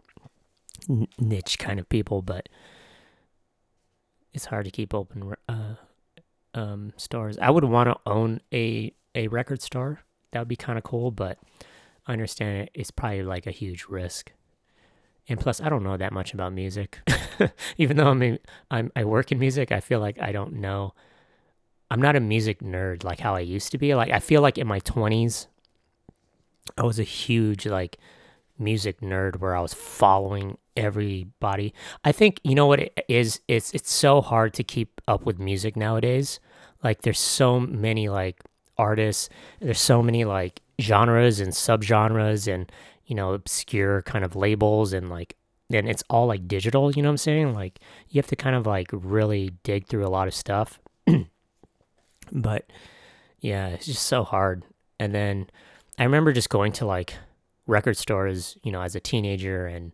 niche 1.19 1.59
kind 1.59 1.79
of 1.79 1.89
people, 1.89 2.23
but 2.23 2.49
it's 4.33 4.47
hard 4.47 4.65
to 4.65 4.71
keep 4.71 4.95
open 4.95 5.35
uh, 5.49 5.75
um, 6.55 6.93
stores. 6.97 7.39
I 7.39 7.51
would 7.51 7.65
want 7.65 7.89
to 7.89 8.11
own 8.11 8.41
a 8.53 8.93
a 9.15 9.29
record 9.29 9.63
store. 9.63 10.01
That 10.33 10.41
would 10.41 10.49
be 10.49 10.57
kind 10.57 10.79
of 10.79 10.85
cool, 10.85 11.11
but 11.11 11.39
I 12.07 12.13
understand 12.13 12.63
it, 12.63 12.71
it's 12.75 12.91
probably 12.91 13.23
like 13.23 13.47
a 13.47 13.51
huge 13.51 13.87
risk. 13.89 14.33
And 15.29 15.39
plus, 15.39 15.61
I 15.61 15.69
don't 15.69 15.83
know 15.83 15.97
that 15.97 16.13
much 16.13 16.35
about 16.35 16.53
music. 16.53 16.99
Even 17.79 17.97
though 17.97 18.09
I 18.09 18.15
mean 18.15 18.39
I'm 18.71 18.91
I 18.97 19.05
work 19.05 19.33
in 19.33 19.39
music, 19.39 19.73
I 19.73 19.81
feel 19.81 20.01
like 20.01 20.21
I 20.21 20.33
don't 20.33 20.55
know. 20.55 20.95
I'm 21.91 22.01
not 22.01 22.17
a 22.17 22.21
music 22.21 22.61
nerd 22.61 23.03
like 23.03 23.21
how 23.21 23.35
I 23.35 23.41
used 23.41 23.73
to 23.73 23.79
be. 23.79 23.95
Like 23.95 24.11
I 24.11 24.21
feel 24.21 24.43
like 24.43 24.59
in 24.59 24.67
my 24.67 24.81
20s, 24.81 25.47
I 26.79 26.83
was 26.83 26.99
a 26.99 27.05
huge 27.05 27.67
like 27.67 27.99
music 28.61 29.01
nerd 29.01 29.41
where 29.41 29.57
I 29.57 29.61
was 29.61 29.75
following 29.75 30.59
everybody. 30.77 31.75
I 32.05 32.13
think 32.13 32.41
you 32.45 32.55
know 32.55 32.67
what 32.67 32.81
it 32.81 33.05
is. 33.09 33.41
It's 33.49 33.73
it's 33.73 33.93
so 33.93 34.21
hard 34.21 34.55
to 34.55 34.65
keep 34.65 35.01
up 35.09 35.25
with 35.25 35.39
music 35.39 35.77
nowadays. 35.77 36.41
Like 36.83 37.03
there's 37.03 37.19
so 37.19 37.61
many 37.61 38.09
like 38.09 38.41
artists. 38.79 39.29
There's 39.61 39.81
so 39.81 40.03
many 40.03 40.25
like 40.25 40.61
genres 40.81 41.41
and 41.41 41.53
subgenres 41.53 42.53
and 42.53 42.71
you 43.07 43.15
know 43.15 43.33
obscure 43.35 44.03
kind 44.03 44.25
of 44.25 44.37
labels 44.37 44.93
and 44.93 45.11
like 45.11 45.37
and 45.73 45.89
it's 45.89 46.05
all 46.11 46.27
like 46.27 46.49
digital. 46.49 46.91
You 46.93 47.03
know 47.03 47.09
what 47.09 47.15
I'm 47.15 47.19
saying? 47.19 47.55
Like 47.55 47.81
you 48.09 48.19
have 48.19 48.29
to 48.29 48.37
kind 48.37 48.57
of 48.57 48.67
like 48.67 48.89
really 48.93 49.53
dig 49.63 49.87
through 49.87 50.07
a 50.07 50.09
lot 50.09 50.29
of 50.29 50.35
stuff. 50.35 50.81
but 52.33 52.71
yeah, 53.41 53.69
it's 53.69 53.87
just 53.87 54.07
so 54.07 54.25
hard. 54.25 54.65
And 54.99 55.15
then 55.15 55.49
I 55.99 56.05
remember 56.05 56.33
just 56.33 56.51
going 56.51 56.73
to 56.73 56.87
like 56.87 57.15
record 57.71 57.97
stores, 57.97 58.59
you 58.63 58.73
know, 58.73 58.83
as 58.83 58.95
a 58.95 59.01
teenager 59.01 59.67
and 59.67 59.93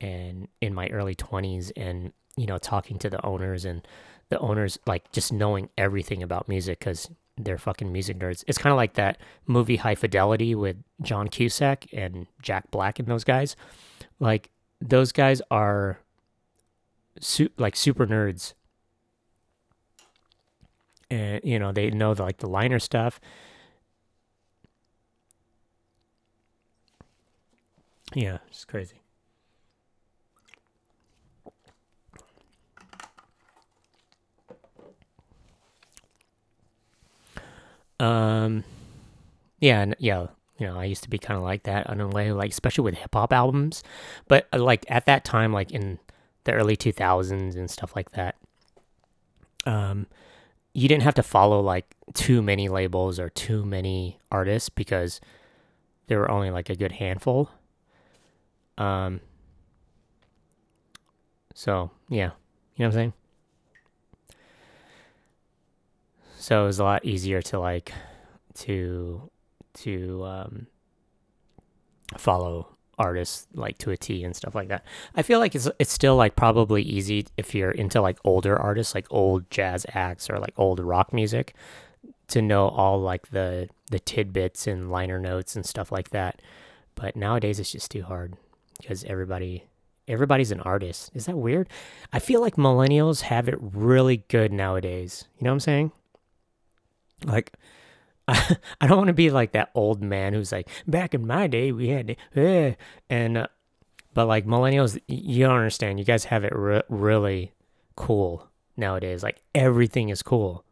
and 0.00 0.48
in 0.60 0.74
my 0.74 0.88
early 0.88 1.14
20s 1.14 1.72
and 1.74 2.12
you 2.36 2.44
know 2.44 2.58
talking 2.58 2.98
to 2.98 3.08
the 3.08 3.24
owners 3.24 3.64
and 3.64 3.88
the 4.28 4.38
owners 4.40 4.78
like 4.86 5.10
just 5.10 5.32
knowing 5.32 5.70
everything 5.78 6.22
about 6.22 6.48
music 6.48 6.80
cuz 6.80 7.08
they're 7.38 7.58
fucking 7.58 7.92
music 7.92 8.18
nerds. 8.18 8.44
It's 8.46 8.58
kind 8.58 8.72
of 8.72 8.76
like 8.76 8.94
that 8.94 9.18
movie 9.46 9.76
High 9.76 9.94
Fidelity 9.94 10.54
with 10.54 10.76
John 11.02 11.28
Cusack 11.28 11.86
and 11.92 12.26
Jack 12.42 12.70
Black 12.70 12.98
and 12.98 13.08
those 13.08 13.24
guys. 13.24 13.56
Like 14.18 14.50
those 14.80 15.12
guys 15.12 15.42
are 15.50 16.00
su- 17.20 17.50
like 17.58 17.76
super 17.76 18.06
nerds. 18.06 18.54
And 21.10 21.40
you 21.44 21.58
know, 21.58 21.72
they 21.72 21.90
know 21.90 22.14
the, 22.14 22.22
like 22.22 22.38
the 22.38 22.48
liner 22.48 22.78
stuff 22.78 23.20
Yeah, 28.16 28.38
it's 28.48 28.64
crazy. 28.64 29.02
Um, 38.00 38.64
yeah, 39.60 39.82
and 39.82 39.96
yeah, 39.98 40.28
you 40.58 40.66
know, 40.66 40.78
I 40.78 40.84
used 40.84 41.02
to 41.04 41.10
be 41.10 41.18
kind 41.18 41.36
of 41.36 41.44
like 41.44 41.64
that 41.64 41.88
in 41.90 42.00
a 42.00 42.08
way, 42.08 42.32
like 42.32 42.50
especially 42.50 42.84
with 42.84 42.94
hip 42.94 43.14
hop 43.14 43.32
albums, 43.32 43.82
but 44.28 44.48
uh, 44.52 44.58
like 44.62 44.86
at 44.88 45.06
that 45.06 45.24
time, 45.24 45.52
like 45.52 45.70
in 45.72 45.98
the 46.44 46.52
early 46.52 46.76
two 46.76 46.92
thousands 46.92 47.56
and 47.56 47.70
stuff 47.70 47.96
like 47.96 48.12
that, 48.12 48.36
um, 49.66 50.06
you 50.74 50.88
didn't 50.88 51.02
have 51.04 51.14
to 51.14 51.22
follow 51.22 51.60
like 51.60 51.86
too 52.14 52.42
many 52.42 52.68
labels 52.68 53.18
or 53.18 53.30
too 53.30 53.64
many 53.64 54.18
artists 54.30 54.68
because 54.68 55.20
there 56.08 56.18
were 56.18 56.30
only 56.30 56.50
like 56.50 56.70
a 56.70 56.76
good 56.76 56.92
handful. 56.92 57.50
Um, 58.78 59.20
so 61.54 61.90
yeah, 62.08 62.30
you 62.76 62.84
know 62.84 62.86
what 62.86 62.86
I'm 62.86 62.92
saying? 62.92 63.12
So 66.38 66.64
it 66.64 66.66
was 66.66 66.78
a 66.78 66.84
lot 66.84 67.04
easier 67.04 67.42
to 67.42 67.58
like 67.58 67.92
to 68.54 69.30
to 69.74 70.24
um 70.24 70.66
follow 72.16 72.68
artists 72.98 73.46
like 73.54 73.78
to 73.78 73.90
a 73.90 73.96
T 73.96 74.22
and 74.24 74.34
stuff 74.34 74.54
like 74.54 74.68
that. 74.68 74.84
I 75.14 75.22
feel 75.22 75.38
like 75.38 75.54
it's 75.54 75.68
it's 75.78 75.92
still 75.92 76.16
like 76.16 76.36
probably 76.36 76.82
easy 76.82 77.26
if 77.36 77.54
you're 77.54 77.70
into 77.70 78.00
like 78.00 78.18
older 78.24 78.56
artists, 78.56 78.94
like 78.94 79.06
old 79.10 79.50
jazz 79.50 79.86
acts 79.94 80.30
or 80.30 80.38
like 80.38 80.54
old 80.56 80.80
rock 80.80 81.12
music, 81.12 81.54
to 82.28 82.42
know 82.42 82.68
all 82.68 83.00
like 83.00 83.30
the 83.30 83.68
the 83.90 83.98
tidbits 83.98 84.66
and 84.66 84.90
liner 84.90 85.18
notes 85.18 85.56
and 85.56 85.64
stuff 85.64 85.90
like 85.90 86.10
that. 86.10 86.42
But 86.94 87.16
nowadays 87.16 87.58
it's 87.58 87.72
just 87.72 87.90
too 87.90 88.02
hard 88.02 88.36
because 88.80 89.04
everybody 89.04 89.64
everybody's 90.08 90.52
an 90.52 90.60
artist. 90.60 91.10
Is 91.14 91.26
that 91.26 91.36
weird? 91.36 91.68
I 92.12 92.18
feel 92.18 92.40
like 92.40 92.56
millennials 92.56 93.22
have 93.22 93.48
it 93.48 93.58
really 93.60 94.18
good 94.28 94.52
nowadays. 94.52 95.26
You 95.38 95.44
know 95.44 95.50
what 95.50 95.54
I'm 95.54 95.60
saying? 95.60 95.92
Like 97.24 97.52
I, 98.28 98.56
I 98.80 98.86
don't 98.86 98.98
want 98.98 99.08
to 99.08 99.14
be 99.14 99.30
like 99.30 99.52
that 99.52 99.70
old 99.74 100.02
man 100.02 100.32
who's 100.32 100.52
like 100.52 100.68
back 100.86 101.14
in 101.14 101.26
my 101.26 101.46
day 101.46 101.72
we 101.72 101.88
had 101.88 102.16
eh, 102.34 102.74
and 103.10 103.38
uh, 103.38 103.46
but 104.14 104.26
like 104.26 104.46
millennials 104.46 104.98
you 105.08 105.46
don't 105.46 105.56
understand. 105.56 105.98
You 105.98 106.04
guys 106.04 106.24
have 106.26 106.44
it 106.44 106.54
re- 106.54 106.82
really 106.88 107.52
cool 107.96 108.48
nowadays. 108.76 109.22
Like 109.22 109.42
everything 109.54 110.08
is 110.08 110.22
cool. 110.22 110.64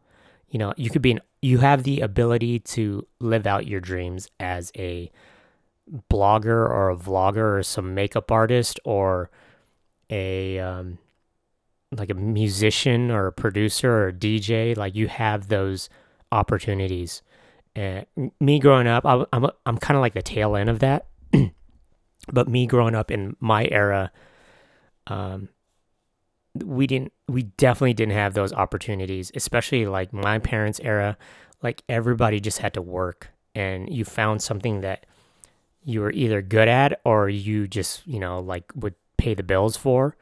You 0.49 0.59
know, 0.59 0.73
you 0.77 0.89
could 0.89 1.01
be 1.01 1.11
an 1.11 1.21
you 1.41 1.59
have 1.59 1.83
the 1.83 2.01
ability 2.01 2.59
to 2.59 3.05
live 3.19 3.45
out 3.45 3.67
your 3.67 3.79
dreams 3.79 4.29
as 4.39 4.71
a 4.75 5.11
blogger 6.11 6.69
or 6.69 6.89
a 6.89 6.95
vlogger 6.95 7.57
or 7.57 7.63
some 7.63 7.93
makeup 7.93 8.31
artist 8.31 8.79
or 8.83 9.29
a 10.09 10.59
um, 10.59 10.97
like 11.91 12.09
a 12.09 12.15
musician 12.15 13.11
or 13.11 13.27
a 13.27 13.31
producer 13.31 13.91
or 13.91 14.07
a 14.09 14.13
DJ, 14.13 14.75
like 14.75 14.95
you 14.95 15.07
have 15.07 15.47
those 15.47 15.89
opportunities. 16.31 17.21
And 17.75 18.05
me 18.39 18.59
growing 18.59 18.87
up, 18.87 19.05
I'm 19.05 19.25
I'm 19.65 19.77
kind 19.77 19.97
of 19.97 20.01
like 20.01 20.13
the 20.13 20.21
tail 20.21 20.55
end 20.55 20.69
of 20.69 20.79
that. 20.79 21.07
but 22.31 22.47
me 22.47 22.67
growing 22.67 22.95
up 22.95 23.11
in 23.11 23.35
my 23.39 23.67
era, 23.69 24.11
um, 25.07 25.49
we 26.63 26.87
didn't 26.87 27.11
we 27.27 27.43
definitely 27.43 27.93
didn't 27.93 28.13
have 28.13 28.33
those 28.33 28.53
opportunities, 28.53 29.31
especially 29.35 29.85
like 29.85 30.13
my 30.13 30.39
parents' 30.39 30.79
era. 30.83 31.17
Like 31.61 31.83
everybody 31.89 32.39
just 32.39 32.59
had 32.59 32.73
to 32.75 32.81
work, 32.81 33.29
and 33.53 33.91
you 33.93 34.05
found 34.05 34.41
something 34.41 34.81
that 34.81 35.05
you 35.85 36.01
were 36.01 36.11
either 36.11 36.41
good 36.41 36.67
at 36.67 36.99
or 37.05 37.29
you 37.29 37.67
just 37.67 38.05
you 38.05 38.19
know 38.19 38.39
like 38.39 38.71
would 38.75 38.95
pay 39.17 39.33
the 39.33 39.43
bills 39.43 39.77
for 39.77 40.17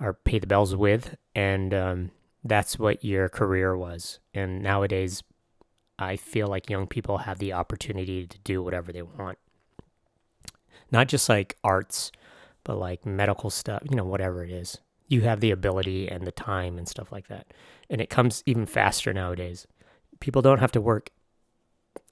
or 0.00 0.14
pay 0.14 0.38
the 0.38 0.46
bills 0.46 0.74
with. 0.74 1.16
And 1.34 1.72
um, 1.72 2.10
that's 2.42 2.78
what 2.78 3.04
your 3.04 3.28
career 3.28 3.76
was. 3.76 4.18
And 4.34 4.62
nowadays 4.62 5.22
i 5.98 6.14
feel 6.14 6.46
like 6.46 6.68
young 6.68 6.86
people 6.86 7.16
have 7.16 7.38
the 7.38 7.54
opportunity 7.54 8.26
to 8.26 8.38
do 8.40 8.62
whatever 8.62 8.92
they 8.92 9.02
want. 9.02 9.38
Not 10.90 11.08
just 11.08 11.28
like 11.28 11.56
arts 11.62 12.10
but 12.64 12.76
like 12.78 13.06
medical 13.06 13.48
stuff 13.48 13.82
you 13.88 13.96
know 13.96 14.04
whatever 14.04 14.44
it 14.44 14.50
is. 14.50 14.78
You 15.08 15.20
have 15.22 15.40
the 15.40 15.52
ability 15.52 16.08
and 16.08 16.26
the 16.26 16.32
time 16.32 16.78
and 16.78 16.88
stuff 16.88 17.12
like 17.12 17.28
that. 17.28 17.46
And 17.88 18.00
it 18.00 18.10
comes 18.10 18.42
even 18.44 18.66
faster 18.66 19.12
nowadays. 19.12 19.66
People 20.18 20.42
don't 20.42 20.58
have 20.58 20.72
to 20.72 20.80
work 20.80 21.10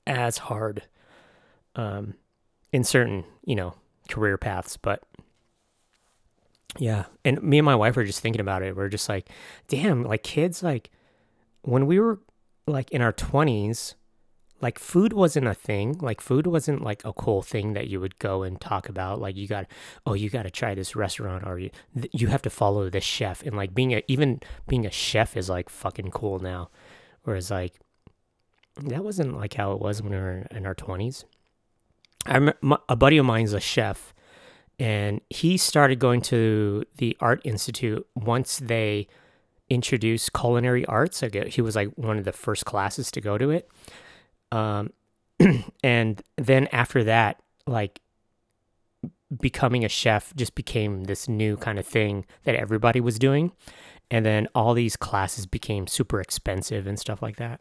as 0.07 0.39
hard 0.39 0.85
um, 1.77 2.15
in 2.75 2.83
certain, 2.83 3.23
you 3.45 3.55
know, 3.55 3.73
career 4.09 4.37
paths. 4.37 4.77
But 4.77 5.01
yeah, 6.77 7.05
and 7.25 7.41
me 7.41 7.59
and 7.59 7.65
my 7.65 7.77
wife 7.77 7.95
were 7.95 8.03
just 8.03 8.19
thinking 8.19 8.41
about 8.41 8.65
it. 8.65 8.77
We're 8.77 8.89
just 8.89 9.09
like, 9.09 9.29
damn, 9.69 10.03
like 10.03 10.25
kids, 10.25 10.61
like 10.61 10.91
when 11.63 11.87
we 11.87 12.01
were 12.01 12.19
like 12.67 12.91
in 12.91 13.01
our 13.01 13.13
20s, 13.13 13.95
like 14.61 14.81
food 14.81 15.13
wasn't 15.13 15.47
a 15.47 15.55
thing. 15.55 15.99
Like 16.01 16.21
food 16.21 16.49
wasn't 16.49 16.83
like 16.83 17.05
a 17.05 17.13
cool 17.13 17.43
thing 17.43 17.75
that 17.75 17.87
you 17.87 18.01
would 18.01 18.19
go 18.19 18.43
and 18.43 18.61
talk 18.61 18.89
about. 18.89 19.21
Like 19.21 19.37
you 19.37 19.47
got, 19.47 19.67
oh, 20.05 20.15
you 20.15 20.29
got 20.29 20.43
to 20.43 20.51
try 20.51 20.75
this 20.75 20.97
restaurant, 20.97 21.47
or 21.47 21.61
you 21.61 21.71
you 22.11 22.27
have 22.27 22.43
to 22.43 22.51
follow 22.51 22.91
this 22.91 23.05
chef. 23.05 23.41
And 23.45 23.57
like 23.57 23.73
being 23.73 23.93
a 23.93 24.03
even 24.09 24.41
being 24.67 24.85
a 24.85 24.91
chef 24.91 25.37
is 25.37 25.49
like 25.49 25.69
fucking 25.69 26.11
cool 26.11 26.41
now, 26.41 26.71
whereas 27.23 27.53
like 27.53 27.79
that 28.83 29.05
wasn't 29.05 29.37
like 29.37 29.55
how 29.55 29.71
it 29.71 29.81
was 29.81 30.03
when 30.03 30.11
we 30.11 30.19
were 30.19 30.47
in 30.51 30.67
our 30.67 30.75
twenties. 30.75 31.25
I 32.27 32.53
a 32.89 32.97
buddy 32.97 33.19
of 33.19 33.27
mine's 33.27 33.53
a 33.53 33.61
chef, 33.61 34.15
and 34.79 35.21
he 35.31 35.57
started 35.57 35.99
going 35.99 36.21
to 36.23 36.85
the 36.97 37.17
art 37.21 37.41
institute 37.45 38.07
once 38.15 38.59
they 38.59 39.09
introduced 39.71 40.33
culinary 40.33 40.85
arts. 40.87 41.23
He 41.49 41.63
was 41.63 41.77
like 41.77 41.89
one 41.97 42.19
of 42.19 42.25
the 42.25 42.33
first 42.33 42.65
classes 42.65 43.11
to 43.13 43.21
go 43.21 43.39
to 43.39 43.51
it. 43.51 43.69
Um, 44.53 44.93
and 45.83 46.23
then 46.37 46.69
after 46.73 47.05
that, 47.05 47.41
like 47.67 48.01
becoming 49.41 49.85
a 49.85 49.89
chef 49.89 50.33
just 50.37 50.55
became 50.55 51.05
this 51.05 51.29
new 51.29 51.57
kind 51.57 51.79
of 51.79 51.87
thing 51.87 52.25
that 52.45 52.55
everybody 52.55 53.01
was 53.01 53.19
doing. 53.19 53.53
And 54.11 54.25
then 54.25 54.49
all 54.55 54.75
these 54.75 54.97
classes 54.97 55.47
became 55.47 55.87
super 55.87 56.21
expensive 56.21 56.87
and 56.87 56.99
stuff 56.99 57.23
like 57.23 57.37
that. 57.37 57.61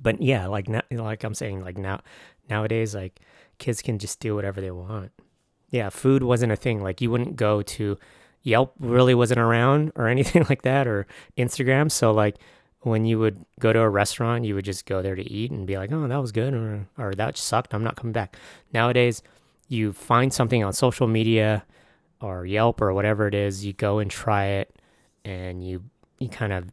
But 0.00 0.20
yeah, 0.20 0.46
like 0.46 0.68
now, 0.68 0.82
like 0.90 1.24
I'm 1.24 1.34
saying, 1.34 1.62
like 1.62 1.78
now 1.78 2.00
nowadays, 2.48 2.94
like 2.94 3.20
kids 3.58 3.82
can 3.82 3.98
just 3.98 4.20
do 4.20 4.34
whatever 4.34 4.60
they 4.60 4.70
want. 4.70 5.12
Yeah, 5.70 5.88
food 5.90 6.22
wasn't 6.22 6.52
a 6.52 6.56
thing. 6.56 6.82
Like 6.82 7.00
you 7.00 7.10
wouldn't 7.10 7.36
go 7.36 7.62
to 7.62 7.98
Yelp 8.42 8.74
really 8.78 9.14
wasn't 9.14 9.40
around 9.40 9.92
or 9.96 10.08
anything 10.08 10.46
like 10.48 10.62
that 10.62 10.86
or 10.86 11.06
Instagram. 11.36 11.90
So 11.90 12.12
like 12.12 12.36
when 12.80 13.04
you 13.04 13.18
would 13.18 13.44
go 13.58 13.72
to 13.72 13.80
a 13.80 13.88
restaurant, 13.88 14.44
you 14.44 14.54
would 14.54 14.64
just 14.64 14.86
go 14.86 15.02
there 15.02 15.16
to 15.16 15.30
eat 15.30 15.50
and 15.50 15.66
be 15.66 15.76
like, 15.76 15.90
"Oh, 15.90 16.06
that 16.06 16.20
was 16.20 16.30
good," 16.30 16.54
or 16.54 16.86
"or 16.96 17.14
that 17.14 17.36
sucked. 17.36 17.74
I'm 17.74 17.82
not 17.82 17.96
coming 17.96 18.12
back." 18.12 18.36
Nowadays, 18.72 19.22
you 19.68 19.92
find 19.92 20.32
something 20.32 20.62
on 20.62 20.72
social 20.72 21.08
media 21.08 21.64
or 22.20 22.46
Yelp 22.46 22.80
or 22.80 22.92
whatever 22.92 23.26
it 23.26 23.34
is, 23.34 23.64
you 23.64 23.72
go 23.72 23.98
and 23.98 24.10
try 24.10 24.46
it, 24.46 24.78
and 25.24 25.66
you 25.66 25.82
you 26.20 26.28
kind 26.28 26.52
of 26.52 26.66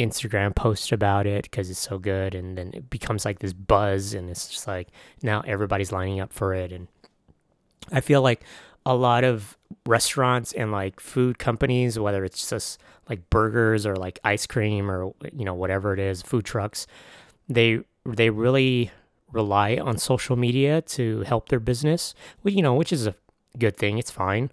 Instagram 0.00 0.54
post 0.54 0.92
about 0.92 1.26
it 1.26 1.44
because 1.44 1.70
it's 1.70 1.80
so 1.80 1.98
good, 1.98 2.34
and 2.34 2.56
then 2.56 2.70
it 2.74 2.90
becomes 2.90 3.24
like 3.24 3.40
this 3.40 3.52
buzz, 3.52 4.14
and 4.14 4.30
it's 4.30 4.48
just 4.48 4.66
like 4.66 4.88
now 5.22 5.42
everybody's 5.46 5.92
lining 5.92 6.20
up 6.20 6.32
for 6.32 6.54
it, 6.54 6.72
and 6.72 6.88
I 7.92 8.00
feel 8.00 8.22
like 8.22 8.42
a 8.86 8.94
lot 8.94 9.24
of 9.24 9.56
restaurants 9.86 10.52
and 10.52 10.72
like 10.72 11.00
food 11.00 11.38
companies, 11.38 11.98
whether 11.98 12.24
it's 12.24 12.48
just 12.48 12.80
like 13.08 13.28
burgers 13.30 13.84
or 13.84 13.96
like 13.96 14.18
ice 14.24 14.46
cream 14.46 14.90
or 14.90 15.12
you 15.32 15.44
know 15.44 15.54
whatever 15.54 15.92
it 15.92 16.00
is, 16.00 16.22
food 16.22 16.44
trucks, 16.44 16.86
they 17.48 17.80
they 18.06 18.30
really 18.30 18.90
rely 19.32 19.76
on 19.76 19.98
social 19.98 20.36
media 20.36 20.80
to 20.80 21.20
help 21.22 21.48
their 21.48 21.60
business. 21.60 22.14
Well, 22.42 22.54
you 22.54 22.62
know, 22.62 22.74
which 22.74 22.92
is 22.92 23.06
a 23.06 23.14
good 23.58 23.76
thing. 23.76 23.98
It's 23.98 24.10
fine, 24.10 24.50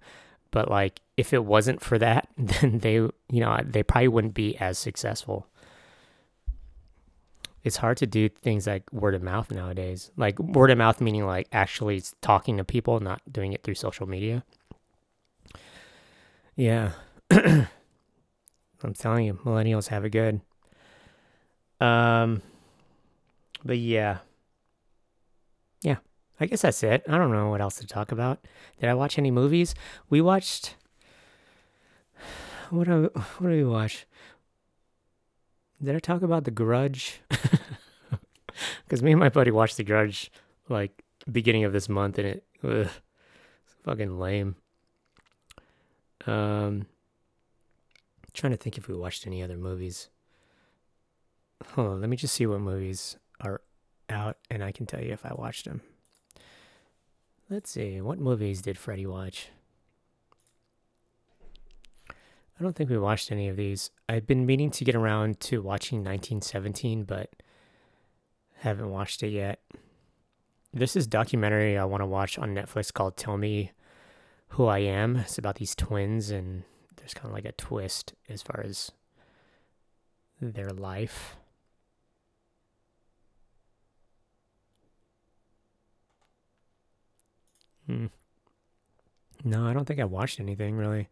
but 0.52 0.70
like 0.70 1.00
if 1.18 1.34
it 1.34 1.46
wasn't 1.46 1.82
for 1.82 1.98
that, 1.98 2.28
then 2.38 2.80
they 2.80 2.94
you 2.94 3.12
know 3.32 3.60
they 3.64 3.84
probably 3.84 4.08
wouldn't 4.08 4.34
be 4.34 4.58
as 4.58 4.78
successful. 4.78 5.48
It's 7.64 7.78
hard 7.78 7.98
to 7.98 8.06
do 8.06 8.30
things 8.30 8.68
like 8.68 8.84
word 8.94 9.16
of 9.16 9.24
mouth 9.24 9.50
nowadays. 9.50 10.12
Like 10.18 10.38
word 10.38 10.70
of 10.70 10.78
mouth 10.78 11.02
meaning 11.02 11.26
like 11.26 11.48
actually 11.52 12.04
talking 12.22 12.58
to 12.58 12.64
people, 12.64 13.00
not 13.00 13.22
doing 13.32 13.54
it 13.54 13.64
through 13.64 13.74
social 13.74 14.06
media. 14.06 14.44
Yeah. 16.56 16.92
I'm 17.32 17.68
telling 18.96 19.26
you, 19.26 19.34
millennials 19.44 19.88
have 19.88 20.06
it 20.06 20.12
good. 20.12 20.42
Um 21.82 22.44
but 23.64 23.80
yeah. 23.80 24.20
Yeah. 25.82 25.98
I 26.40 26.46
guess 26.46 26.62
that's 26.62 26.84
it. 26.84 27.04
I 27.08 27.18
don't 27.18 27.32
know 27.32 27.50
what 27.50 27.62
else 27.62 27.78
to 27.78 27.88
talk 27.88 28.12
about. 28.12 28.46
Did 28.80 28.90
I 28.90 28.94
watch 28.94 29.18
any 29.18 29.32
movies? 29.32 29.74
We 30.08 30.22
watched 30.22 30.76
what 32.70 32.88
do 32.88 33.10
what 33.38 33.50
did 33.50 33.58
we 33.58 33.64
watch? 33.66 34.06
Did 35.82 35.96
I 35.96 36.00
talk 36.00 36.22
about 36.22 36.46
The 36.46 36.52
Grudge? 36.52 37.22
Because 38.86 39.04
me 39.04 39.12
and 39.12 39.20
my 39.20 39.30
buddy 39.30 39.52
watched 39.52 39.78
The 39.78 39.84
Grudge 39.84 40.32
like 40.70 41.04
beginning 41.32 41.64
of 41.64 41.74
this 41.74 41.90
month, 41.90 42.18
and 42.18 42.28
it 42.28 42.44
it's 42.64 42.92
fucking 43.84 44.20
lame. 44.20 44.56
Um, 46.26 46.88
trying 48.34 48.52
to 48.52 48.58
think 48.58 48.78
if 48.78 48.88
we 48.88 48.96
watched 48.96 49.28
any 49.28 49.44
other 49.44 49.58
movies. 49.58 50.10
Hold 51.74 51.88
on, 51.88 52.02
let 52.02 52.10
me 52.10 52.18
just 52.18 52.34
see 52.34 52.46
what 52.46 52.60
movies 52.60 53.18
are 53.42 53.62
out, 54.10 54.38
and 54.50 54.64
I 54.64 54.72
can 54.72 54.86
tell 54.86 55.02
you 55.02 55.14
if 55.14 55.26
I 55.26 55.34
watched 55.34 55.66
them. 55.66 55.82
Let's 57.50 57.70
see, 57.72 58.02
what 58.02 58.20
movies 58.20 58.62
did 58.62 58.78
Freddie 58.78 59.06
watch? 59.06 59.50
I 62.58 62.64
don't 62.64 62.74
think 62.74 62.90
we 62.90 62.98
watched 62.98 63.32
any 63.32 63.50
of 63.50 63.58
these. 63.58 63.92
I've 64.08 64.26
been 64.26 64.46
meaning 64.46 64.72
to 64.72 64.86
get 64.86 64.96
around 64.96 65.40
to 65.42 65.62
watching 65.62 66.00
1917, 66.00 67.04
but 67.04 67.30
haven't 68.60 68.90
watched 68.90 69.24
it 69.24 69.30
yet. 69.30 69.60
This 70.74 70.96
is 70.96 71.06
documentary 71.06 71.78
I 71.78 71.86
want 71.86 72.02
to 72.02 72.08
watch 72.08 72.38
on 72.38 72.56
Netflix 72.56 72.94
called 72.94 73.18
Tell 73.18 73.38
Me 73.38 73.72
who 74.50 74.68
I 74.68 74.80
am. 74.80 75.18
It's 75.18 75.38
about 75.38 75.56
these 75.56 75.76
twins, 75.76 76.32
and 76.32 76.64
there's 76.96 77.14
kind 77.14 77.28
of 77.28 77.34
like 77.34 77.46
a 77.46 77.52
twist 77.52 78.14
as 78.30 78.42
far 78.42 78.62
as 78.66 78.92
their 80.42 80.70
life. 80.70 81.36
Hmm. 87.86 88.08
No, 89.44 89.66
I 89.68 89.74
don't 89.74 89.86
think 89.86 90.00
I 90.00 90.06
watched 90.06 90.40
anything 90.40 90.76
really. 90.76 91.10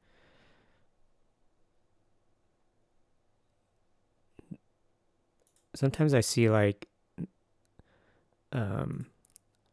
Sometimes 5.75 6.13
I 6.13 6.21
see 6.21 6.49
like 6.49 6.87
um 8.51 9.07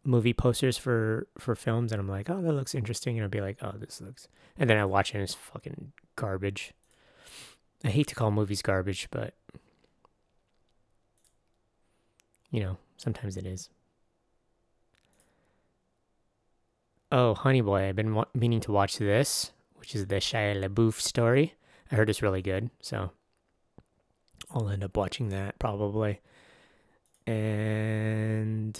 movie 0.04 0.32
posters 0.32 0.78
for 0.78 1.26
for 1.38 1.54
films 1.54 1.92
and 1.92 2.00
I'm 2.00 2.08
like, 2.08 2.30
oh, 2.30 2.40
that 2.40 2.52
looks 2.52 2.74
interesting, 2.74 3.16
and 3.16 3.24
I'll 3.24 3.30
be 3.30 3.40
like, 3.40 3.58
oh, 3.62 3.74
this 3.76 4.00
looks, 4.00 4.28
and 4.58 4.68
then 4.68 4.78
I 4.78 4.84
watch 4.84 5.10
it 5.10 5.14
and 5.14 5.22
it's 5.22 5.34
fucking 5.34 5.92
garbage. 6.16 6.72
I 7.84 7.88
hate 7.88 8.06
to 8.08 8.14
call 8.14 8.30
movies 8.30 8.62
garbage, 8.62 9.08
but 9.10 9.34
you 12.50 12.60
know, 12.60 12.78
sometimes 12.96 13.36
it 13.36 13.46
is. 13.46 13.70
Oh, 17.12 17.34
Honey 17.34 17.60
Boy, 17.60 17.88
I've 17.88 17.96
been 17.96 18.14
wa- 18.14 18.24
meaning 18.34 18.60
to 18.60 18.72
watch 18.72 18.98
this, 18.98 19.52
which 19.74 19.94
is 19.94 20.06
the 20.06 20.16
Shia 20.16 20.62
LaBeouf 20.62 20.94
story. 21.00 21.54
I 21.90 21.96
heard 21.96 22.08
it's 22.08 22.22
really 22.22 22.42
good, 22.42 22.70
so 22.80 23.10
I'll 24.52 24.68
end 24.68 24.84
up 24.84 24.96
watching 24.96 25.28
that 25.30 25.58
probably. 25.58 26.20
And 27.26 28.78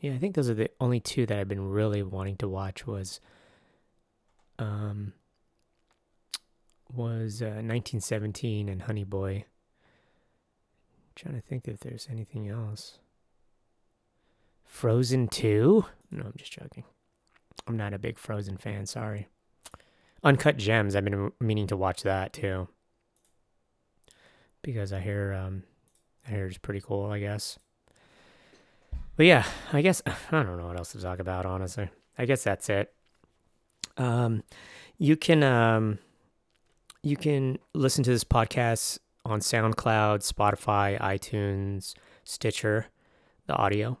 yeah, 0.00 0.12
I 0.12 0.18
think 0.18 0.34
those 0.34 0.48
are 0.48 0.54
the 0.54 0.70
only 0.80 1.00
two 1.00 1.26
that 1.26 1.38
I've 1.38 1.48
been 1.48 1.68
really 1.68 2.02
wanting 2.02 2.36
to 2.38 2.48
watch 2.48 2.86
was 2.86 3.20
um 4.58 5.12
was 6.92 7.42
uh, 7.42 7.60
1917 7.62 8.68
and 8.68 8.82
Honey 8.82 9.04
Boy. 9.04 9.44
trying 11.14 11.34
to 11.34 11.40
think 11.40 11.68
if 11.68 11.80
there's 11.80 12.08
anything 12.10 12.48
else. 12.48 12.98
Frozen 14.64 15.28
2? 15.28 15.84
No, 16.12 16.24
I'm 16.24 16.34
just 16.36 16.52
joking. 16.52 16.84
I'm 17.66 17.76
not 17.76 17.92
a 17.92 17.98
big 17.98 18.18
Frozen 18.18 18.58
fan, 18.58 18.86
sorry. 18.86 19.28
Uncut 20.22 20.56
Gems, 20.56 20.96
I've 20.96 21.04
been 21.04 21.32
meaning 21.40 21.66
to 21.68 21.76
watch 21.76 22.02
that 22.02 22.32
too. 22.32 22.68
Because 24.68 24.92
I 24.92 25.00
hear 25.00 25.32
um 25.32 25.62
I 26.26 26.32
hear 26.32 26.44
it's 26.44 26.58
pretty 26.58 26.82
cool, 26.82 27.06
I 27.06 27.20
guess. 27.20 27.58
But 29.16 29.24
yeah, 29.24 29.46
I 29.72 29.80
guess 29.80 30.02
I 30.06 30.12
don't 30.30 30.58
know 30.58 30.66
what 30.66 30.76
else 30.76 30.92
to 30.92 31.00
talk 31.00 31.20
about, 31.20 31.46
honestly. 31.46 31.88
I 32.18 32.26
guess 32.26 32.44
that's 32.44 32.68
it. 32.68 32.92
Um, 33.96 34.42
you 34.98 35.16
can 35.16 35.42
um, 35.42 36.00
you 37.02 37.16
can 37.16 37.58
listen 37.72 38.04
to 38.04 38.10
this 38.10 38.24
podcast 38.24 38.98
on 39.24 39.40
SoundCloud, 39.40 40.20
Spotify, 40.30 41.00
iTunes, 41.00 41.94
Stitcher, 42.24 42.88
the 43.46 43.54
audio. 43.54 43.96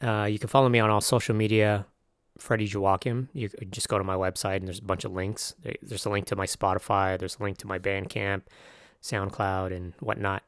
Uh, 0.00 0.26
you 0.30 0.38
can 0.38 0.48
follow 0.48 0.70
me 0.70 0.78
on 0.78 0.88
all 0.88 1.02
social 1.02 1.34
media, 1.34 1.84
Freddie 2.38 2.64
Joachim. 2.64 3.28
You 3.34 3.50
just 3.70 3.90
go 3.90 3.98
to 3.98 4.04
my 4.04 4.16
website 4.16 4.56
and 4.56 4.66
there's 4.66 4.78
a 4.78 4.82
bunch 4.82 5.04
of 5.04 5.12
links. 5.12 5.54
There's 5.82 6.06
a 6.06 6.10
link 6.10 6.24
to 6.28 6.36
my 6.36 6.46
Spotify. 6.46 7.18
There's 7.18 7.36
a 7.38 7.42
link 7.42 7.58
to 7.58 7.66
my 7.66 7.78
Bandcamp, 7.78 8.44
SoundCloud, 9.02 9.74
and 9.74 9.94
whatnot. 10.00 10.42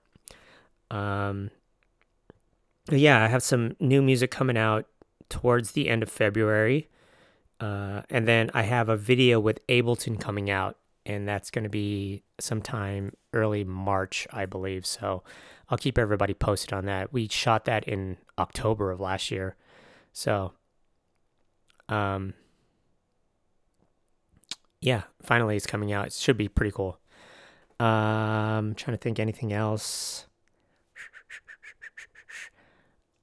Um, 0.91 1.51
yeah, 2.91 3.25
I 3.25 3.29
have 3.29 3.43
some 3.43 3.77
new 3.81 4.03
music 4.03 4.31
coming 4.31 4.59
out 4.59 4.87
towards 5.29 5.73
the 5.73 5.89
end 5.89 6.03
of 6.03 6.11
February. 6.11 6.89
Uh, 7.61 8.03
and 8.11 8.27
then 8.27 8.51
I 8.55 8.63
have 8.63 8.89
a 8.89 8.97
video 8.97 9.39
with 9.39 9.65
Ableton 9.69 10.21
coming 10.21 10.51
out, 10.51 10.77
and 11.07 11.29
that's 11.29 11.51
going 11.51 11.63
to 11.63 11.71
be 11.71 12.25
sometime 12.41 13.13
early 13.33 13.63
March, 13.63 14.27
I 14.33 14.47
believe. 14.47 14.85
So 14.85 15.23
I'll 15.69 15.79
keep 15.79 15.97
everybody 15.97 16.35
posted 16.35 16.73
on 16.73 16.87
that. 16.87 17.13
We 17.13 17.29
shot 17.29 17.65
that 17.67 17.85
in 17.85 18.17
October 18.37 18.91
of 18.91 19.01
last 19.01 19.31
year. 19.31 19.55
So, 20.13 20.53
um, 21.89 22.35
yeah, 24.81 25.03
finally 25.23 25.57
it's 25.57 25.67
coming 25.67 25.93
out. 25.93 26.09
It 26.09 26.13
should 26.15 26.37
be 26.37 26.49
pretty 26.49 26.73
cool. 26.73 26.99
Um, 27.83 28.77
trying 28.77 28.97
to 28.97 29.03
think 29.03 29.19
anything 29.19 29.53
else. 29.53 30.27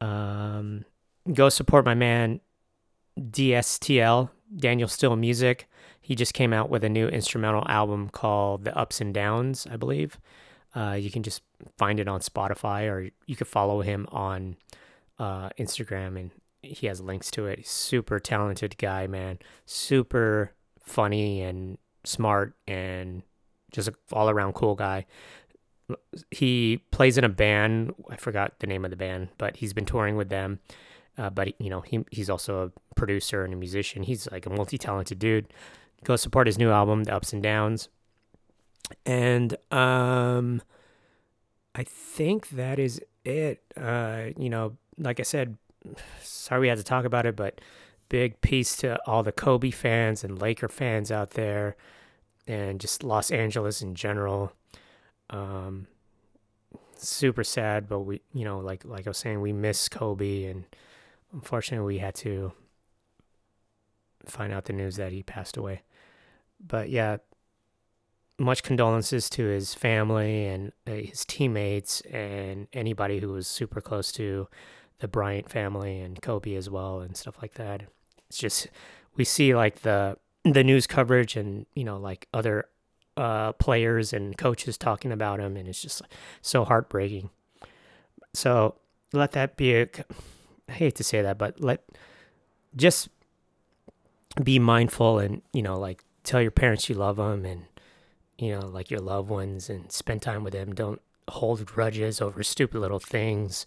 Um, 0.01 0.83
go 1.31 1.47
support 1.47 1.85
my 1.85 1.95
man 1.95 2.41
DSTL, 3.17 4.29
Daniel 4.57 4.89
Still 4.89 5.15
Music. 5.15 5.69
He 6.01 6.13
just 6.13 6.33
came 6.33 6.51
out 6.51 6.69
with 6.69 6.83
a 6.83 6.89
new 6.89 7.07
instrumental 7.07 7.63
album 7.69 8.09
called 8.09 8.65
The 8.65 8.77
Ups 8.77 8.99
and 8.99 9.13
Downs, 9.13 9.65
I 9.71 9.77
believe. 9.77 10.19
Uh, 10.75 10.97
you 10.99 11.09
can 11.09 11.23
just 11.23 11.41
find 11.77 11.97
it 11.97 12.09
on 12.09 12.19
Spotify 12.19 12.89
or 12.91 13.09
you 13.27 13.35
could 13.37 13.47
follow 13.47 13.79
him 13.79 14.07
on 14.11 14.57
uh, 15.19 15.51
Instagram 15.57 16.19
and 16.19 16.31
he 16.61 16.87
has 16.87 16.99
links 16.99 17.31
to 17.31 17.45
it. 17.45 17.59
He's 17.59 17.69
super 17.69 18.19
talented 18.19 18.77
guy, 18.77 19.07
man. 19.07 19.39
Super 19.65 20.51
funny 20.83 21.41
and 21.41 21.77
smart 22.03 22.55
and 22.67 23.23
just 23.71 23.87
an 23.87 23.95
all 24.11 24.29
around 24.29 24.53
cool 24.53 24.75
guy. 24.75 25.05
He 26.31 26.83
plays 26.91 27.17
in 27.17 27.23
a 27.23 27.29
band. 27.29 27.93
I 28.09 28.15
forgot 28.15 28.59
the 28.59 28.67
name 28.67 28.85
of 28.85 28.91
the 28.91 28.97
band, 28.97 29.29
but 29.37 29.57
he's 29.57 29.73
been 29.73 29.85
touring 29.85 30.15
with 30.15 30.29
them. 30.29 30.59
Uh, 31.17 31.29
but 31.29 31.59
you 31.59 31.69
know, 31.69 31.81
he 31.81 32.05
he's 32.11 32.29
also 32.29 32.71
a 32.71 32.95
producer 32.95 33.43
and 33.43 33.53
a 33.53 33.57
musician. 33.57 34.03
He's 34.03 34.29
like 34.31 34.45
a 34.45 34.49
multi 34.49 34.77
talented 34.77 35.19
dude. 35.19 35.51
Go 36.03 36.15
support 36.15 36.47
his 36.47 36.57
new 36.57 36.71
album, 36.71 37.03
The 37.03 37.13
Ups 37.13 37.33
and 37.33 37.43
Downs. 37.43 37.89
And 39.05 39.55
um, 39.71 40.61
I 41.75 41.83
think 41.83 42.49
that 42.49 42.79
is 42.79 43.01
it. 43.25 43.61
Uh, 43.75 44.27
you 44.37 44.49
know, 44.49 44.77
like 44.97 45.19
I 45.19 45.23
said, 45.23 45.57
sorry 46.21 46.61
we 46.61 46.67
had 46.67 46.77
to 46.77 46.83
talk 46.83 47.05
about 47.05 47.25
it, 47.25 47.35
but 47.35 47.59
big 48.09 48.41
peace 48.41 48.75
to 48.77 48.99
all 49.07 49.23
the 49.23 49.31
Kobe 49.31 49.71
fans 49.71 50.23
and 50.23 50.41
Laker 50.41 50.67
fans 50.67 51.11
out 51.11 51.31
there, 51.31 51.75
and 52.49 52.81
just 52.81 53.03
Los 53.03 53.29
Angeles 53.29 53.81
in 53.81 53.93
general. 53.93 54.51
Um, 55.29 55.87
super 56.97 57.43
sad, 57.43 57.87
but 57.87 57.99
we, 57.99 58.21
you 58.33 58.43
know, 58.43 58.59
like 58.59 58.83
like 58.83 59.05
I 59.05 59.11
was 59.11 59.19
saying, 59.19 59.39
we 59.39 59.53
miss 59.53 59.87
Kobe, 59.87 60.45
and 60.45 60.65
unfortunately, 61.31 61.85
we 61.95 61.99
had 61.99 62.15
to 62.15 62.51
find 64.25 64.51
out 64.51 64.65
the 64.65 64.73
news 64.73 64.95
that 64.95 65.11
he 65.11 65.21
passed 65.21 65.57
away. 65.57 65.83
But 66.59 66.89
yeah, 66.89 67.17
much 68.39 68.63
condolences 68.63 69.29
to 69.29 69.45
his 69.45 69.75
family 69.75 70.47
and 70.47 70.71
uh, 70.87 70.91
his 70.91 71.23
teammates 71.25 72.01
and 72.01 72.67
anybody 72.73 73.19
who 73.19 73.29
was 73.29 73.47
super 73.47 73.79
close 73.79 74.11
to 74.13 74.47
the 74.99 75.07
Bryant 75.07 75.49
family 75.49 75.99
and 75.99 76.21
Kobe 76.21 76.55
as 76.55 76.69
well 76.69 76.99
and 76.99 77.15
stuff 77.15 77.35
like 77.41 77.53
that. 77.53 77.83
It's 78.27 78.39
just 78.39 78.67
we 79.15 79.23
see 79.23 79.55
like 79.55 79.81
the 79.81 80.17
the 80.53 80.63
news 80.63 80.87
coverage 80.87 81.35
and 81.35 81.65
you 81.73 81.83
know 81.83 81.97
like 81.97 82.27
other 82.33 82.65
uh, 83.17 83.51
players 83.53 84.13
and 84.13 84.37
coaches 84.37 84.77
talking 84.77 85.11
about 85.11 85.39
him 85.39 85.57
and 85.57 85.67
it's 85.67 85.81
just 85.81 86.01
so 86.41 86.63
heartbreaking. 86.63 87.29
So 88.33 88.75
let 89.11 89.31
that 89.31 89.57
be 89.57 89.75
a 89.75 89.87
I 90.67 90.73
hate 90.73 90.95
to 90.95 91.03
say 91.03 91.21
that, 91.21 91.37
but 91.37 91.59
let 91.59 91.83
just 92.75 93.09
be 94.43 94.59
mindful 94.59 95.19
and 95.19 95.41
you 95.53 95.61
know 95.61 95.79
like 95.79 96.03
tell 96.23 96.41
your 96.41 96.51
parents 96.51 96.87
you 96.87 96.95
love 96.95 97.17
them 97.17 97.45
and 97.45 97.65
you 98.39 98.57
know, 98.57 98.65
like 98.65 98.89
your 98.89 99.01
loved 99.01 99.29
ones 99.29 99.69
and 99.69 99.91
spend 99.91 100.21
time 100.21 100.43
with 100.43 100.53
them. 100.53 100.73
Don't 100.73 101.01
hold 101.29 101.65
grudges 101.65 102.21
over 102.21 102.41
stupid 102.41 102.79
little 102.79 102.99
things. 102.99 103.65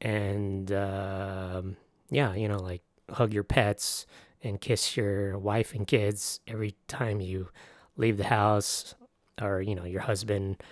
And 0.00 0.70
um, 0.72 1.76
yeah, 2.10 2.34
you 2.34 2.48
know, 2.48 2.58
like 2.58 2.82
hug 3.10 3.32
your 3.32 3.44
pets 3.44 4.04
and 4.44 4.60
kiss 4.60 4.96
your 4.96 5.38
wife 5.38 5.74
and 5.74 5.86
kids 5.86 6.40
every 6.46 6.74
time 6.86 7.20
you 7.20 7.48
leave 7.96 8.16
the 8.16 8.24
house 8.24 8.94
or, 9.40 9.60
you 9.60 9.74
know, 9.74 9.84
your 9.84 10.02
husband 10.02 10.62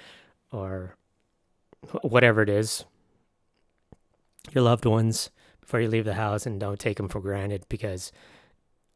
or 0.52 0.96
whatever 2.02 2.42
it 2.42 2.48
is, 2.48 2.84
your 4.52 4.62
loved 4.62 4.84
ones 4.84 5.30
before 5.60 5.80
you 5.80 5.88
leave 5.88 6.04
the 6.04 6.14
house 6.14 6.46
and 6.46 6.60
don't 6.60 6.78
take 6.78 6.98
them 6.98 7.08
for 7.08 7.20
granted 7.20 7.64
because 7.68 8.12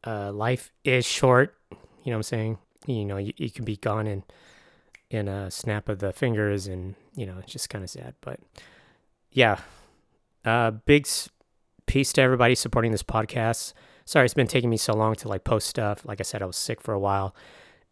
uh, 0.05 0.31
life 0.31 0.71
is 0.85 1.05
short. 1.05 1.55
You 1.71 2.11
know 2.11 2.13
what 2.13 2.15
I'm 2.17 2.23
saying? 2.23 2.57
you 2.87 3.05
know 3.05 3.17
you, 3.17 3.33
you 3.37 3.51
can 3.51 3.65
be 3.65 3.77
gone 3.77 4.07
in 4.07 4.23
in 5.09 5.27
a 5.27 5.51
snap 5.51 5.89
of 5.89 5.99
the 5.99 6.11
fingers 6.11 6.67
and 6.67 6.95
you 7.15 7.25
know 7.25 7.35
it's 7.39 7.51
just 7.51 7.69
kind 7.69 7.83
of 7.83 7.89
sad 7.89 8.15
but 8.21 8.39
yeah 9.31 9.59
uh 10.45 10.71
big 10.71 11.07
peace 11.85 12.11
to 12.13 12.21
everybody 12.21 12.55
supporting 12.55 12.91
this 12.91 13.03
podcast 13.03 13.73
sorry 14.07 14.25
it's 14.25 14.33
been 14.33 14.47
taking 14.47 14.69
me 14.69 14.77
so 14.77 14.93
long 14.93 15.13
to 15.13 15.27
like 15.27 15.43
post 15.43 15.67
stuff 15.67 16.03
like 16.05 16.19
i 16.19 16.23
said 16.23 16.41
i 16.41 16.45
was 16.45 16.57
sick 16.57 16.81
for 16.81 16.93
a 16.93 16.99
while 16.99 17.35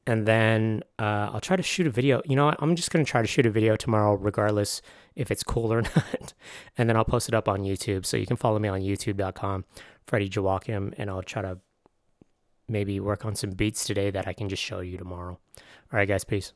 and 0.07 0.26
then 0.26 0.82
uh, 0.97 1.30
i'll 1.32 1.41
try 1.41 1.55
to 1.55 1.63
shoot 1.63 1.86
a 1.86 1.89
video 1.89 2.22
you 2.26 2.36
know 2.36 2.45
what? 2.45 2.57
i'm 2.59 2.76
just 2.76 2.89
going 2.89 3.03
to 3.03 3.09
try 3.09 3.22
to 3.22 3.28
shoot 3.28 3.45
a 3.45 3.51
video 3.51 3.76
tomorrow 3.76 4.16
regardless 4.16 4.82
if 5.16 5.30
it's 5.30 5.43
cool 5.43 5.72
or 5.72 5.82
not 5.95 6.34
and 6.78 6.89
then 6.89 6.95
i'll 6.95 7.05
post 7.05 7.28
it 7.28 7.36
up 7.36 7.47
on 7.47 7.61
youtube 7.61 8.05
so 8.05 8.18
you 8.18 8.26
can 8.26 8.38
follow 8.38 8.57
me 8.57 8.70
on 8.70 8.82
youtube.com 8.82 9.66
freddie 10.07 10.30
joachim 10.30 10.93
and 10.97 11.09
i'll 11.09 11.22
try 11.22 11.41
to 11.41 11.59
maybe 12.68 12.99
work 12.99 13.26
on 13.26 13.36
some 13.36 13.51
beats 13.51 13.86
today 13.86 14.09
that 14.11 14.28
I 14.28 14.34
can 14.34 14.49
just 14.49 14.63
show 14.63 14.80
you 14.80 14.97
tomorrow. 14.97 15.39
All 15.57 15.99
right, 15.99 16.07
guys, 16.07 16.24
peace. 16.24 16.53